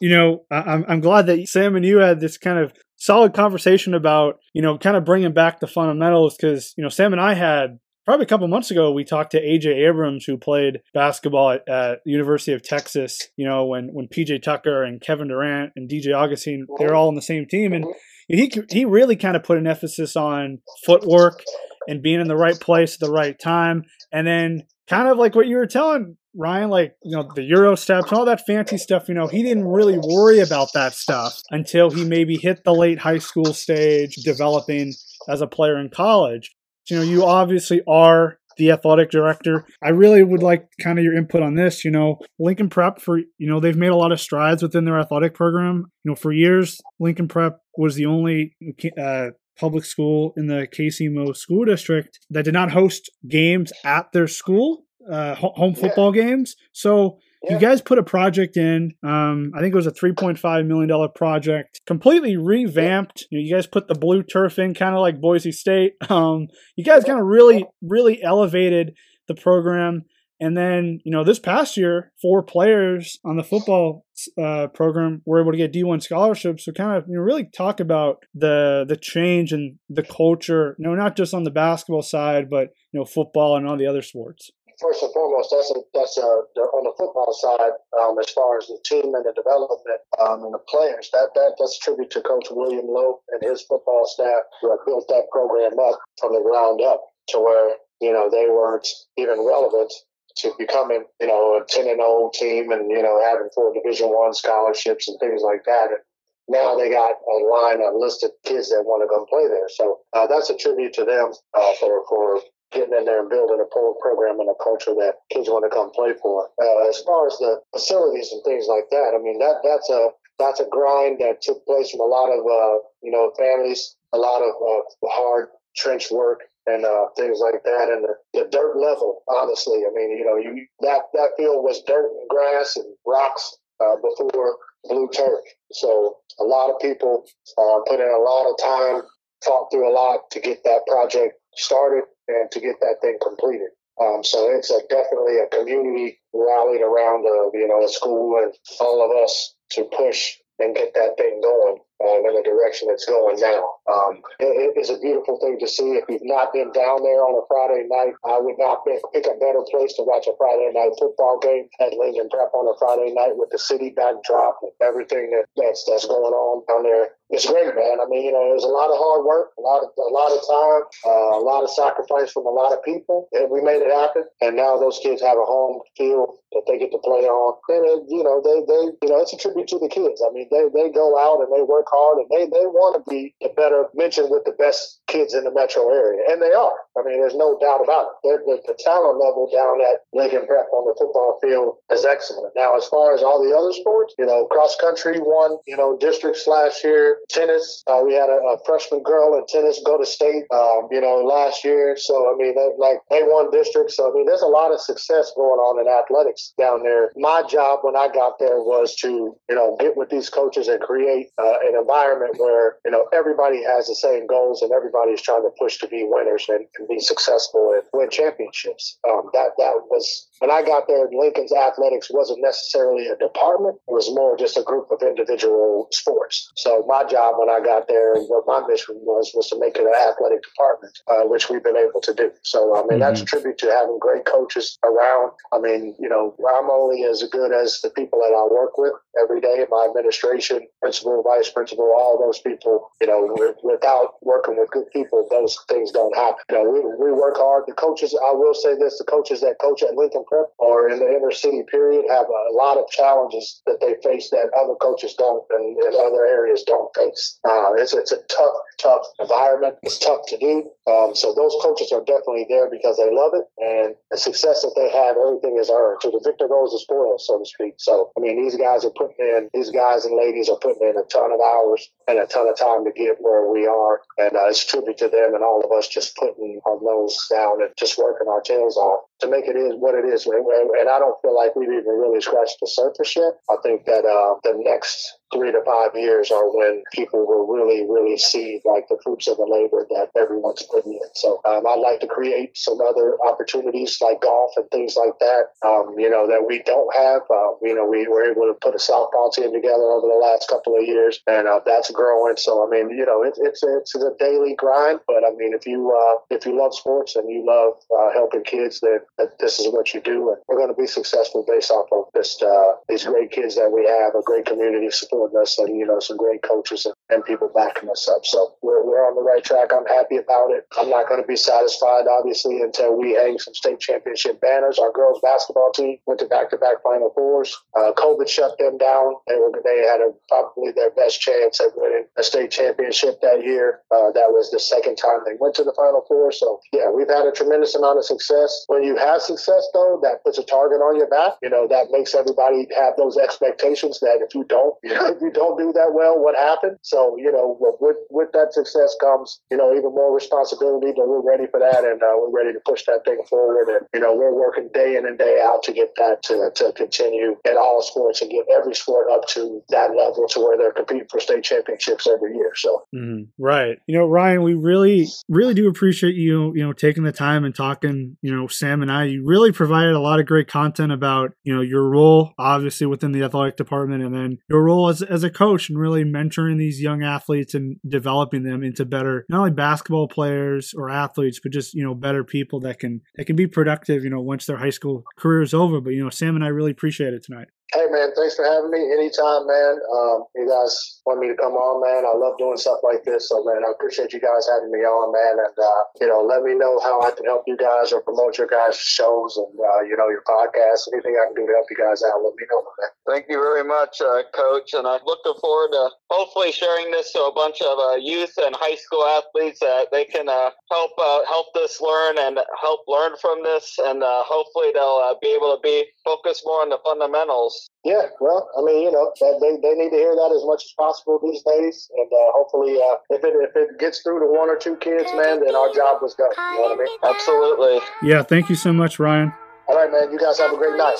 you 0.00 0.10
know, 0.10 0.44
I'm 0.50 0.84
I'm 0.88 1.00
glad 1.00 1.26
that 1.26 1.46
Sam 1.48 1.76
and 1.76 1.84
you 1.84 1.98
had 1.98 2.20
this 2.20 2.38
kind 2.38 2.58
of 2.58 2.72
solid 2.96 3.34
conversation 3.34 3.94
about 3.94 4.38
you 4.52 4.62
know 4.62 4.78
kind 4.78 4.96
of 4.96 5.04
bringing 5.04 5.32
back 5.32 5.60
the 5.60 5.66
fundamentals 5.66 6.36
because 6.36 6.74
you 6.76 6.82
know 6.82 6.88
Sam 6.88 7.12
and 7.12 7.20
I 7.20 7.34
had 7.34 7.78
probably 8.04 8.24
a 8.24 8.28
couple 8.28 8.46
months 8.48 8.70
ago 8.70 8.92
we 8.92 9.04
talked 9.04 9.32
to 9.32 9.42
AJ 9.42 9.88
Abrams 9.88 10.24
who 10.24 10.36
played 10.36 10.80
basketball 10.94 11.50
at, 11.50 11.68
at 11.68 12.00
University 12.04 12.52
of 12.52 12.62
Texas. 12.62 13.28
You 13.36 13.48
know 13.48 13.64
when 13.66 13.88
when 13.92 14.08
PJ 14.08 14.42
Tucker 14.42 14.84
and 14.84 15.00
Kevin 15.00 15.28
Durant 15.28 15.72
and 15.76 15.88
DJ 15.88 16.14
Augustin 16.14 16.66
they're 16.78 16.88
mm-hmm. 16.88 16.96
all 16.96 17.08
on 17.08 17.14
the 17.14 17.22
same 17.22 17.46
team 17.46 17.72
and 17.72 17.84
mm-hmm. 17.84 17.98
He 18.36 18.52
he 18.70 18.84
really 18.84 19.16
kind 19.16 19.36
of 19.36 19.42
put 19.42 19.58
an 19.58 19.66
emphasis 19.66 20.16
on 20.16 20.58
footwork 20.84 21.42
and 21.88 22.02
being 22.02 22.20
in 22.20 22.28
the 22.28 22.36
right 22.36 22.58
place 22.58 22.94
at 22.94 23.00
the 23.00 23.10
right 23.10 23.38
time 23.38 23.84
and 24.12 24.26
then 24.26 24.62
kind 24.88 25.08
of 25.08 25.18
like 25.18 25.34
what 25.34 25.46
you 25.46 25.56
were 25.56 25.66
telling 25.66 26.16
Ryan, 26.34 26.70
like, 26.70 26.94
you 27.02 27.16
know, 27.16 27.28
the 27.34 27.42
Euro 27.42 27.74
steps 27.74 28.12
all 28.12 28.24
that 28.26 28.46
fancy 28.46 28.78
stuff, 28.78 29.08
you 29.08 29.14
know, 29.14 29.26
he 29.26 29.42
didn't 29.42 29.66
really 29.66 29.98
worry 29.98 30.38
about 30.38 30.72
that 30.74 30.94
stuff 30.94 31.40
until 31.50 31.90
he 31.90 32.04
maybe 32.04 32.36
hit 32.36 32.62
the 32.64 32.72
late 32.72 33.00
high 33.00 33.18
school 33.18 33.52
stage, 33.52 34.14
developing 34.16 34.94
as 35.28 35.40
a 35.40 35.48
player 35.48 35.78
in 35.78 35.88
college. 35.88 36.54
You 36.88 36.96
know, 36.96 37.02
you 37.02 37.24
obviously 37.24 37.82
are 37.88 38.38
the 38.60 38.70
athletic 38.70 39.10
director. 39.10 39.66
I 39.82 39.88
really 39.88 40.22
would 40.22 40.42
like 40.42 40.66
kind 40.80 40.98
of 40.98 41.04
your 41.04 41.16
input 41.16 41.42
on 41.42 41.54
this. 41.56 41.84
You 41.84 41.90
know, 41.90 42.18
Lincoln 42.38 42.68
Prep 42.68 43.00
for, 43.00 43.18
you 43.18 43.48
know, 43.50 43.58
they've 43.58 43.76
made 43.76 43.90
a 43.90 43.96
lot 43.96 44.12
of 44.12 44.20
strides 44.20 44.62
within 44.62 44.84
their 44.84 45.00
athletic 45.00 45.34
program. 45.34 45.86
You 46.04 46.10
know, 46.12 46.14
for 46.14 46.32
years, 46.32 46.78
Lincoln 47.00 47.26
Prep 47.26 47.58
was 47.76 47.96
the 47.96 48.06
only 48.06 48.54
uh, 49.00 49.28
public 49.58 49.84
school 49.84 50.32
in 50.36 50.46
the 50.46 50.66
KCMO 50.72 51.36
school 51.36 51.64
district 51.64 52.20
that 52.30 52.44
did 52.44 52.54
not 52.54 52.70
host 52.70 53.10
games 53.28 53.72
at 53.84 54.12
their 54.12 54.28
school 54.28 54.84
uh, 55.10 55.34
ho- 55.34 55.52
home 55.56 55.74
Yeah. 55.76 55.80
football 55.82 56.12
games. 56.12 56.54
So 56.72 57.18
Yeah. 57.42 57.54
you 57.54 57.58
guys 57.58 57.80
put 57.80 57.98
a 57.98 58.02
project 58.02 58.56
in. 58.56 58.92
Um, 59.02 59.52
I 59.54 59.60
think 59.60 59.72
it 59.72 59.76
was 59.76 59.86
a 59.86 59.90
three 59.92 60.12
point 60.12 60.38
five 60.38 60.66
million 60.66 60.88
dollar 60.88 61.08
project, 61.08 61.80
completely 61.86 62.36
revamped. 62.36 63.26
You, 63.30 63.38
know, 63.38 63.44
you 63.44 63.54
guys 63.54 63.66
put 63.66 63.88
the 63.88 63.94
blue 63.94 64.22
turf 64.22 64.58
in, 64.58 64.74
kind 64.74 64.94
of 64.94 65.00
like 65.00 65.20
Boise 65.20 65.52
State. 65.52 65.94
Um, 66.10 66.48
you 66.74 66.82
guys 66.84 67.04
kind 67.04 67.20
of 67.20 67.26
really, 67.26 67.64
really 67.80 68.20
elevated 68.22 68.94
the 69.28 69.34
program. 69.34 70.02
And 70.40 70.56
then, 70.56 71.00
you 71.04 71.12
know, 71.12 71.22
this 71.22 71.38
past 71.38 71.76
year, 71.76 72.12
four 72.20 72.42
players 72.42 73.18
on 73.24 73.36
the 73.36 73.44
football 73.44 74.06
uh, 74.42 74.68
program 74.68 75.22
were 75.26 75.40
able 75.40 75.52
to 75.52 75.58
get 75.58 75.72
D1 75.72 76.02
scholarships. 76.02 76.64
So, 76.64 76.72
kind 76.72 76.96
of, 76.96 77.04
you 77.06 77.14
know, 77.14 77.20
really 77.20 77.44
talk 77.54 77.78
about 77.78 78.24
the 78.34 78.84
the 78.88 78.96
change 78.96 79.52
and 79.52 79.78
the 79.88 80.02
culture. 80.02 80.74
You 80.78 80.88
know, 80.88 80.94
not 80.94 81.16
just 81.16 81.34
on 81.34 81.44
the 81.44 81.50
basketball 81.50 82.02
side, 82.02 82.48
but 82.50 82.70
you 82.92 82.98
know, 82.98 83.04
football 83.04 83.56
and 83.56 83.68
all 83.68 83.76
the 83.76 83.86
other 83.86 84.02
sports. 84.02 84.50
First 84.80 85.02
and 85.02 85.12
foremost, 85.12 85.52
that's 85.52 85.70
a, 85.70 85.78
that's 85.94 86.16
a, 86.16 86.26
on 86.74 86.84
the 86.84 86.96
football 86.96 87.32
side, 87.36 87.76
um, 88.00 88.18
as 88.18 88.30
far 88.30 88.58
as 88.58 88.66
the 88.66 88.80
team 88.84 89.14
and 89.14 89.24
the 89.24 89.36
development 89.36 90.00
um, 90.18 90.42
and 90.44 90.54
the 90.54 90.64
players. 90.66 91.08
That 91.12 91.30
that 91.34 91.60
that's 91.60 91.76
a 91.76 91.84
tribute 91.84 92.10
to 92.12 92.22
Coach 92.22 92.48
William 92.50 92.88
Lowe 92.88 93.20
and 93.30 93.42
his 93.42 93.62
football 93.62 94.08
staff 94.08 94.48
who 94.60 94.70
have 94.70 94.84
built 94.86 95.06
that 95.08 95.28
program 95.30 95.78
up 95.78 96.00
from 96.18 96.32
the 96.32 96.42
ground 96.42 96.80
up 96.80 97.04
to 97.28 97.38
where 97.38 97.76
you 98.00 98.12
know 98.12 98.28
they 98.30 98.48
weren't 98.48 98.88
even 99.16 99.44
relevant 99.46 99.92
to 100.36 100.52
becoming 100.58 101.04
you 101.20 101.26
know 101.28 101.60
a 101.60 101.64
ten 101.68 101.86
and 101.86 102.00
zero 102.00 102.30
team 102.32 102.72
and 102.72 102.90
you 102.90 103.02
know 103.02 103.20
having 103.22 103.52
four 103.54 103.72
Division 103.74 104.08
One 104.08 104.34
scholarships 104.34 105.08
and 105.08 105.20
things 105.20 105.42
like 105.44 105.64
that. 105.64 105.92
And 105.92 106.02
now 106.48 106.74
they 106.76 106.90
got 106.90 107.14
a 107.30 107.36
line 107.46 107.80
of 107.82 107.94
listed 107.94 108.30
kids 108.44 108.70
that 108.70 108.82
want 108.82 109.04
to 109.04 109.08
go 109.08 109.26
play 109.26 109.46
there. 109.46 109.68
So 109.68 110.00
uh, 110.12 110.26
that's 110.26 110.50
a 110.50 110.56
tribute 110.56 110.94
to 110.94 111.04
them 111.04 111.32
uh, 111.54 111.72
for 111.78 112.02
for 112.08 112.40
getting 112.72 112.94
in 112.94 113.04
there 113.04 113.20
and 113.20 113.30
building 113.30 113.60
a 113.60 113.68
program 113.68 114.40
and 114.40 114.50
a 114.50 114.58
culture 114.62 114.94
that 114.94 115.22
kids 115.30 115.48
want 115.48 115.66
to 115.66 115.74
come 115.74 115.90
play 115.90 116.14
for. 116.22 116.48
Uh, 116.60 116.88
as 116.88 117.00
far 117.02 117.26
as 117.26 117.36
the 117.38 117.60
facilities 117.74 118.32
and 118.32 118.42
things 118.44 118.66
like 118.68 118.88
that, 118.90 119.12
I 119.14 119.18
mean 119.18 119.38
that 119.38 119.62
that's 119.64 119.90
a 119.90 120.10
that's 120.38 120.60
a 120.60 120.68
grind 120.70 121.20
that 121.20 121.42
took 121.42 121.64
place 121.66 121.90
from 121.90 122.00
a 122.00 122.10
lot 122.10 122.30
of 122.30 122.40
uh, 122.40 122.78
you 123.02 123.10
know 123.10 123.32
families, 123.36 123.96
a 124.12 124.18
lot 124.18 124.42
of 124.42 124.54
uh, 124.56 124.82
hard 125.08 125.48
trench 125.76 126.10
work 126.10 126.40
and 126.66 126.84
uh, 126.84 127.06
things 127.16 127.40
like 127.40 127.62
that, 127.64 127.88
and 127.88 128.04
the, 128.04 128.14
the, 128.34 128.48
dirt 128.50 128.76
level. 128.76 129.22
Honestly, 129.28 129.80
I 129.86 129.90
mean, 129.94 130.16
you 130.16 130.24
know, 130.24 130.36
you 130.36 130.66
that 130.80 131.02
that 131.14 131.30
field 131.36 131.64
was 131.64 131.82
dirt 131.86 132.10
and 132.10 132.28
grass 132.28 132.76
and 132.76 132.86
rocks 133.06 133.56
uh, 133.80 133.96
before 133.96 134.56
blue 134.84 135.08
turf. 135.14 135.40
So 135.72 136.16
a 136.38 136.44
lot 136.44 136.70
of 136.70 136.80
people 136.80 137.24
uh, 137.58 137.80
put 137.86 138.00
in 138.00 138.08
a 138.08 138.18
lot 138.18 138.50
of 138.50 138.58
time, 138.58 139.02
fought 139.44 139.68
through 139.70 139.90
a 139.90 139.94
lot 139.94 140.30
to 140.32 140.40
get 140.40 140.64
that 140.64 140.86
project 140.86 141.34
started 141.54 142.04
and 142.30 142.50
to 142.50 142.60
get 142.60 142.80
that 142.80 142.96
thing 143.02 143.18
completed. 143.22 143.70
Um, 144.00 144.24
so 144.24 144.48
it's 144.50 144.70
a, 144.70 144.80
definitely 144.88 145.38
a 145.38 145.48
community 145.48 146.18
rallied 146.32 146.80
around, 146.80 147.26
uh, 147.26 147.50
you 147.52 147.68
know, 147.68 147.84
a 147.84 147.88
school 147.88 148.38
and 148.42 148.54
all 148.80 149.04
of 149.04 149.10
us 149.22 149.54
to 149.76 149.84
push 149.84 150.36
and 150.60 150.76
get 150.76 150.92
that 150.94 151.16
thing 151.16 151.40
going 151.40 151.80
um, 152.04 152.20
in 152.24 152.32
the 152.36 152.44
direction 152.44 152.88
it's 152.90 153.04
going 153.04 153.40
now. 153.40 153.60
Um, 153.88 154.20
it, 154.38 154.72
it 154.76 154.80
is 154.80 154.90
a 154.90 155.00
beautiful 155.00 155.40
thing 155.40 155.58
to 155.58 155.68
see. 155.68 155.96
If 155.96 156.04
you've 156.08 156.24
not 156.24 156.52
been 156.52 156.72
down 156.72 157.02
there 157.02 157.24
on 157.24 157.36
a 157.36 157.44
Friday 157.48 157.88
night, 157.88 158.16
I 158.24 158.40
would 158.40 158.56
not 158.60 158.84
pick 158.84 159.24
a 159.26 159.40
better 159.40 159.64
place 159.68 159.96
to 159.96 160.04
watch 160.04 160.28
a 160.28 160.36
Friday 160.36 160.72
night 160.72 160.96
football 161.00 161.40
game 161.40 161.68
at 161.80 161.96
Lincoln 161.96 162.28
Prep 162.28 162.52
on 162.52 162.68
a 162.68 162.76
Friday 162.76 163.12
night 163.12 163.36
with 163.36 163.50
the 163.50 163.58
city 163.58 163.90
backdrop 163.90 164.60
and 164.62 164.72
everything 164.80 165.32
that, 165.32 165.48
that's 165.56 165.84
that's 165.88 166.06
going 166.06 166.32
on 166.32 166.64
down 166.68 166.84
there. 166.84 167.19
It's 167.30 167.46
great, 167.46 167.70
man. 167.78 168.02
I 168.02 168.10
mean, 168.10 168.26
you 168.26 168.34
know, 168.34 168.42
it 168.42 168.58
was 168.58 168.66
a 168.66 168.74
lot 168.74 168.90
of 168.90 168.98
hard 168.98 169.22
work, 169.22 169.54
a 169.54 169.62
lot 169.62 169.86
of 169.86 169.94
a 169.94 170.10
lot 170.10 170.34
of 170.34 170.42
time, 170.42 170.82
uh, 171.06 171.38
a 171.38 171.42
lot 171.42 171.62
of 171.62 171.70
sacrifice 171.70 172.34
from 172.34 172.42
a 172.42 172.50
lot 172.50 172.74
of 172.74 172.82
people, 172.82 173.30
and 173.30 173.46
we 173.46 173.62
made 173.62 173.86
it 173.86 173.90
happen. 173.94 174.26
And 174.42 174.58
now 174.58 174.82
those 174.82 174.98
kids 174.98 175.22
have 175.22 175.38
a 175.38 175.46
home 175.46 175.78
field 175.94 176.42
that 176.50 176.66
they 176.66 176.74
get 176.74 176.90
to 176.90 176.98
play 176.98 177.30
on, 177.30 177.54
and 177.70 177.86
it, 177.86 178.00
you 178.10 178.26
know, 178.26 178.42
they 178.42 178.66
they 178.66 178.82
you 179.06 179.08
know, 179.14 179.22
it's 179.22 179.32
a 179.32 179.38
tribute 179.38 179.70
to 179.70 179.78
the 179.78 179.86
kids. 179.88 180.18
I 180.26 180.34
mean, 180.34 180.50
they 180.50 180.66
they 180.74 180.90
go 180.90 181.14
out 181.14 181.38
and 181.38 181.54
they 181.54 181.62
work 181.62 181.86
hard 181.86 182.18
and 182.18 182.28
they, 182.34 182.50
they 182.50 182.66
want 182.66 182.98
to 182.98 183.02
be 183.06 183.30
the 183.40 183.54
better 183.54 183.86
mentioned 183.94 184.30
with 184.30 184.42
the 184.42 184.58
best 184.58 184.99
kids 185.10 185.34
in 185.34 185.44
the 185.44 185.50
metro 185.50 185.90
area. 185.90 186.22
And 186.30 186.40
they 186.40 186.54
are. 186.54 186.78
I 186.96 187.02
mean, 187.02 187.20
there's 187.20 187.36
no 187.36 187.58
doubt 187.58 187.82
about 187.82 188.22
it. 188.22 188.40
The, 188.46 188.62
the 188.66 188.78
talent 188.78 189.18
level 189.18 189.50
down 189.52 189.82
at 189.82 190.06
Lincoln 190.14 190.46
Prep 190.46 190.70
on 190.72 190.86
the 190.86 190.94
football 190.98 191.38
field 191.42 191.76
is 191.90 192.04
excellent. 192.04 192.54
Now, 192.54 192.76
as 192.76 192.86
far 192.86 193.14
as 193.14 193.22
all 193.22 193.42
the 193.42 193.54
other 193.54 193.72
sports, 193.72 194.14
you 194.18 194.26
know, 194.26 194.46
cross 194.46 194.76
country 194.80 195.18
won, 195.18 195.58
you 195.66 195.76
know, 195.76 195.96
districts 195.98 196.46
last 196.46 196.82
year. 196.84 197.18
Tennis, 197.28 197.82
uh, 197.86 198.00
we 198.04 198.14
had 198.14 198.30
a, 198.30 198.38
a, 198.54 198.58
freshman 198.66 199.02
girl 199.02 199.34
in 199.36 199.46
tennis 199.46 199.80
go 199.84 199.98
to 199.98 200.06
state, 200.06 200.44
um, 200.52 200.86
you 200.90 201.00
know, 201.00 201.24
last 201.24 201.64
year. 201.64 201.96
So, 201.96 202.32
I 202.32 202.36
mean, 202.36 202.54
they, 202.54 202.68
like 202.78 202.98
they 203.10 203.22
won 203.22 203.50
districts. 203.50 203.96
So, 203.96 204.10
I 204.10 204.14
mean, 204.14 204.26
there's 204.26 204.42
a 204.42 204.46
lot 204.46 204.72
of 204.72 204.80
success 204.80 205.32
going 205.34 205.58
on 205.58 205.80
in 205.80 205.88
athletics 205.88 206.52
down 206.58 206.82
there. 206.82 207.10
My 207.16 207.42
job 207.42 207.80
when 207.82 207.96
I 207.96 208.08
got 208.12 208.38
there 208.38 208.60
was 208.60 208.94
to, 208.96 209.34
you 209.48 209.54
know, 209.54 209.76
get 209.80 209.96
with 209.96 210.10
these 210.10 210.28
coaches 210.28 210.68
and 210.68 210.80
create 210.80 211.28
uh, 211.38 211.58
an 211.66 211.74
environment 211.74 212.36
where 212.38 212.76
you 212.84 212.90
know 212.90 213.06
everybody 213.12 213.62
has 213.64 213.86
the 213.86 213.94
same 213.94 214.26
goals 214.26 214.62
and 214.62 214.72
everybody's 215.00 215.22
trying 215.22 215.42
to 215.42 215.50
push 215.58 215.78
to 215.78 215.88
be 215.88 216.04
winners 216.04 216.46
and, 216.48 216.66
and 216.78 216.88
be 216.88 217.00
successful 217.00 217.72
and 217.74 217.82
win 217.92 218.10
championships. 218.10 218.98
Um, 219.08 219.30
that 219.32 219.52
that 219.58 219.74
was 219.88 220.28
when 220.40 220.50
I 220.50 220.62
got 220.62 220.88
there. 220.88 221.08
Lincoln's 221.12 221.52
athletics 221.52 222.10
wasn't 222.10 222.40
necessarily 222.42 223.06
a 223.06 223.16
department; 223.16 223.76
it 223.86 223.92
was 223.92 224.12
more 224.12 224.36
just 224.36 224.56
a 224.56 224.62
group 224.62 224.90
of 224.90 225.00
individual 225.02 225.88
sports. 225.92 226.50
So 226.56 226.84
my 226.88 227.04
job 227.04 227.36
when 227.38 227.48
I 227.48 227.60
got 227.64 227.88
there, 227.88 228.14
and 228.14 228.26
what 228.28 228.46
my 228.46 228.66
mission 228.66 228.96
was, 229.04 229.30
was 229.34 229.48
to 229.50 229.58
make 229.60 229.76
it 229.76 229.84
an 229.84 229.94
athletic 229.94 230.42
department, 230.42 230.98
uh, 231.08 231.28
which 231.28 231.48
we've 231.48 231.62
been 231.62 231.76
able 231.76 232.00
to 232.00 232.14
do. 232.14 232.32
So 232.42 232.74
I 232.74 232.80
mean, 232.80 232.88
mm-hmm. 232.88 233.00
that's 233.00 233.20
a 233.20 233.24
tribute 233.24 233.58
to 233.58 233.70
having 233.70 233.98
great 234.00 234.24
coaches 234.24 234.78
around. 234.82 235.32
I 235.52 235.60
mean, 235.60 235.94
you 236.00 236.08
know, 236.08 236.34
I'm 236.40 236.70
only 236.70 237.04
as 237.04 237.22
good 237.30 237.52
as 237.52 237.80
the 237.82 237.90
people 237.90 238.18
that 238.20 238.34
I 238.34 238.48
work 238.52 238.78
with 238.78 238.94
every 239.20 239.40
day. 239.40 239.64
My 239.70 239.86
administration, 239.88 240.66
principal, 240.80 241.22
vice 241.22 241.50
principal, 241.50 241.84
all 241.84 242.18
those 242.18 242.40
people, 242.40 242.90
you 243.00 243.06
know, 243.06 243.28
without 243.62 244.14
working 244.22 244.56
with 244.56 244.70
good 244.70 244.88
people, 244.92 245.28
those 245.30 245.58
things 245.68 245.92
don't 245.92 246.16
happen. 246.16 246.40
You 246.50 246.56
know, 246.56 246.70
we, 246.70 246.80
we 246.80 247.12
work 247.12 247.36
hard. 247.36 247.64
The 247.66 247.74
coaches, 247.74 248.16
I 248.28 248.32
will 248.32 248.54
say 248.54 248.74
this, 248.74 248.98
the 248.98 249.04
coaches 249.04 249.40
that 249.42 249.58
coach 249.60 249.82
at 249.82 249.94
Lincoln 249.94 250.24
Prep 250.30 250.46
or 250.58 250.88
in 250.88 251.00
the 251.00 251.10
inner 251.10 251.32
city 251.32 251.62
period 251.70 252.04
have 252.08 252.26
a 252.26 252.54
lot 252.54 252.78
of 252.78 252.88
challenges 252.90 253.60
that 253.66 253.80
they 253.80 253.98
face 254.06 254.30
that 254.30 254.54
other 254.54 254.78
coaches 254.78 255.14
don't 255.18 255.42
and 255.50 255.76
in 255.76 255.92
other 255.98 256.24
areas 256.24 256.62
don't 256.62 256.94
face. 256.94 257.38
Uh, 257.44 257.74
it's, 257.74 257.92
it's 257.92 258.12
a 258.12 258.22
tough, 258.30 258.54
tough 258.78 259.02
environment. 259.18 259.74
It's 259.82 259.98
tough 259.98 260.26
to 260.28 260.38
do. 260.38 260.70
Um, 260.86 261.14
so 261.14 261.34
those 261.34 261.54
coaches 261.60 261.90
are 261.90 262.04
definitely 262.04 262.46
there 262.48 262.70
because 262.70 262.96
they 262.96 263.10
love 263.10 263.32
it 263.34 263.44
and 263.58 263.94
the 264.10 264.18
success 264.18 264.62
that 264.62 264.74
they 264.78 264.90
have, 264.90 265.16
everything 265.18 265.58
is 265.58 265.70
earned. 265.70 265.98
So 266.02 266.10
the 266.10 266.22
victor 266.22 266.46
goes 266.46 266.70
the 266.70 266.78
spoils, 266.78 267.26
so 267.26 267.38
to 267.38 267.44
speak. 267.44 267.74
So, 267.78 268.12
I 268.16 268.20
mean, 268.20 268.40
these 268.40 268.56
guys 268.56 268.84
are 268.84 268.94
putting 268.94 269.18
in, 269.18 269.50
these 269.52 269.70
guys 269.70 270.04
and 270.04 270.16
ladies 270.16 270.48
are 270.48 270.58
putting 270.58 270.86
in 270.86 270.96
a 270.96 271.06
ton 271.10 271.32
of 271.34 271.40
hours 271.42 271.90
and 272.06 272.18
a 272.18 272.26
ton 272.26 272.48
of 272.48 272.56
time 272.56 272.84
to 272.84 272.92
get 272.92 273.18
where 273.18 273.50
we 273.50 273.66
are. 273.66 274.00
And 274.18 274.36
uh, 274.36 274.46
it's 274.46 274.62
a 274.62 274.66
tribute 274.66 274.98
to 274.98 275.08
them 275.08 275.34
and 275.34 275.42
all 275.42 275.62
of 275.64 275.74
us 275.74 275.88
just 275.88 276.14
putting 276.16 276.60
our 276.66 276.78
nose 276.80 277.18
down 277.30 277.62
and 277.62 277.70
just 277.76 277.98
working 277.98 278.28
our 278.28 278.40
tails 278.40 278.76
off 278.76 279.09
to 279.20 279.28
make 279.28 279.46
it 279.46 279.56
is 279.56 279.74
what 279.78 279.94
it 279.94 280.04
is. 280.04 280.26
And 280.26 280.88
I 280.88 280.98
don't 280.98 281.20
feel 281.22 281.36
like 281.36 281.54
we've 281.56 281.68
even 281.68 281.98
really 281.98 282.20
scratched 282.20 282.56
the 282.60 282.66
surface 282.66 283.16
yet. 283.16 283.34
I 283.48 283.56
think 283.62 283.84
that 283.86 284.04
uh, 284.04 284.40
the 284.42 284.54
next 284.56 285.19
three 285.32 285.52
to 285.52 285.62
five 285.64 285.90
years 285.94 286.30
are 286.30 286.50
when 286.50 286.82
people 286.92 287.26
will 287.26 287.46
really, 287.46 287.86
really 287.88 288.18
see 288.18 288.60
like 288.64 288.88
the 288.88 288.98
fruits 289.02 289.28
of 289.28 289.36
the 289.36 289.46
labor 289.46 289.86
that 289.90 290.10
everyone's 290.20 290.62
putting 290.62 290.94
in. 290.94 291.08
So 291.14 291.40
um, 291.44 291.66
I'd 291.66 291.80
like 291.80 292.00
to 292.00 292.06
create 292.06 292.56
some 292.56 292.80
other 292.80 293.16
opportunities 293.24 293.98
like 294.00 294.22
golf 294.22 294.52
and 294.56 294.68
things 294.70 294.96
like 294.96 295.18
that, 295.20 295.50
um, 295.64 295.94
you 295.98 296.10
know, 296.10 296.26
that 296.26 296.46
we 296.46 296.62
don't 296.62 296.94
have. 296.96 297.22
Uh, 297.30 297.54
you 297.62 297.74
know, 297.74 297.86
we 297.86 298.06
were 298.08 298.30
able 298.30 298.46
to 298.46 298.54
put 298.60 298.74
a 298.74 298.78
softball 298.78 299.32
team 299.32 299.52
together 299.52 299.90
over 299.90 300.06
the 300.06 300.20
last 300.20 300.48
couple 300.48 300.76
of 300.76 300.82
years, 300.82 301.20
and 301.26 301.46
uh, 301.46 301.60
that's 301.64 301.90
growing. 301.90 302.36
So 302.36 302.66
I 302.66 302.70
mean, 302.70 302.90
you 302.90 303.06
know, 303.06 303.22
it, 303.22 303.34
it's 303.38 303.62
it's 303.62 303.94
a 303.94 304.10
daily 304.18 304.54
grind, 304.54 305.00
but 305.06 305.22
I 305.24 305.30
mean, 305.36 305.54
if 305.54 305.66
you 305.66 305.92
uh, 305.92 306.18
if 306.30 306.46
you 306.46 306.58
love 306.58 306.74
sports 306.74 307.16
and 307.16 307.30
you 307.30 307.44
love 307.46 307.74
uh, 307.94 308.12
helping 308.12 308.42
kids, 308.42 308.80
then 308.80 309.00
this 309.38 309.60
is 309.60 309.72
what 309.72 309.94
you 309.94 310.00
do, 310.00 310.30
and 310.30 310.38
we're 310.48 310.56
going 310.56 310.74
to 310.74 310.80
be 310.80 310.86
successful 310.86 311.44
based 311.46 311.70
off 311.70 311.88
of 311.92 312.04
just 312.14 312.42
uh, 312.42 312.74
these 312.88 313.04
great 313.04 313.30
kids 313.30 313.54
that 313.54 313.70
we 313.70 313.86
have, 313.86 314.14
a 314.14 314.22
great 314.22 314.46
community 314.46 314.90
support 314.90 315.19
supporting 315.20 315.40
us 315.40 315.58
and, 315.58 315.78
you 315.78 315.86
know, 315.86 316.00
some 316.00 316.16
great 316.16 316.42
coaches 316.42 316.86
and, 316.86 316.94
and 317.08 317.24
people 317.24 317.50
backing 317.54 317.90
us 317.90 318.08
up. 318.08 318.24
So 318.24 318.54
we're, 318.62 318.84
we're 318.84 319.06
on 319.06 319.14
the 319.14 319.22
right 319.22 319.44
track. 319.44 319.70
I'm 319.72 319.86
happy 319.86 320.16
about 320.16 320.50
it. 320.50 320.66
I'm 320.78 320.90
not 320.90 321.08
going 321.08 321.20
to 321.20 321.26
be 321.26 321.36
satisfied, 321.36 322.06
obviously, 322.10 322.62
until 322.62 322.96
we 322.96 323.12
hang 323.12 323.38
some 323.38 323.54
state 323.54 323.80
championship 323.80 324.40
banners. 324.40 324.78
Our 324.78 324.92
girls 324.92 325.20
basketball 325.22 325.72
team 325.72 325.98
went 326.06 326.20
to 326.20 326.26
back-to-back 326.26 326.82
Final 326.82 327.12
Fours. 327.14 327.56
Uh, 327.76 327.92
COVID 327.96 328.28
shut 328.28 328.56
them 328.58 328.78
down. 328.78 329.14
They 329.26 329.36
were 329.36 329.52
they 329.64 329.84
had 329.86 330.00
a, 330.00 330.12
probably 330.28 330.72
their 330.72 330.90
best 330.90 331.20
chance 331.20 331.60
at 331.60 331.76
winning 331.76 332.06
a 332.16 332.22
state 332.22 332.50
championship 332.50 333.20
that 333.20 333.44
year. 333.44 333.80
Uh, 333.90 334.12
that 334.12 334.30
was 334.30 334.50
the 334.50 334.60
second 334.60 334.96
time 334.96 335.20
they 335.26 335.36
went 335.38 335.54
to 335.56 335.64
the 335.64 335.74
Final 335.76 336.04
Four. 336.08 336.32
So 336.32 336.60
yeah, 336.72 336.90
we've 336.90 337.08
had 337.08 337.26
a 337.26 337.32
tremendous 337.32 337.74
amount 337.74 337.98
of 337.98 338.04
success. 338.04 338.64
When 338.68 338.82
you 338.82 338.96
have 338.96 339.20
success, 339.20 339.68
though, 339.74 339.98
that 340.02 340.24
puts 340.24 340.38
a 340.38 340.44
target 340.44 340.80
on 340.80 340.96
your 340.96 341.08
back. 341.08 341.34
You 341.42 341.50
know 341.50 341.66
that 341.68 341.90
makes 341.90 342.14
everybody 342.14 342.68
have 342.76 342.94
those 342.96 343.16
expectations 343.16 344.00
that 344.00 344.20
if 344.20 344.34
you 344.34 344.44
don't, 344.44 344.74
you 344.82 344.94
know, 344.94 345.09
if 345.10 345.20
you 345.20 345.30
don't 345.30 345.58
do 345.58 345.72
that 345.72 345.92
well, 345.92 346.18
what 346.18 346.34
happened? 346.34 346.78
So, 346.82 347.16
you 347.18 347.32
know, 347.32 347.56
with, 347.58 347.96
with 348.10 348.32
that 348.32 348.52
success 348.52 348.96
comes, 349.00 349.40
you 349.50 349.56
know, 349.56 349.72
even 349.72 349.90
more 349.90 350.14
responsibility, 350.14 350.92
but 350.96 351.08
we're 351.08 351.26
ready 351.26 351.46
for 351.50 351.60
that 351.60 351.84
and 351.84 352.02
uh, 352.02 352.14
we're 352.16 352.30
ready 352.30 352.52
to 352.52 352.60
push 352.64 352.84
that 352.86 353.04
thing 353.04 353.20
forward. 353.28 353.68
And, 353.68 353.86
you 353.94 354.00
know, 354.00 354.14
we're 354.14 354.34
working 354.34 354.70
day 354.72 354.96
in 354.96 355.06
and 355.06 355.18
day 355.18 355.40
out 355.42 355.62
to 355.64 355.72
get 355.72 355.94
that 355.96 356.22
to, 356.24 356.50
to 356.54 356.72
continue 356.72 357.36
in 357.44 357.56
all 357.56 357.82
sports 357.82 358.22
and 358.22 358.30
get 358.30 358.46
every 358.54 358.74
sport 358.74 359.08
up 359.10 359.26
to 359.28 359.62
that 359.70 359.90
level 359.96 360.26
to 360.28 360.40
where 360.40 360.56
they're 360.56 360.72
competing 360.72 361.08
for 361.10 361.20
state 361.20 361.44
championships 361.44 362.06
every 362.06 362.34
year. 362.34 362.52
So, 362.54 362.84
mm-hmm. 362.94 363.24
right. 363.38 363.78
You 363.86 363.98
know, 363.98 364.06
Ryan, 364.06 364.42
we 364.42 364.54
really, 364.54 365.08
really 365.28 365.54
do 365.54 365.68
appreciate 365.68 366.14
you, 366.14 366.52
you 366.54 366.64
know, 366.64 366.72
taking 366.72 367.02
the 367.02 367.12
time 367.12 367.44
and 367.44 367.54
talking, 367.54 368.16
you 368.22 368.34
know, 368.34 368.46
Sam 368.46 368.82
and 368.82 368.90
I, 368.90 369.04
you 369.04 369.24
really 369.24 369.52
provided 369.52 369.94
a 369.94 370.00
lot 370.00 370.20
of 370.20 370.26
great 370.26 370.48
content 370.48 370.92
about, 370.92 371.32
you 371.42 371.54
know, 371.54 371.62
your 371.62 371.88
role, 371.88 372.32
obviously 372.38 372.86
within 372.86 373.12
the 373.12 373.22
athletic 373.22 373.56
department 373.56 374.02
and 374.02 374.14
then 374.14 374.38
your 374.48 374.62
role 374.62 374.88
as, 374.88 374.99
as 375.02 375.24
a 375.24 375.30
coach 375.30 375.68
and 375.68 375.78
really 375.78 376.04
mentoring 376.04 376.58
these 376.58 376.80
young 376.80 377.02
athletes 377.02 377.54
and 377.54 377.76
developing 377.86 378.42
them 378.42 378.62
into 378.62 378.84
better 378.84 379.24
not 379.28 379.40
only 379.40 379.50
basketball 379.50 380.08
players 380.08 380.74
or 380.76 380.90
athletes 380.90 381.40
but 381.42 381.52
just 381.52 381.74
you 381.74 381.84
know 381.84 381.94
better 381.94 382.24
people 382.24 382.60
that 382.60 382.78
can 382.78 383.00
that 383.16 383.24
can 383.24 383.36
be 383.36 383.46
productive 383.46 384.04
you 384.04 384.10
know 384.10 384.20
once 384.20 384.46
their 384.46 384.58
high 384.58 384.70
school 384.70 385.04
career 385.16 385.42
is 385.42 385.54
over. 385.54 385.80
But 385.80 385.90
you 385.90 386.02
know 386.02 386.10
sam 386.10 386.34
and 386.34 386.44
i 386.44 386.48
really 386.48 386.70
appreciate 386.70 387.14
it 387.14 387.24
tonight 387.24 387.48
Hey 387.72 387.86
man, 387.86 388.10
thanks 388.18 388.34
for 388.34 388.42
having 388.42 388.74
me. 388.74 388.82
Anytime, 388.82 389.46
man. 389.46 389.78
Um, 389.94 390.26
you 390.34 390.42
guys 390.42 390.74
want 391.06 391.22
me 391.22 391.30
to 391.30 391.38
come 391.38 391.54
on, 391.54 391.78
man. 391.78 392.02
I 392.02 392.18
love 392.18 392.34
doing 392.34 392.58
stuff 392.58 392.82
like 392.82 393.06
this. 393.06 393.30
So 393.30 393.46
man, 393.46 393.62
I 393.62 393.70
appreciate 393.70 394.10
you 394.10 394.18
guys 394.18 394.50
having 394.50 394.74
me 394.74 394.82
on, 394.82 395.14
man. 395.14 395.38
And 395.38 395.54
uh, 395.54 395.82
you 396.02 396.10
know, 396.10 396.18
let 396.18 396.42
me 396.42 396.58
know 396.58 396.82
how 396.82 396.98
I 396.98 397.14
can 397.14 397.30
help 397.30 397.46
you 397.46 397.54
guys 397.54 397.94
or 397.94 398.02
promote 398.02 398.42
your 398.42 398.50
guys' 398.50 398.74
shows 398.74 399.38
and 399.38 399.54
uh, 399.54 399.86
you 399.86 399.94
know 399.94 400.10
your 400.10 400.26
podcast. 400.26 400.90
Anything 400.90 401.14
I 401.14 401.30
can 401.30 401.38
do 401.38 401.46
to 401.46 401.54
help 401.54 401.70
you 401.70 401.78
guys 401.78 402.02
out, 402.02 402.18
let 402.26 402.34
me 402.34 402.42
know, 402.50 402.58
man. 402.74 402.90
Thank 403.06 403.30
you 403.30 403.38
very 403.38 403.62
much, 403.62 404.02
uh, 404.02 404.26
Coach. 404.34 404.74
And 404.74 404.82
I'm 404.90 405.06
looking 405.06 405.38
forward 405.38 405.70
to 405.70 405.94
hopefully 406.10 406.50
sharing 406.50 406.90
this 406.90 407.14
to 407.14 407.30
a 407.30 407.32
bunch 407.32 407.62
of 407.62 407.78
uh, 407.78 408.02
youth 408.02 408.34
and 408.42 408.50
high 408.58 408.82
school 408.82 409.06
athletes 409.06 409.62
that 409.62 409.94
they 409.94 410.10
can 410.10 410.26
uh, 410.26 410.50
help 410.74 410.90
uh, 410.98 411.22
help 411.30 411.54
this 411.54 411.78
learn 411.78 412.18
and 412.18 412.34
help 412.58 412.82
learn 412.90 413.14
from 413.22 413.46
this, 413.46 413.78
and 413.78 414.02
hopefully 414.02 414.74
they'll 414.74 415.14
be 415.22 415.30
able 415.38 415.54
to 415.54 415.62
be 415.62 415.86
focused 416.02 416.42
more 416.42 416.66
on 416.66 416.74
the 416.74 416.82
fundamentals. 416.82 417.59
Yeah, 417.84 418.06
well, 418.20 418.48
I 418.56 418.62
mean, 418.62 418.82
you 418.84 418.92
know, 418.92 419.12
they, 419.20 419.56
they 419.62 419.74
need 419.74 419.90
to 419.90 419.96
hear 419.96 420.14
that 420.14 420.32
as 420.36 420.44
much 420.44 420.64
as 420.64 420.72
possible 420.78 421.18
these 421.22 421.42
days, 421.42 421.88
and 421.96 422.06
uh, 422.06 422.32
hopefully, 422.36 422.76
uh, 422.76 422.96
if 423.10 423.24
it 423.24 423.32
if 423.40 423.56
it 423.56 423.78
gets 423.78 424.02
through 424.02 424.20
to 424.20 424.26
one 424.26 424.48
or 424.50 424.56
two 424.56 424.76
kids, 424.76 425.08
man, 425.16 425.40
then 425.44 425.54
our 425.56 425.72
job 425.72 426.02
was 426.02 426.14
done. 426.14 426.30
You 426.36 426.54
know 426.56 426.62
what 426.68 426.80
I 426.80 426.84
mean? 426.84 426.98
Absolutely. 427.02 427.80
Yeah, 428.02 428.22
thank 428.22 428.48
you 428.50 428.56
so 428.56 428.72
much, 428.72 428.98
Ryan. 428.98 429.32
All 429.68 429.76
right, 429.76 429.90
man. 429.90 430.12
You 430.12 430.18
guys 430.18 430.38
have 430.38 430.52
a 430.52 430.56
great 430.56 430.76
night. 430.76 430.98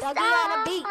Dougie 0.00 0.18
on 0.18 0.50
the 0.50 0.58
beat. 0.66 0.84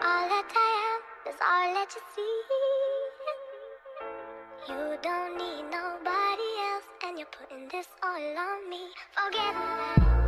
All 0.00 0.24
that 0.28 0.46
I 0.56 0.70
am 0.90 1.00
is 1.30 1.38
all 1.40 1.74
that 1.74 1.90
you 1.94 2.02
see. 2.14 2.36
You 4.68 4.98
don't 5.02 5.36
need 5.38 5.64
nobody 5.70 6.50
else, 6.72 6.88
and 7.06 7.18
you're 7.18 7.28
putting 7.32 7.68
this 7.68 7.88
all 8.02 8.38
on 8.38 8.68
me. 8.68 8.92
Forget 9.14 9.54
that. 9.54 10.19